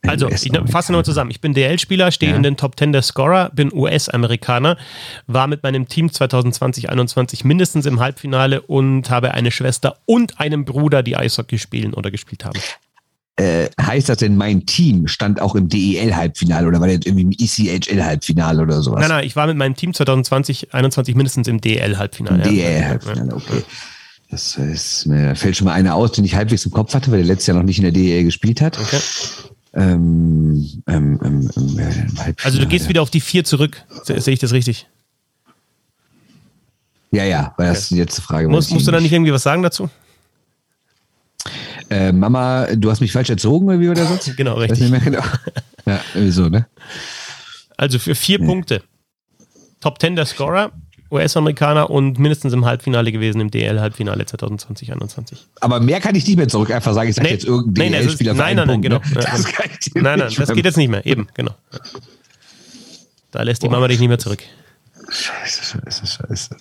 [0.05, 1.31] Also, ich fasse nochmal zusammen.
[1.31, 2.35] Ich bin DL-Spieler, stehe Ja.
[2.37, 4.75] in den Top 10 der Scorer, bin US-Amerikaner,
[5.27, 11.03] war mit meinem Team 2020-21 mindestens im Halbfinale und habe eine Schwester und einen Bruder,
[11.03, 12.59] die Eishockey spielen oder gespielt haben.
[13.35, 17.23] Äh, heißt das denn, mein Team stand auch im DEL-Halbfinale oder war der jetzt irgendwie
[17.23, 18.99] im ECHL-Halbfinale oder sowas?
[18.99, 22.43] Nein, nein, ich war mit meinem Team 2020-21 mindestens im DL-Halbfinale.
[22.43, 22.49] ja.
[22.49, 23.63] DEL-Halbfinale, okay.
[24.29, 27.19] Das heißt, mir fällt schon mal einer aus, den ich halbwegs im Kopf hatte, weil
[27.19, 28.79] der letztes Jahr noch nicht in der DEL gespielt hat.
[28.79, 28.99] Okay.
[29.75, 31.79] Ähm, ähm, ähm, ähm,
[32.17, 33.83] im Also du gehst wieder auf die vier zurück.
[34.03, 34.87] Se- Sehe ich das richtig?
[37.11, 38.47] Ja, ja, weil das ist die letzte Frage.
[38.47, 39.89] Muss, musst du da nicht irgendwie was sagen dazu?
[41.89, 44.31] Äh, Mama, du hast mich falsch erzogen, oder wie war der Satz?
[44.37, 44.91] Genau, richtig.
[45.03, 45.21] genau.
[45.85, 46.65] Ja, irgendwie so, ne?
[47.77, 48.81] Also für vier Punkte.
[49.81, 50.71] Top 10 der Scorer,
[51.11, 55.33] US-Amerikaner und mindestens im Halbfinale gewesen im DL-Halbfinale 2020-21.
[55.59, 57.33] Aber mehr kann ich nicht mehr zurück einfach sagen, ich sage Nee.
[57.33, 58.97] jetzt irgendein Nee, DL-Spieler nein, nein, nein, Punkt, genau.
[58.99, 59.21] Ne?
[59.25, 61.05] Ja, Das kann ich dir Nein, nein, das geht jetzt nicht mehr.
[61.05, 61.51] Eben, genau.
[63.31, 64.41] Da lässt die Mama dich nicht mehr zurück.
[65.09, 66.55] Scheiße, scheiße, scheiße.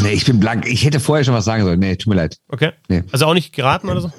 [0.00, 0.66] Nee, ich bin blank.
[0.66, 1.78] Ich hätte vorher schon was sagen sollen.
[1.78, 2.38] Nee, tut mir leid.
[2.48, 2.72] Okay?
[2.88, 3.04] Nee.
[3.12, 4.12] Also auch nicht geraten oder so?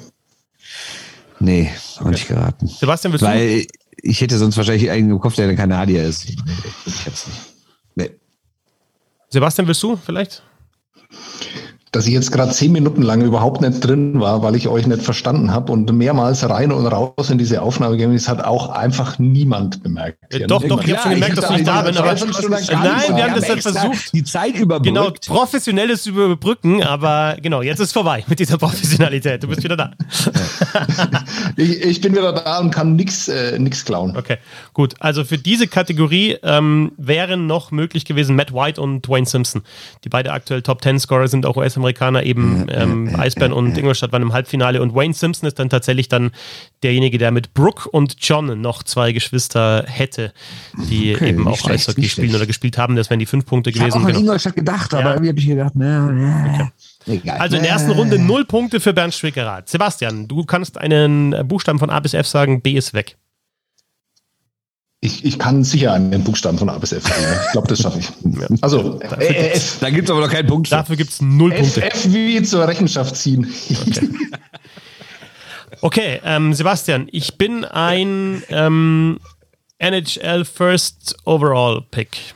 [1.40, 2.68] Nee, auch nicht geraten.
[2.68, 3.28] Sebastian, willst du?
[3.28, 3.66] Weil
[3.98, 6.30] ich hätte sonst wahrscheinlich einen im Kopf, der ein Kanadier ist.
[6.30, 7.40] Ich hab's nicht.
[7.96, 8.12] Nee.
[9.30, 10.44] Sebastian, willst du vielleicht?
[11.92, 15.02] Dass ich jetzt gerade zehn Minuten lang überhaupt nicht drin war, weil ich euch nicht
[15.02, 19.20] verstanden habe und mehrmals rein und raus in diese Aufnahme gegangen ist, hat auch einfach
[19.20, 20.18] niemand bemerkt.
[20.34, 22.00] Äh, doch, doch, ich habe schon gemerkt, dass du nicht da bist.
[22.00, 24.14] Aber, nein, wir haben das jetzt versucht.
[24.14, 24.86] Die Zeit überbrückt.
[24.86, 29.44] Genau, professionelles Überbrücken, aber genau, jetzt ist vorbei mit dieser Professionalität.
[29.44, 29.92] Du bist wieder da.
[31.58, 34.16] Ich, ich bin wieder da und kann nichts äh, nix klauen.
[34.16, 34.38] Okay,
[34.74, 34.96] gut.
[35.00, 39.62] Also für diese Kategorie ähm, wären noch möglich gewesen Matt White und Dwayne Simpson.
[40.04, 44.22] Die beide aktuell Top 10 Scorer sind auch US-Amerikaner, eben ähm, Eisbären und Ingolstadt waren
[44.22, 46.32] im Halbfinale und Wayne Simpson ist dann tatsächlich dann
[46.84, 50.34] derjenige, der mit Brooke und John noch zwei Geschwister hätte,
[50.90, 52.36] die Okay, eben auch schlecht, Eishockey spielen schlecht.
[52.36, 52.96] oder gespielt haben.
[52.96, 53.98] Das wären die fünf Punkte Ich habe gewesen.
[54.04, 54.20] auch an Genau.
[54.22, 55.10] Ingolstadt gedacht, aber Ja.
[55.12, 56.72] irgendwie habe ich gedacht, na, na,
[57.08, 57.38] egal.
[57.40, 59.70] Also in der ersten Runde null Punkte für Bernd Schwickerath.
[59.70, 63.18] Sebastian, du kannst einen Buchstaben von A bis F sagen, B ist weg.
[65.04, 67.22] Ich, ich kann sicher einen Buchstaben von A bis F sagen.
[67.48, 68.08] Ich glaube, das schaffe ich.
[68.62, 69.78] Also, äh, F.
[69.80, 70.68] Da gibt es aber noch keinen Punkt.
[70.68, 70.76] für.
[70.76, 71.84] Dafür gibt es null F, Punkte.
[71.84, 73.48] F wie zur Rechenschaft ziehen.
[75.84, 79.20] Okay, ähm, Sebastian, ich bin ein ähm,
[79.80, 82.36] NHL First Overall Pick.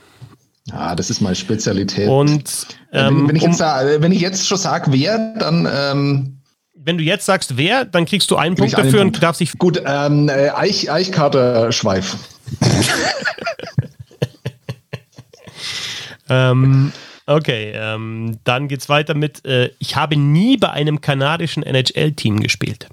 [0.72, 2.08] Ah, das ist meine Spezialität.
[2.08, 6.35] Und ähm, wenn, wenn, ich um, jetzt, wenn ich jetzt schon sage, wer, dann ähm,
[6.86, 9.16] wenn du jetzt sagst, wer, dann kriegst du einen Krieg Punkt einen dafür Punkt.
[9.16, 9.58] und darfst dich.
[9.58, 12.16] gut, ähm, äh, Eich, Eichkater Schweif.
[16.28, 16.92] Ähm,
[17.26, 19.44] okay, ähm, dann geht's weiter mit.
[19.44, 22.88] Äh, ich habe nie bei einem kanadischen NHL-Team gespielt.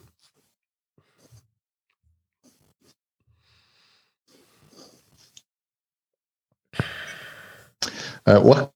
[8.26, 8.73] Äh, Ohr.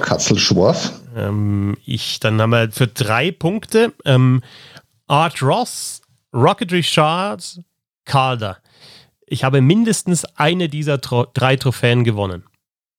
[0.00, 0.92] Katzelschworf.
[1.16, 4.42] Ähm, ich, dann haben wir für drei Punkte ähm,
[5.06, 6.02] Art Ross,
[6.34, 7.60] Rocket Richards,
[8.04, 8.58] Calder.
[9.26, 12.44] ich habe mindestens eine dieser Tro drei Trophäen gewonnen.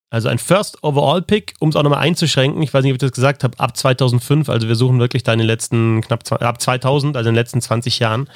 [0.10, 2.62] Also ein First Overall Pick, um es auch nochmal einzuschränken.
[2.62, 4.48] Ich weiß nicht, ob ich das gesagt habe, ab 2005.
[4.48, 7.62] Also wir suchen wirklich da in den letzten knapp ab 2000, also in den letzten
[7.62, 8.30] 20 Jahren.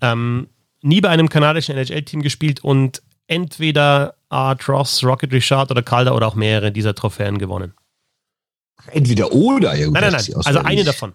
[0.00, 0.48] Ähm,
[0.80, 6.26] nie bei einem kanadischen NHL-Team gespielt und entweder Art Ross, Rocket Richard oder Calder oder
[6.26, 7.74] auch mehrere dieser Trophäen gewonnen.
[8.90, 9.74] Entweder oder.
[9.74, 10.42] Ja, nein, nein, nein.
[10.44, 11.14] Also eine davon.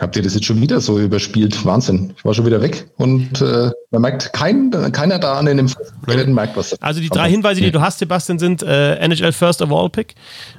[0.00, 1.64] Habt ihr das jetzt schon wieder so überspielt?
[1.64, 2.14] Wahnsinn.
[2.16, 5.70] Ich war schon wieder weg und äh, man merkt, kein, keiner da an dem
[6.04, 6.80] Geräten merkt was.
[6.82, 10.16] Also die drei Hinweise, die du hast, Sebastian, sind äh, NHL First of All Pick.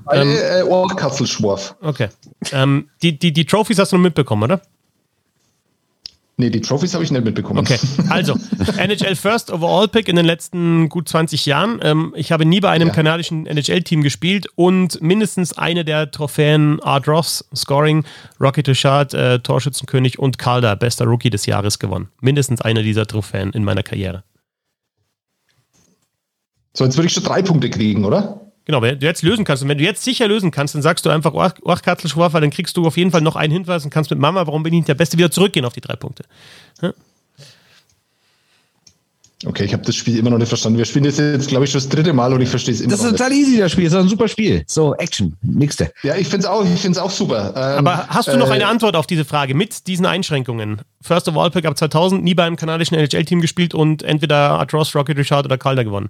[0.09, 1.75] Ähm, äh, Ohrkatzelschworf.
[1.81, 2.07] Okay.
[2.53, 4.61] Ähm, die, die, die Trophies hast du noch mitbekommen, oder?
[6.37, 7.59] Nee, die Trophies habe ich nicht mitbekommen.
[7.59, 7.79] Okay,
[8.09, 8.35] also
[8.77, 11.79] NHL First Overall Pick in den letzten gut 20 Jahren.
[11.81, 12.93] Ähm, ich habe nie bei einem ja.
[12.93, 18.03] kanadischen NHL-Team gespielt und mindestens eine der Trophäen Art Ross, Scoring,
[18.41, 22.09] Rocky Richard, äh, Torschützenkönig und Calder, bester Rookie des Jahres gewonnen.
[22.19, 24.23] Mindestens eine dieser Trophäen in meiner Karriere.
[26.73, 28.44] So, jetzt würde ich schon drei Punkte kriegen, oder?
[28.65, 31.05] Genau, wenn du jetzt lösen kannst und wenn du jetzt sicher lösen kannst, dann sagst
[31.05, 34.09] du einfach Orchkatzelschwaf, weil dann kriegst du auf jeden Fall noch einen Hinweis und kannst
[34.09, 36.23] mit Mama, warum bin ich nicht der Beste, wieder zurückgehen auf die drei Punkte.
[36.81, 36.93] Ja?
[39.45, 40.77] Okay, ich habe das Spiel immer noch nicht verstanden.
[40.77, 42.91] Wir spielen das jetzt, glaube ich, schon das dritte Mal und ich verstehe es immer
[42.91, 43.85] Das ist total easy, das Spiel.
[43.85, 44.63] Das ist ein super Spiel.
[44.65, 45.35] So, Action.
[45.41, 45.91] Nächste.
[46.03, 47.53] Ja, ich finde es auch, auch super.
[47.55, 50.81] Ähm, Aber hast du noch äh, eine Antwort auf diese Frage mit diesen Einschränkungen?
[51.01, 54.95] First of all, Pick ab 2000, nie beim kanadischen NHL-Team gespielt und entweder Art Ross,
[54.95, 56.09] Rocket Richard oder Calder gewonnen.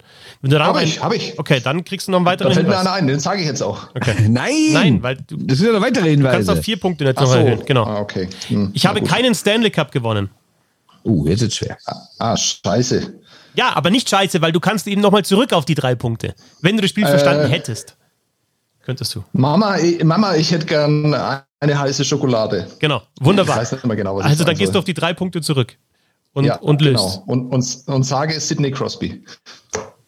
[0.50, 1.38] Habe ich, habe ich.
[1.38, 3.48] Okay, dann kriegst du noch einen weiteren Da fällt mir einer ein, den sage ich
[3.48, 3.90] jetzt auch.
[3.96, 4.16] Okay.
[4.30, 4.54] Nein!
[4.72, 5.36] Nein, weil du.
[5.38, 6.30] Das sind ja noch weitere Hinweise.
[6.30, 7.38] Du kannst auf vier Punkte jetzt noch so.
[7.38, 7.62] erhöhen.
[7.66, 7.84] Genau.
[7.84, 8.30] Ah, okay.
[8.48, 8.72] Hm.
[8.74, 10.30] Ich habe keinen Stanley Cup gewonnen.
[11.06, 11.78] Uh, jetzt ist es schwer.
[12.18, 13.14] Ah, scheiße.
[13.56, 16.36] Ja, aber nicht scheiße, weil du kannst eben nochmal zurück auf die drei Punkte.
[16.62, 17.96] Wenn du das Spiel äh, verstanden hättest,
[18.84, 19.24] könntest du.
[19.34, 22.68] Mama, ich, Mama, ich hätte gern eine heiße Schokolade.
[22.80, 23.56] Genau, wunderbar.
[23.56, 25.78] Ich weiß nicht mehr genau, was Also dann gehst du auf die drei Punkte zurück
[26.34, 27.04] und, ja, und löst.
[27.04, 27.24] Genau.
[27.26, 29.24] Und, und, und sage Sidney Crosby.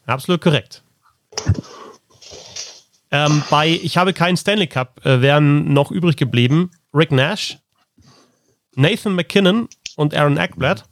[0.05, 0.83] Absolut korrekt.
[3.09, 7.57] Ähm, bei Ich habe keinen Stanley Cup äh, wären noch übrig geblieben Rick Nash,
[8.75, 10.83] Nathan McKinnon und Aaron Eckblatt.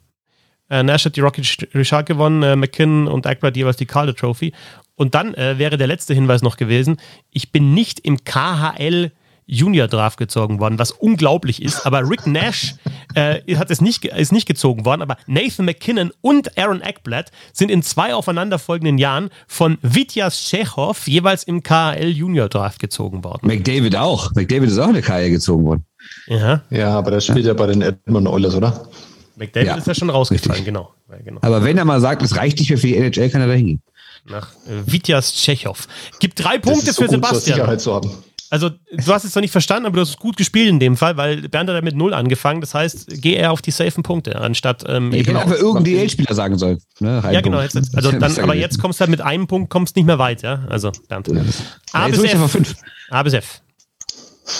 [0.68, 4.52] Äh, Nash hat die Rocket Richard gewonnen, äh, McKinnon und Eckblatt jeweils die Calder Trophy.
[4.96, 6.96] Und dann äh, wäre der letzte Hinweis noch gewesen,
[7.30, 9.12] ich bin nicht im KHL
[9.46, 11.86] Junior Draft gezogen worden, was unglaublich ist.
[11.86, 12.74] Aber Rick Nash
[13.14, 17.70] äh, hat es nicht, ist nicht gezogen worden, aber Nathan McKinnon und Aaron Eckblatt sind
[17.70, 23.46] in zwei aufeinanderfolgenden Jahren von Vityas Chekhov jeweils im KHL Junior Draft gezogen worden.
[23.46, 24.34] McDavid auch.
[24.34, 25.86] McDavid ist auch in der KHL gezogen worden.
[26.26, 28.88] Ja, ja aber der spielt ja, ja bei den Edmund Oilers, oder?
[29.36, 29.76] McDavid ja.
[29.76, 30.92] ist ja schon rausgefallen, genau.
[31.24, 31.40] genau.
[31.42, 33.52] Aber wenn er mal sagt, es reicht nicht mehr für die NHL, kann er da
[33.52, 33.82] hingehen.
[34.24, 35.86] Nach äh, Vityas Tschechow.
[36.18, 37.78] Gibt drei Punkte so für Sebastian.
[37.78, 38.10] Zu haben.
[38.48, 40.96] Also, du hast es zwar nicht verstanden, aber du hast es gut gespielt in dem
[40.96, 42.60] Fall, weil Bernd hat mit Null angefangen.
[42.60, 44.84] Das heißt, geh eher auf die safen Punkte, anstatt.
[44.86, 46.78] Ähm, ich hätte einfach irgendein DL-Spieler sagen sollen.
[47.00, 47.22] Ne?
[47.30, 47.60] Ja, genau.
[47.60, 50.42] Jetzt, also dann, aber jetzt kommst du halt mit einem Punkt kommst nicht mehr weit,
[50.42, 50.64] ja?
[50.68, 51.28] Also, Bernd.
[51.28, 51.42] Ja.
[51.92, 52.74] A, bis F.
[53.10, 53.62] A bis F.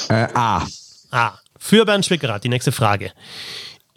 [0.08, 0.66] Äh, A.
[1.12, 1.32] A.
[1.58, 3.12] Für Bernd Schwickerath, die nächste Frage.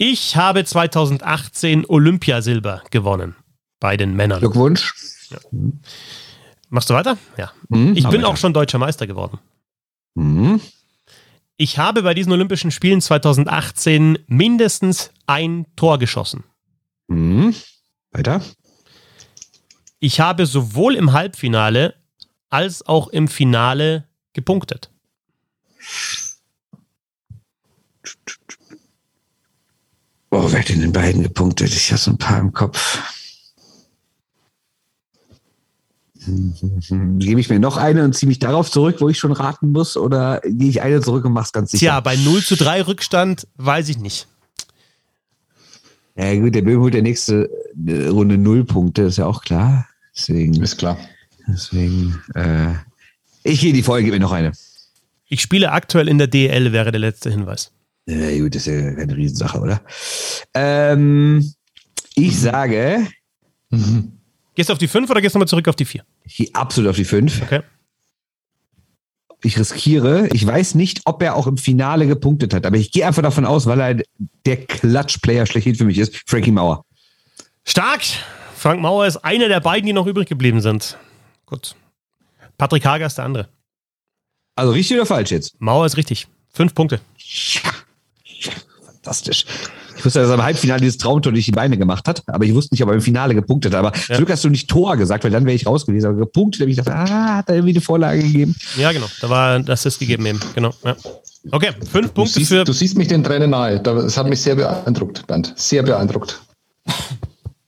[0.02, 3.36] Ich habe 2018 Olympiasilber gewonnen
[3.82, 4.40] bei den Männern.
[4.40, 4.94] Glückwunsch.
[5.30, 5.40] Ja.
[6.70, 7.18] Machst du weiter?
[7.36, 7.52] Ja.
[7.68, 9.40] Mhm, ich bin auch schon deutscher Meister geworden.
[10.16, 10.62] Mhm.
[11.58, 16.46] Ich habe bei diesen Olympischen Spielen 2018 mindestens ein Tor geschossen.
[17.10, 17.54] Mhm.
[18.12, 18.42] Weiter.
[20.00, 21.96] Ich habe sowohl im Halbfinale
[22.50, 24.90] als auch im Finale gepunktet.
[30.32, 31.74] Oh, wer hat in den beiden gepunktet?
[31.74, 33.00] Ich habe so ein paar im Kopf.
[37.20, 39.98] Gebe ich mir noch eine und ziehe mich darauf zurück, wo ich schon raten muss,
[39.98, 41.86] oder gehe ich eine zurück und mach's ganz sicher?
[41.86, 44.28] Tja, bei 0 zu 3 Rückstand weiß ich nicht.
[46.16, 47.50] Ja, gut, der Böhm holt der nächste
[47.88, 49.88] äh, Runde 0 Punkte, ist ja auch klar.
[50.16, 50.98] Deswegen, ist klar.
[51.48, 52.74] Deswegen, äh,
[53.44, 54.52] ich gehe die Folge, gebe mir noch eine.
[55.28, 57.72] Ich spiele aktuell in der DL, wäre der letzte Hinweis.
[58.10, 59.82] Ja, gut, das ist ja keine Riesensache, oder?
[60.56, 61.54] Ähm,
[62.16, 62.38] ich mhm.
[62.38, 63.08] sage.
[63.70, 64.14] Mhm.
[64.56, 66.04] Gehst du auf die 5 oder gehst du nochmal zurück auf die 4?
[66.24, 67.44] Ich gehe absolut auf die 5.
[67.44, 67.62] Okay.
[69.42, 73.06] Ich riskiere, ich weiß nicht, ob er auch im Finale gepunktet hat, aber ich gehe
[73.06, 74.04] einfach davon aus, weil er
[74.46, 76.84] der Klatsch-Player schlechthin für mich ist, Frankie Mauer.
[77.64, 78.02] Stark!
[78.56, 80.98] Frank Mauer ist einer der beiden, die noch übrig geblieben sind.
[81.46, 81.76] Gut.
[82.58, 83.48] Patrick Hager ist der andere.
[84.56, 85.62] Also richtig oder falsch jetzt?
[85.62, 86.28] Mauer ist richtig.
[86.52, 87.00] Fünf Punkte.
[87.64, 87.72] Ja
[89.10, 89.46] fantastisch.
[89.98, 92.54] Ich wusste, dass er im Halbfinale dieses Traumtor durch die Beine gemacht hat, aber ich
[92.54, 93.80] wusste nicht, ob er im Finale gepunktet hat.
[93.80, 94.02] Aber ja.
[94.02, 96.08] zum Glück hast du nicht Tor gesagt, weil dann wäre ich raus gewesen.
[96.08, 98.56] Aber gepunktet, habe ich gedacht, ah, hat er irgendwie eine Vorlage gegeben.
[98.78, 99.08] Ja, genau.
[99.20, 100.40] Da war das ist gegeben eben.
[100.56, 100.74] Genau.
[100.86, 100.96] Ja.
[101.52, 102.64] Okay, fünf Punkte du siehst, für.
[102.64, 103.80] Du siehst mich den Tränen nahe.
[103.80, 105.54] Das hat mich sehr beeindruckt, Bernd.
[105.58, 106.40] Sehr beeindruckt.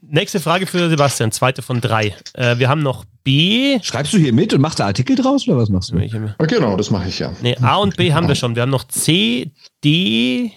[0.01, 2.15] nächste Frage für Sebastian, zweite von drei.
[2.33, 3.79] Äh, wir haben noch B.
[3.81, 5.97] Schreibst du hier mit und machst da Artikel draus oder was machst du?
[5.97, 7.33] Ja, genau, das mache ich ja.
[7.41, 8.55] Nee, A und B haben wir schon.
[8.55, 9.51] Wir haben noch C,
[9.83, 10.51] D.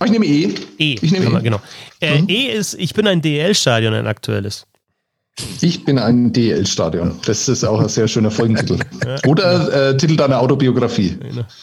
[0.00, 0.54] Ah, ich nehme E.
[0.78, 0.96] E.
[1.00, 1.42] Ich nehme E.
[1.42, 1.60] Genau.
[2.00, 2.28] Äh, Mhm.
[2.28, 4.66] E ist, ich bin ein DL-Stadion, ein aktuelles.
[5.60, 7.18] Ich bin ein DL-Stadion.
[7.24, 8.78] Das ist auch ein sehr schöner Folgentitel.
[9.26, 11.16] Oder äh, Titel deiner Autobiografie.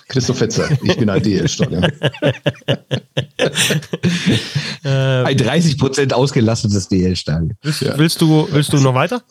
[0.08, 0.70] Christoph Fetzer.
[0.84, 1.84] Ich bin ein DL-Stadion.
[4.84, 7.54] Ein 30% ausgelassenes DL-Stadion.
[7.62, 9.22] Willst, willst, du, willst du noch weiter?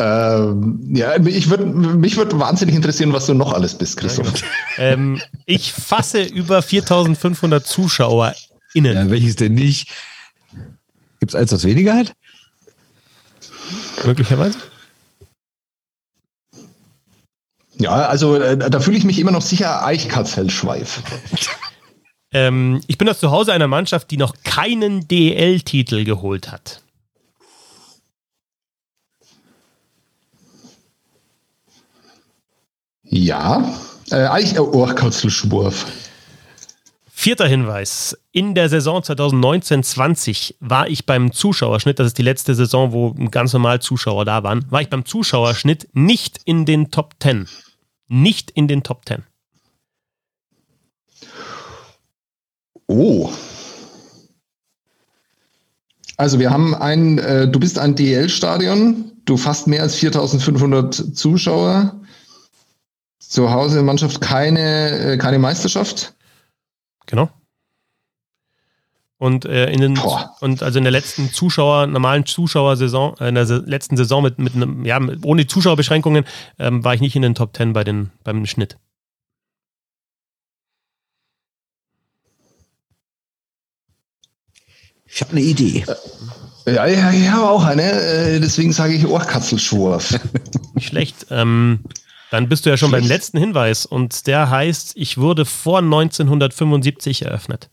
[0.00, 4.32] Ähm, ja, ich würd, mich würde wahnsinnig interessieren, was du noch alles bist, Christoph.
[4.78, 8.36] Ähm, ich fasse über 4500 ZuschauerInnen.
[8.74, 9.90] Ja, welches denn nicht?
[11.20, 12.12] Gibt es eins, das weniger hat?
[14.04, 14.58] Möglicherweise.
[17.78, 21.02] Ja, also äh, da fühle ich mich immer noch sicher Eichkatzfeld-Schweif.
[22.32, 26.82] Ähm, ich bin das zu Hause einer Mannschaft, die noch keinen DL-Titel geholt hat.
[33.08, 33.74] Ja.
[34.10, 35.86] Äh, Eich, oh, Orchkatzelschwurf.
[37.18, 38.16] Vierter Hinweis.
[38.30, 43.52] In der Saison 2019-20 war ich beim Zuschauerschnitt, das ist die letzte Saison, wo ganz
[43.52, 47.48] normal Zuschauer da waren, war ich beim Zuschauerschnitt nicht in den Top 10.
[48.08, 49.24] Nicht in den Top 10.
[52.86, 53.30] Oh.
[56.16, 61.98] Also wir haben ein, äh, du bist ein DL-Stadion, du fasst mehr als 4500 Zuschauer.
[63.28, 66.14] Zu Hause Mannschaft keine, äh, keine Meisterschaft.
[67.06, 67.30] Genau.
[69.18, 70.36] Und äh, in den Boah.
[70.40, 74.54] und also in der letzten Zuschauer, normalen Zuschauersaison, äh, in der letzten Saison mit, mit
[74.54, 76.24] einem, ja, ohne Zuschauerbeschränkungen,
[76.58, 78.76] ähm, war ich nicht in den Top 10 bei den, beim Schnitt.
[85.06, 85.86] Ich habe eine Idee.
[86.66, 90.18] Ja, ja, ich habe auch eine, äh, deswegen sage ich Orchkatzelschwurf.
[90.74, 91.26] Nicht schlecht.
[91.30, 91.84] Ähm,
[92.30, 93.20] dann bist du ja schon beim Schlecht.
[93.20, 97.70] letzten Hinweis und der heißt, ich wurde vor 1975 eröffnet.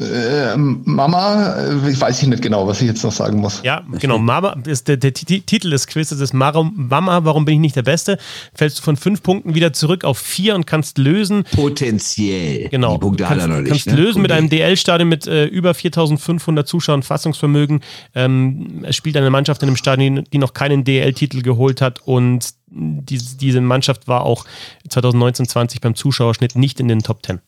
[0.00, 3.62] Äh, Mama, äh, ich weiß ich nicht genau, was ich jetzt noch sagen muss.
[3.62, 4.18] Ja, genau.
[4.18, 7.82] Mama ist der, der Ti- Titel des Quizzes ist Mama, warum bin ich nicht der
[7.82, 8.18] Beste?
[8.54, 11.44] Fällst du von fünf Punkten wieder zurück auf vier und kannst lösen.
[11.52, 12.68] Potenziell.
[12.70, 12.94] Genau.
[12.94, 13.70] Die Punkte hat kannst, er noch nicht.
[13.70, 13.94] kannst ne?
[13.94, 17.80] lösen mit einem DL-Stadion mit äh, über 4500 Zuschauern Fassungsvermögen.
[18.14, 22.48] Ähm, es spielt eine Mannschaft in einem Stadion, die noch keinen DL-Titel geholt hat und
[22.72, 24.44] diese, diese Mannschaft war auch
[24.88, 27.40] 2019-20 beim Zuschauerschnitt nicht in den Top 10.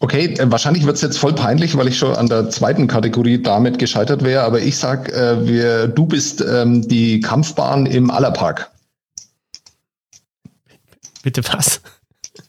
[0.00, 3.42] Okay, äh, wahrscheinlich wird es jetzt voll peinlich, weil ich schon an der zweiten Kategorie
[3.42, 8.70] damit gescheitert wäre, aber ich sag, äh, wir, du bist ähm, die Kampfbahn im Allerpark.
[11.22, 11.80] Bitte was?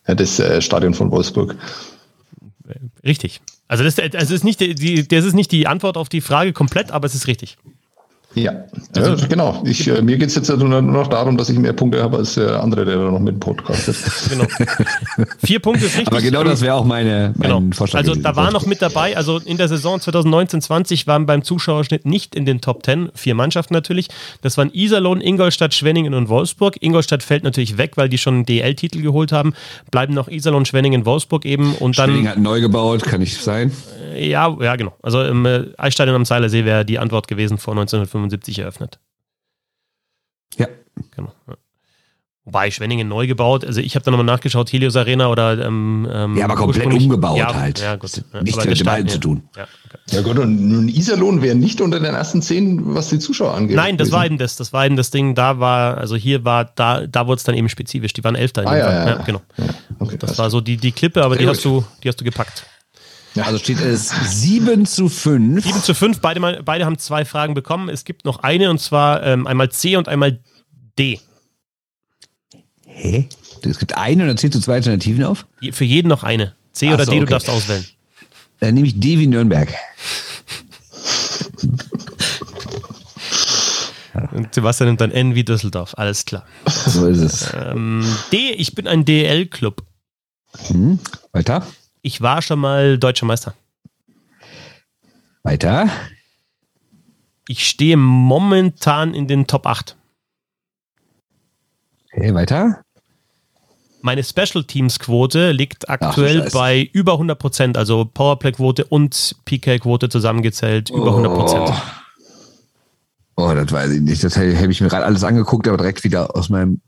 [0.08, 1.56] Ja, das äh, Stadion von Wolfsburg.
[3.04, 3.42] Richtig.
[3.70, 6.92] Also das, das, ist nicht die, das ist nicht die Antwort auf die Frage komplett,
[6.92, 7.58] aber es ist richtig.
[8.36, 8.52] Ja,
[8.96, 9.64] ja genau.
[9.66, 12.18] Ich, äh, mir geht es jetzt also nur noch darum, dass ich mehr Punkte habe
[12.18, 13.96] als der andere, der da noch mit podcastet.
[14.30, 14.46] Genau.
[15.44, 16.08] Vier Punkte ist richtig.
[16.10, 17.76] Aber genau das wäre auch meine, mein Genau.
[17.76, 18.00] Vorschlag.
[18.00, 22.36] Also da war noch mit dabei, also in der Saison 2019-20 waren beim Zuschauerschnitt nicht
[22.36, 24.10] in den Top 10, vier Mannschaften natürlich.
[24.42, 26.76] Das waren Iserlohn, Ingolstadt, Schwenningen und Wolfsburg.
[26.82, 29.54] Ingolstadt fällt natürlich weg, weil die schon einen DL-Titel geholt haben.
[29.90, 33.72] Bleiben noch Iserlohn, Schwenningen, Wolfsburg eben und dann Schwenning hat neu gebaut, kann nicht sein.
[34.18, 34.96] Ja, ja genau.
[35.02, 39.00] Also im äh, Eisstadion am Seilersee wäre die Antwort gewesen vor 1975 eröffnet.
[40.58, 40.68] Ja.
[41.16, 41.34] Genau.
[41.48, 41.56] Ja.
[42.46, 46.38] Wobei Schwenningen neu gebaut, also ich habe da nochmal nachgeschaut, Helios Arena oder ähm, ähm,
[46.38, 47.82] Ja, aber komplett umgebaut ja, halt.
[47.82, 48.24] Ja, gut.
[48.34, 49.44] Ja, nichts mit dem Stadion- zu tun.
[49.58, 49.98] Ja, okay.
[50.12, 53.76] Ja gut, und nun Iserlohn wäre nicht unter den ersten zehn, was die Zuschauer angeht.
[53.76, 54.32] Nein, das war gewesen.
[54.36, 54.56] eben das.
[54.56, 55.36] Das war eben das Ding.
[55.36, 58.14] Da war, also hier war, da, da wurde es dann eben spezifisch.
[58.14, 59.24] Die waren Elfter in Ah, ja, ja, Ja, ja.
[59.24, 59.42] genau.
[60.00, 62.66] Okay, Das war so die, die Klippe, aber die hast, du, die hast du gepackt.
[63.46, 64.10] Also steht es
[64.42, 65.64] 7 zu 5.
[65.64, 67.90] 7 zu 5, beide, mal, beide haben zwei Fragen bekommen.
[67.90, 70.40] Es gibt noch eine und zwar ähm, einmal C und einmal
[70.98, 71.20] D.
[72.86, 73.28] Hä?
[73.64, 75.46] Es gibt eine und dann zählst du zwei Alternativen auf?
[75.60, 76.56] Je- Für jeden noch eine.
[76.74, 77.32] C Ach oder so, D, du okay.
[77.32, 77.86] darfst auswählen.
[78.60, 79.74] Dann nehme ich D wie Nürnberg.
[84.32, 85.94] Und Sebastian nimmt dann N wie Düsseldorf.
[85.98, 86.46] Alles klar.
[86.88, 87.52] So ist es.
[87.56, 89.84] Ähm, D, ich bin ein DL-Club.
[90.68, 91.00] Hm.
[91.34, 91.66] Weiter.
[92.08, 93.54] Ich war schon mal deutscher Meister.
[95.44, 95.90] Weiter.
[97.50, 99.98] Ich stehe momentan in den Top 8.
[102.14, 102.82] Okay, weiter.
[104.00, 106.58] Meine Special Teams Quote liegt aktuell Scheiße.
[106.58, 111.74] bei über 100 Prozent, also Powerplay Quote und PK Quote zusammengezählt über 100 Prozent.
[113.36, 114.24] Oh, das weiß ich nicht.
[114.24, 116.80] Das habe ich mir gerade alles angeguckt, aber direkt wieder aus meinem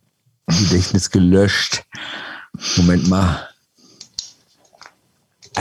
[0.47, 1.83] Gedächtnis gelöscht.
[2.77, 3.48] Moment mal.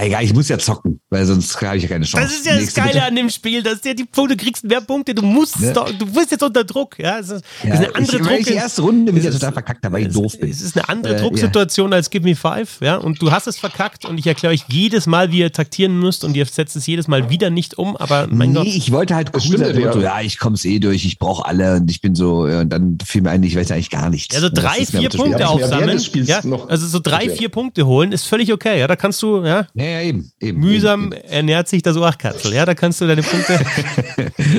[0.00, 2.26] Egal, ich muss ja zocken, weil sonst habe ich ja keine Chance.
[2.26, 3.06] Das ist ja Nächste das Geile bitte.
[3.06, 5.72] an dem Spiel, dass ja die du kriegst mehr Punkte, du musst, ne?
[5.72, 6.98] doch, du bist jetzt unter Druck.
[6.98, 8.38] Ja, es ist, ja, ist eine andere ich, Druck.
[8.40, 10.50] Ich die erste Runde bin ich ja total verkackt, weil ich doof bin.
[10.50, 11.96] Es ist eine andere äh, Drucksituation ja.
[11.96, 15.06] als Give Me Five, ja, und du hast es verkackt und ich erkläre euch jedes
[15.06, 18.26] Mal, wie ihr taktieren müsst und ihr setzt es jedes Mal wieder nicht um, aber
[18.30, 18.66] mein nee, Gott.
[18.66, 19.92] ich wollte halt cool stimmt, sein, ja.
[19.92, 22.70] So, ja, ich komme es eh durch, ich brauche alle und ich bin so, und
[22.70, 24.34] dann fiel mir ein, ich weiß eigentlich gar nichts.
[24.34, 28.78] Also drei, vier Punkte aufsammeln, ja, also so drei, vier Punkte holen ist völlig okay,
[28.78, 29.66] ja, da kannst du, ja.
[29.74, 31.24] Ja, ja eben, eben mühsam eben.
[31.24, 32.52] ernährt sich das Oachkatzel.
[32.52, 33.60] Ja, da kannst du deine Punkte.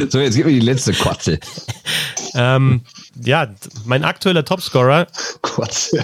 [0.10, 1.40] so, jetzt gib mir die letzte Kotze.
[2.34, 2.82] ähm,
[3.24, 3.54] ja,
[3.86, 5.08] mein aktueller Topscorer.
[5.42, 6.04] Kotze.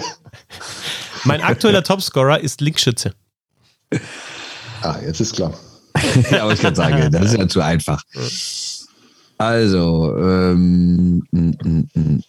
[1.24, 3.14] Mein aktueller Topscorer ist Linkschütze.
[4.82, 5.52] Ah, jetzt ist klar.
[6.30, 8.02] ja, aber ich kann sagen, das ist ja zu einfach.
[9.38, 12.22] Also, ähm, mm,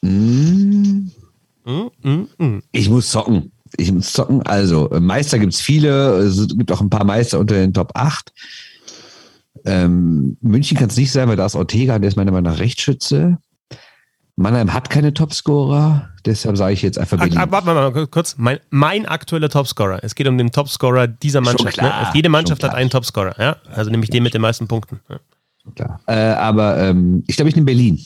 [2.04, 4.42] mm, mm, ich muss zocken ich muss zocken.
[4.44, 7.92] Also, äh, Meister gibt es viele, es gibt auch ein paar Meister unter den Top
[7.96, 8.32] 8.
[9.66, 12.60] Ähm, München kann es nicht sein, weil da ist Ortega, der ist meiner Meinung nach
[12.60, 13.38] Rechtsschütze.
[14.40, 17.42] Mannheim hat keine Topscorer, deshalb sage ich jetzt einfach Berlin.
[17.50, 20.04] Warte mal kurz, mein, mein, aktueller Topscorer.
[20.04, 21.82] Es geht um den Topscorer dieser Mannschaft.
[21.82, 21.92] Ne?
[22.14, 23.58] Jede Mannschaft hat einen Topscorer, ja?
[23.74, 25.00] Also nämlich den mit den meisten Punkten.
[25.10, 25.20] Ja.
[25.76, 26.00] Klar.
[26.06, 28.06] Äh, aber ähm, ich glaube, ich nehme Berlin.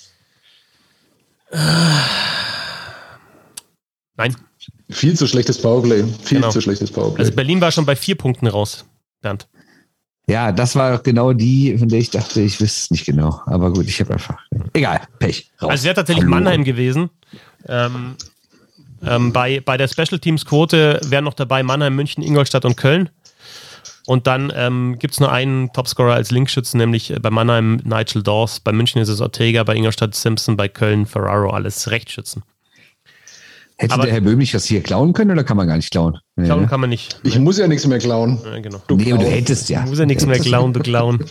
[4.15, 4.35] Nein.
[4.91, 6.03] Viel zu schlechtes Powerplay.
[6.23, 6.51] Viel genau.
[6.51, 7.19] zu schlechtes Powerplay.
[7.19, 8.85] Also Berlin war schon bei vier Punkten raus,
[9.21, 9.47] Bernd.
[10.27, 13.41] Ja, das war genau die, von der ich dachte, ich wüsste es nicht genau.
[13.47, 14.37] Aber gut, ich habe einfach.
[14.73, 15.51] Egal, Pech.
[15.61, 15.71] Raus.
[15.71, 16.35] Also es wäre tatsächlich Hallo.
[16.35, 17.09] Mannheim gewesen.
[17.67, 18.15] Ähm,
[19.03, 23.09] ähm, bei, bei der Special Teams Quote wären noch dabei Mannheim, München, Ingolstadt und Köln.
[24.07, 28.59] Und dann ähm, gibt es nur einen Topscorer als Linkschützen, nämlich bei Mannheim Nigel Dawes,
[28.59, 32.43] bei München ist es Ortega, bei Ingolstadt Simpson, bei Köln Ferraro, alles Rechtsschützen.
[33.81, 36.19] Hätte aber der Herr Böhmich das hier klauen können oder kann man gar nicht klauen?
[36.39, 37.19] Klauen kann man nicht.
[37.23, 38.39] Ich muss ja nichts mehr klauen.
[38.45, 38.79] Ja, genau.
[38.85, 39.81] Du nee, du hättest ja.
[39.81, 41.25] Du musst ja nichts mehr klauen, du klauen.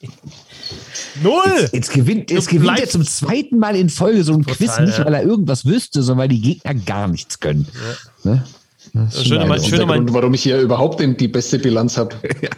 [1.22, 1.42] Null!
[1.60, 4.80] Jetzt, jetzt gewinnt, jetzt gewinnt er zum zweiten Mal in Folge so ein Total, Quiz,
[4.80, 5.04] nicht ja.
[5.04, 7.66] weil er irgendwas wüsste, sondern weil die Gegner gar nichts können.
[8.24, 8.30] Ja.
[8.30, 8.44] Ne?
[8.94, 12.16] Das ist schön, mal, schön, Grund, warum ich hier überhaupt die beste Bilanz habe.
[12.40, 12.48] ja.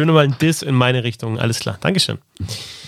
[0.00, 1.38] Schön mal ein Diss in meine Richtung.
[1.38, 1.76] Alles klar.
[1.82, 2.16] Dankeschön.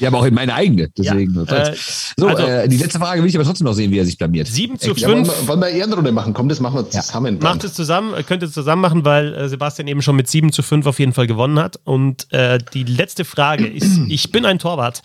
[0.01, 0.89] Ja, aber auch in meine eigene.
[0.97, 1.35] Deswegen.
[1.47, 1.77] Ja, äh,
[2.17, 4.17] so, also, äh, die letzte Frage will ich aber trotzdem noch sehen, wie er sich
[4.17, 4.47] blamiert.
[4.47, 4.99] 7 zu 5.
[4.99, 6.33] Ja, wollen, wir, wollen wir Ehrenrunde machen?
[6.33, 7.37] Komm, das machen wir zusammen.
[7.37, 7.43] Ja.
[7.43, 10.63] Macht es zusammen, könnt ihr zusammen machen, weil äh, Sebastian eben schon mit 7 zu
[10.63, 11.79] 5 auf jeden Fall gewonnen hat.
[11.85, 15.03] Und äh, die letzte Frage ist: Ich bin ein Torwart.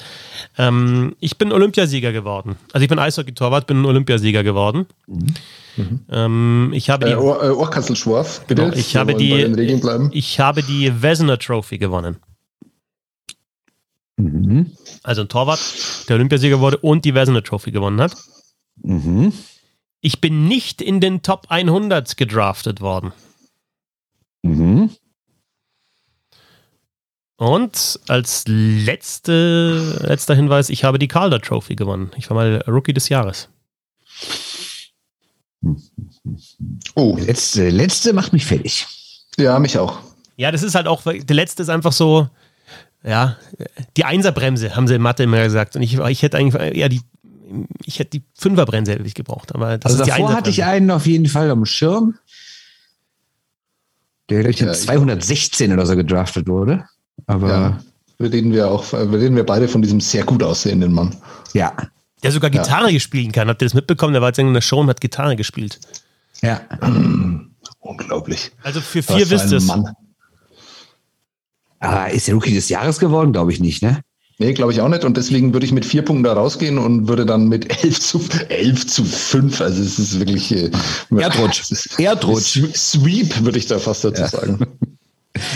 [0.57, 2.55] Ähm, ich bin Olympiasieger geworden.
[2.71, 4.85] Also, ich bin Eishockey-Torwart, bin Olympiasieger geworden.
[5.07, 5.33] Mhm.
[5.77, 6.05] Mhm.
[6.09, 7.11] Ähm, ich habe die.
[7.11, 8.63] Äh, äh Ohrkasselschwarf, bitte.
[8.63, 9.33] Genau, ich, habe die
[10.11, 12.17] ich habe die Wessener Trophy gewonnen.
[14.17, 14.71] Mhm.
[15.03, 15.59] Also ein Torwart,
[16.09, 18.15] der Olympiasieger wurde und die Wessener Trophy gewonnen hat.
[18.81, 19.31] Mhm.
[20.01, 23.13] Ich bin nicht in den Top 100 gedraftet worden.
[24.41, 24.89] Mhm.
[27.37, 32.11] Und als letzte, letzter Hinweis, ich habe die Calder Trophy gewonnen.
[32.17, 33.49] Ich war mal Rookie des Jahres.
[36.95, 37.17] Oh.
[37.19, 38.87] Letzte, letzte macht mich fertig.
[39.37, 39.99] Ja, mich auch.
[40.35, 42.27] Ja, das ist halt auch, der letzte ist einfach so,
[43.03, 43.37] ja,
[43.95, 45.75] die Einserbremse, haben sie in Mathe immer gesagt.
[45.75, 47.01] Und ich, ich hätte eigentlich eher die,
[47.85, 49.55] ich hätte die Fünferbremse wirklich gebraucht.
[49.55, 52.15] Aber das also ist davor hatte ich einen auf jeden Fall am Schirm,
[54.29, 56.85] der, glaube ich, ja, 216 oder so gedraftet wurde.
[57.25, 57.49] Aber.
[57.49, 57.79] Ja,
[58.19, 61.15] wir reden wir auch, wir reden wir beide von diesem sehr gut aussehenden Mann.
[61.53, 61.73] Ja,
[62.23, 62.99] der sogar Gitarre ja.
[62.99, 63.47] spielen kann.
[63.47, 64.13] Habt ihr das mitbekommen?
[64.13, 65.79] Der war jetzt in einer Show und hat Gitarre gespielt.
[66.41, 66.61] Ja.
[67.79, 68.51] Unglaublich.
[68.63, 69.71] Also für vier wisst ihr es.
[71.79, 73.33] Ah, ist der Rookie des Jahres geworden?
[73.33, 74.01] Glaube ich nicht, ne?
[74.39, 75.03] Nee, glaube ich auch nicht.
[75.03, 78.21] Und deswegen würde ich mit vier Punkten da rausgehen und würde dann mit elf zu,
[78.49, 80.69] elf zu fünf, also es ist wirklich äh,
[81.15, 81.63] Erdrutsch.
[81.97, 82.59] Erdrutsch.
[82.75, 84.27] Sweep, würde ich da fast dazu ja.
[84.27, 84.59] sagen.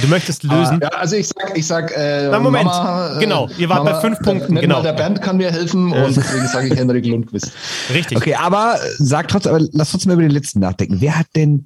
[0.01, 0.79] Du möchtest lösen?
[0.81, 3.83] Ah, ja, also ich sag, ich sag, äh, Na, Moment, Mama, äh, genau, ihr wart
[3.83, 4.81] Mama, bei fünf Punkten, genau.
[4.81, 7.51] Der Band kann mir helfen und deswegen sage ich Henrik Lundqvist.
[7.93, 8.17] Richtig.
[8.17, 10.97] Okay, aber sag trotzdem, aber lass trotzdem mal über den letzten nachdenken.
[10.99, 11.65] Wer hat denn,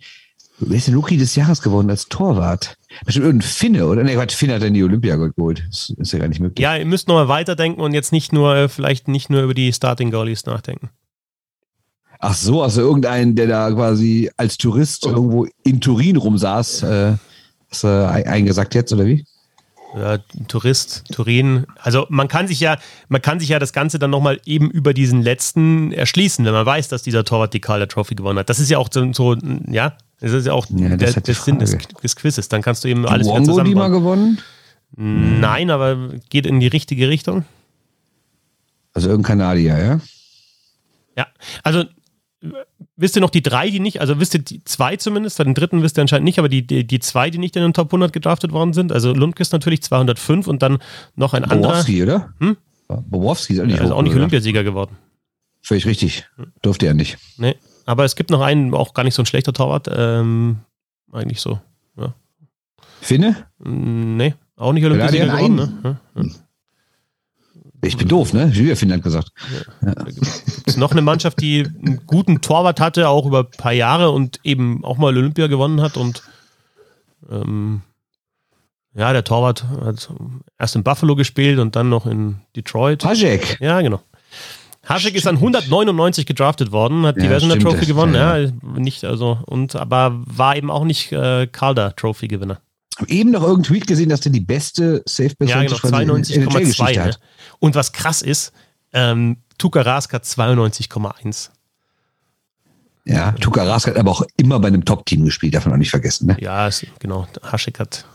[0.60, 2.78] wer ist der Rookie des Jahres geworden als Torwart?
[3.06, 4.04] Bestimmt irgendein Finne, oder?
[4.04, 5.64] Nee, Quatsch, Finne hat dann die Olympia geholt.
[5.68, 6.64] Das ist ja gar nicht möglich.
[6.64, 9.74] Ja, ihr müsst nochmal weiterdenken und jetzt nicht nur, äh, vielleicht nicht nur über die
[9.74, 10.90] Starting Goalies nachdenken.
[12.20, 15.10] Ach so, also irgendein, der da quasi als Tourist oh.
[15.10, 17.14] irgendwo in Turin rumsaß, äh,
[17.76, 19.26] Hast du eingesagt jetzt oder wie?
[19.96, 21.66] Ja, Tourist, Turin.
[21.78, 22.78] Also man kann sich ja,
[23.08, 26.66] man kann sich ja das Ganze dann nochmal eben über diesen letzten erschließen, wenn man
[26.66, 28.50] weiß, dass dieser Torwart die Calder Trophy gewonnen hat.
[28.50, 29.36] Das ist ja auch so, so
[29.70, 32.50] ja, das ist ja auch ja, der, der Sinn des, des, Quizzes.
[32.50, 33.66] Dann kannst du eben alles wieder zusammenbauen.
[33.66, 34.42] die mal gewonnen?
[34.96, 37.46] Nein, aber geht in die richtige Richtung.
[38.94, 40.00] Also irgendein Kanadier, ja?
[41.18, 41.28] Ja,
[41.64, 41.84] also
[42.98, 45.82] wisst ihr noch die drei, die nicht, also wisst ihr die zwei zumindest, den dritten
[45.82, 48.14] wisst ihr anscheinend nicht, aber die, die, die zwei, die nicht in den Top 100
[48.14, 50.80] gedraftet worden sind, also Lundqvist natürlich 205 und dann
[51.16, 51.72] noch ein anderer.
[51.74, 52.34] Borowski, oder?
[52.40, 52.58] Hm?
[52.88, 54.20] Borowski ist auch nicht, Er ist auch nicht oder?
[54.22, 54.98] Olympiasieger geworden.
[55.62, 56.28] Völlig richtig.
[56.62, 57.18] Durfte er nicht.
[57.38, 57.56] Nee.
[57.88, 59.90] Aber es gibt noch einen, auch gar nicht so ein schlechter Torwart.
[59.96, 60.58] Ähm,
[61.12, 61.60] eigentlich so.
[63.02, 63.36] Finne?
[63.60, 65.56] Mm, Nee, auch nicht Olympiasieger Ja, geworden.
[65.56, 66.00] Ne?
[66.16, 66.30] Ja, ja.
[67.86, 68.50] Ich bin doof, ne?
[68.54, 69.30] Julia Finnland gesagt.
[70.66, 74.40] ist noch eine Mannschaft, die einen guten Torwart hatte, auch über ein paar Jahre und
[74.44, 75.98] eben auch mal Olympia gewonnen hat.
[75.98, 76.24] Und
[77.30, 77.82] ähm,
[78.96, 80.10] ja, der Torwart hat
[80.58, 83.04] erst in Buffalo gespielt und dann noch in Detroit.
[83.04, 83.60] Pajek.
[83.60, 84.02] Ja, genau.
[84.88, 88.52] Haschek ist an 199 gedraftet worden, hat die Ja, Vezina stimmt, Trophy gewonnen, ja, ja,
[88.78, 92.62] nicht also und aber war eben auch nicht äh, Calder Trophy Gewinner.
[92.98, 96.08] Hab eben noch irgendeinen Tweet gesehen, dass der die beste Safe Ja, genau, quasi in
[96.08, 96.56] der 92,2.
[96.56, 97.04] NHL-Geschichte Ne?
[97.06, 97.20] hat.
[97.60, 98.52] Und was krass ist,
[98.94, 101.50] ähm, Tuka Rask hat 92,1.
[103.06, 105.92] Ja, Tuka Rask hat aber auch immer bei einem Top-Team gespielt, darf man auch nicht
[105.92, 106.38] vergessen, ne?
[106.40, 106.70] Ja,
[107.00, 107.28] genau.
[107.44, 108.06] Haschek hat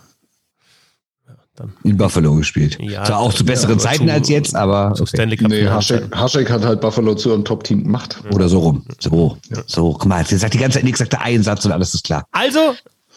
[1.28, 2.76] ja, dann In Buffalo gespielt.
[2.80, 5.10] Ja, Zwar auch zu besseren aber Zeiten zu- als jetzt, aber zu okay.
[5.16, 5.48] Stanley Cup.
[5.48, 8.20] Nee, Haschek, Haschek hat halt Buffalo zu einem Top-Team gemacht.
[8.32, 8.84] Oder so rum.
[8.98, 11.70] So, so, guck mal, der sagt die ganze Zeit nichts, sagt der einen Satz und
[11.72, 12.24] alles ist klar.
[12.32, 12.74] Also,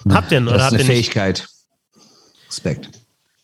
[0.09, 1.11] habt ihr oder Das ist habt eine ihr nicht?
[1.13, 1.47] Fähigkeit.
[2.53, 2.89] Respekt.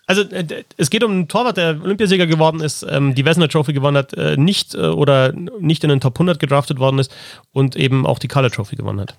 [0.08, 3.74] Also äh, es geht um einen Torwart, der Olympiasieger geworden ist, ähm, die Vezina Trophy
[3.74, 7.12] gewonnen hat, äh, nicht äh, oder nicht in den Top 100 gedraftet worden ist
[7.52, 9.16] und eben auch die Color Trophy gewonnen hat.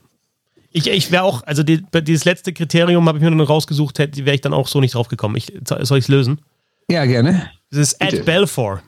[0.73, 4.25] Ich, ich wäre auch, also die, dieses letzte Kriterium habe ich mir dann rausgesucht, hätte-
[4.25, 5.37] wäre ich dann auch so nicht drauf gekommen.
[5.37, 6.41] Ich, soll ich es lösen?
[6.89, 7.51] Ja, gerne.
[7.71, 8.25] Das ist Ed.
[8.25, 8.83] Belfour.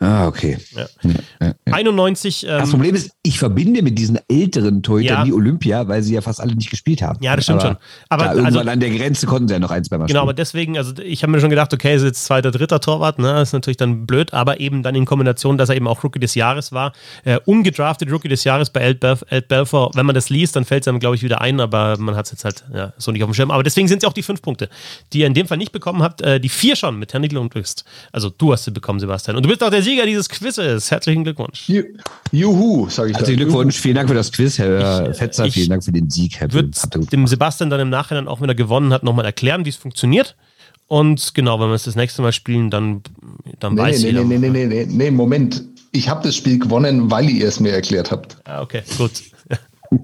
[0.00, 0.58] Ah, okay.
[0.76, 0.86] Ja.
[1.02, 1.10] Ja,
[1.66, 1.72] ja.
[1.72, 2.42] 91.
[2.46, 6.20] Das Ähm, Problem ist, ich verbinde mit diesen älteren Torhütern die Olympia, weil sie ja
[6.20, 7.18] fast alle nicht gespielt haben.
[7.20, 7.76] Ja, das stimmt schon.
[8.08, 10.34] Aber Aber irgendwann also- an der Grenze konnten sie ja noch eins beim Genau, aber
[10.34, 13.52] deswegen, also ich habe mir schon gedacht, okay, ist jetzt zweiter, dritter Torwart, ne, ist
[13.52, 16.70] natürlich dann blöd, aber eben dann in Kombination, dass er eben auch Rookie des Jahres
[16.70, 16.92] war,
[17.24, 19.90] äh, ungedraftet Rookie des Jahres bei Ed, Belf Ed Belfour.
[19.94, 22.26] Wenn man das liest, dann fällt es einem, glaube ich, wieder ein, aber man hat
[22.26, 23.50] es jetzt halt ja, so nicht auf dem Schirm.
[23.50, 24.68] Aber deswegen sind es auch die fünf Punkte,
[25.12, 27.38] die ihr in dem Fall nicht bekommen habt, äh, die vier schon mit Herrn Nidl
[27.38, 27.84] und Twist.
[28.12, 29.36] Also du hast sie bekommen, Sebastian.
[29.36, 30.90] Und du bist auch der Sieger dieses Quizzes.
[30.90, 31.66] Herzlichen Glückwunsch.
[31.68, 31.84] Ju-
[32.30, 33.16] Juhu, sage ich.
[33.16, 35.92] Herzlichen Glückwunsch, vielen Dank für das Quiz, Herr Ich, äh, Fetzer, ich vielen Dank für
[35.92, 36.52] den Sieg, Herr.
[36.52, 36.76] Wird
[37.12, 40.36] dem Sebastian dann im Nachhinein, auch wenn er gewonnen hat, nochmal erklären, wie es funktioniert.
[40.88, 43.02] Und genau, wenn wir es das nächste Mal spielen, dann,
[43.60, 44.24] dann Nee, weiß nee, jeder.
[44.24, 45.64] nee, nee, nee, nee, nee, Moment.
[45.92, 48.36] Ich habe das Spiel gewonnen, weil ihr es mir erklärt habt.
[48.44, 49.10] Ah, okay, gut.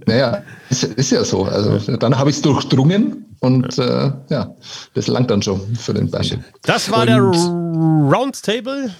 [0.06, 1.44] Naja, ist, ist ja so.
[1.44, 4.54] Also dann habe ich es durchdrungen und äh, ja,
[4.94, 6.38] das langt dann schon für den Bashit.
[6.62, 8.90] Das war der Roundtable.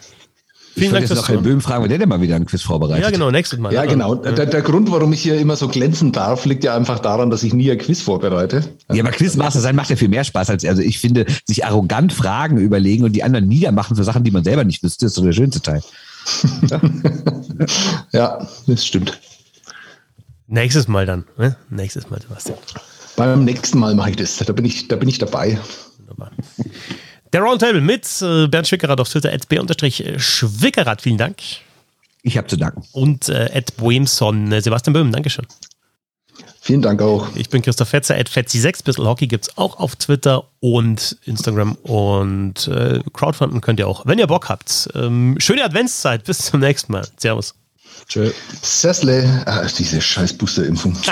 [0.75, 1.43] Vielen Dank jetzt fürs noch Herrn.
[1.43, 3.05] Böhm fragen, weil der denn mal wieder ein Quiz vorbereitet.
[3.05, 3.73] Ja, genau, nächstes Mal.
[3.73, 3.89] Ja, ne?
[3.89, 4.15] genau.
[4.17, 7.43] Der, der Grund, warum ich hier immer so glänzen darf, liegt ja einfach daran, dass
[7.45, 8.65] ich nie ein Quiz vorbereite.
[8.93, 12.13] Ja, aber Quizmaster sein macht ja viel mehr Spaß als, also ich finde, sich arrogant
[12.13, 15.23] Fragen überlegen und die anderen niedermachen für Sachen, die man selber nicht wüsste, ist so
[15.23, 15.83] der schönste Teil.
[18.13, 19.21] Ja, das stimmt.
[20.47, 21.25] Nächstes Mal dann.
[21.39, 21.57] Ne?
[21.71, 22.59] Nächstes Mal, Sebastian.
[23.17, 24.37] Beim nächsten Mal mache ich das.
[24.37, 25.59] Da bin ich, da bin ich dabei.
[25.99, 26.33] Wunderbar.
[27.35, 31.39] Der Roundtable mit äh, Bernd Schwickerath auf Twitter, b-schwickerath, vielen Dank.
[32.23, 32.85] Ich habe zu danken.
[32.93, 35.45] Und äh, Ed Boemson, äh, Sebastian Böhm, Dankeschön.
[36.61, 37.35] Vielen Dank auch.
[37.35, 41.73] Ich bin Christoph Fetzer, at Fetzi6, bisschen Hockey gibt es auch auf Twitter und Instagram
[41.83, 44.91] und äh, Crowdfunden könnt ihr auch, wenn ihr Bock habt.
[44.95, 47.05] Ähm, schöne Adventszeit, bis zum nächsten Mal.
[47.17, 47.57] Servus.
[48.09, 48.31] Tschö.
[48.63, 49.43] Sessle.
[49.45, 50.97] Ah, diese scheiß Boosterimpfung.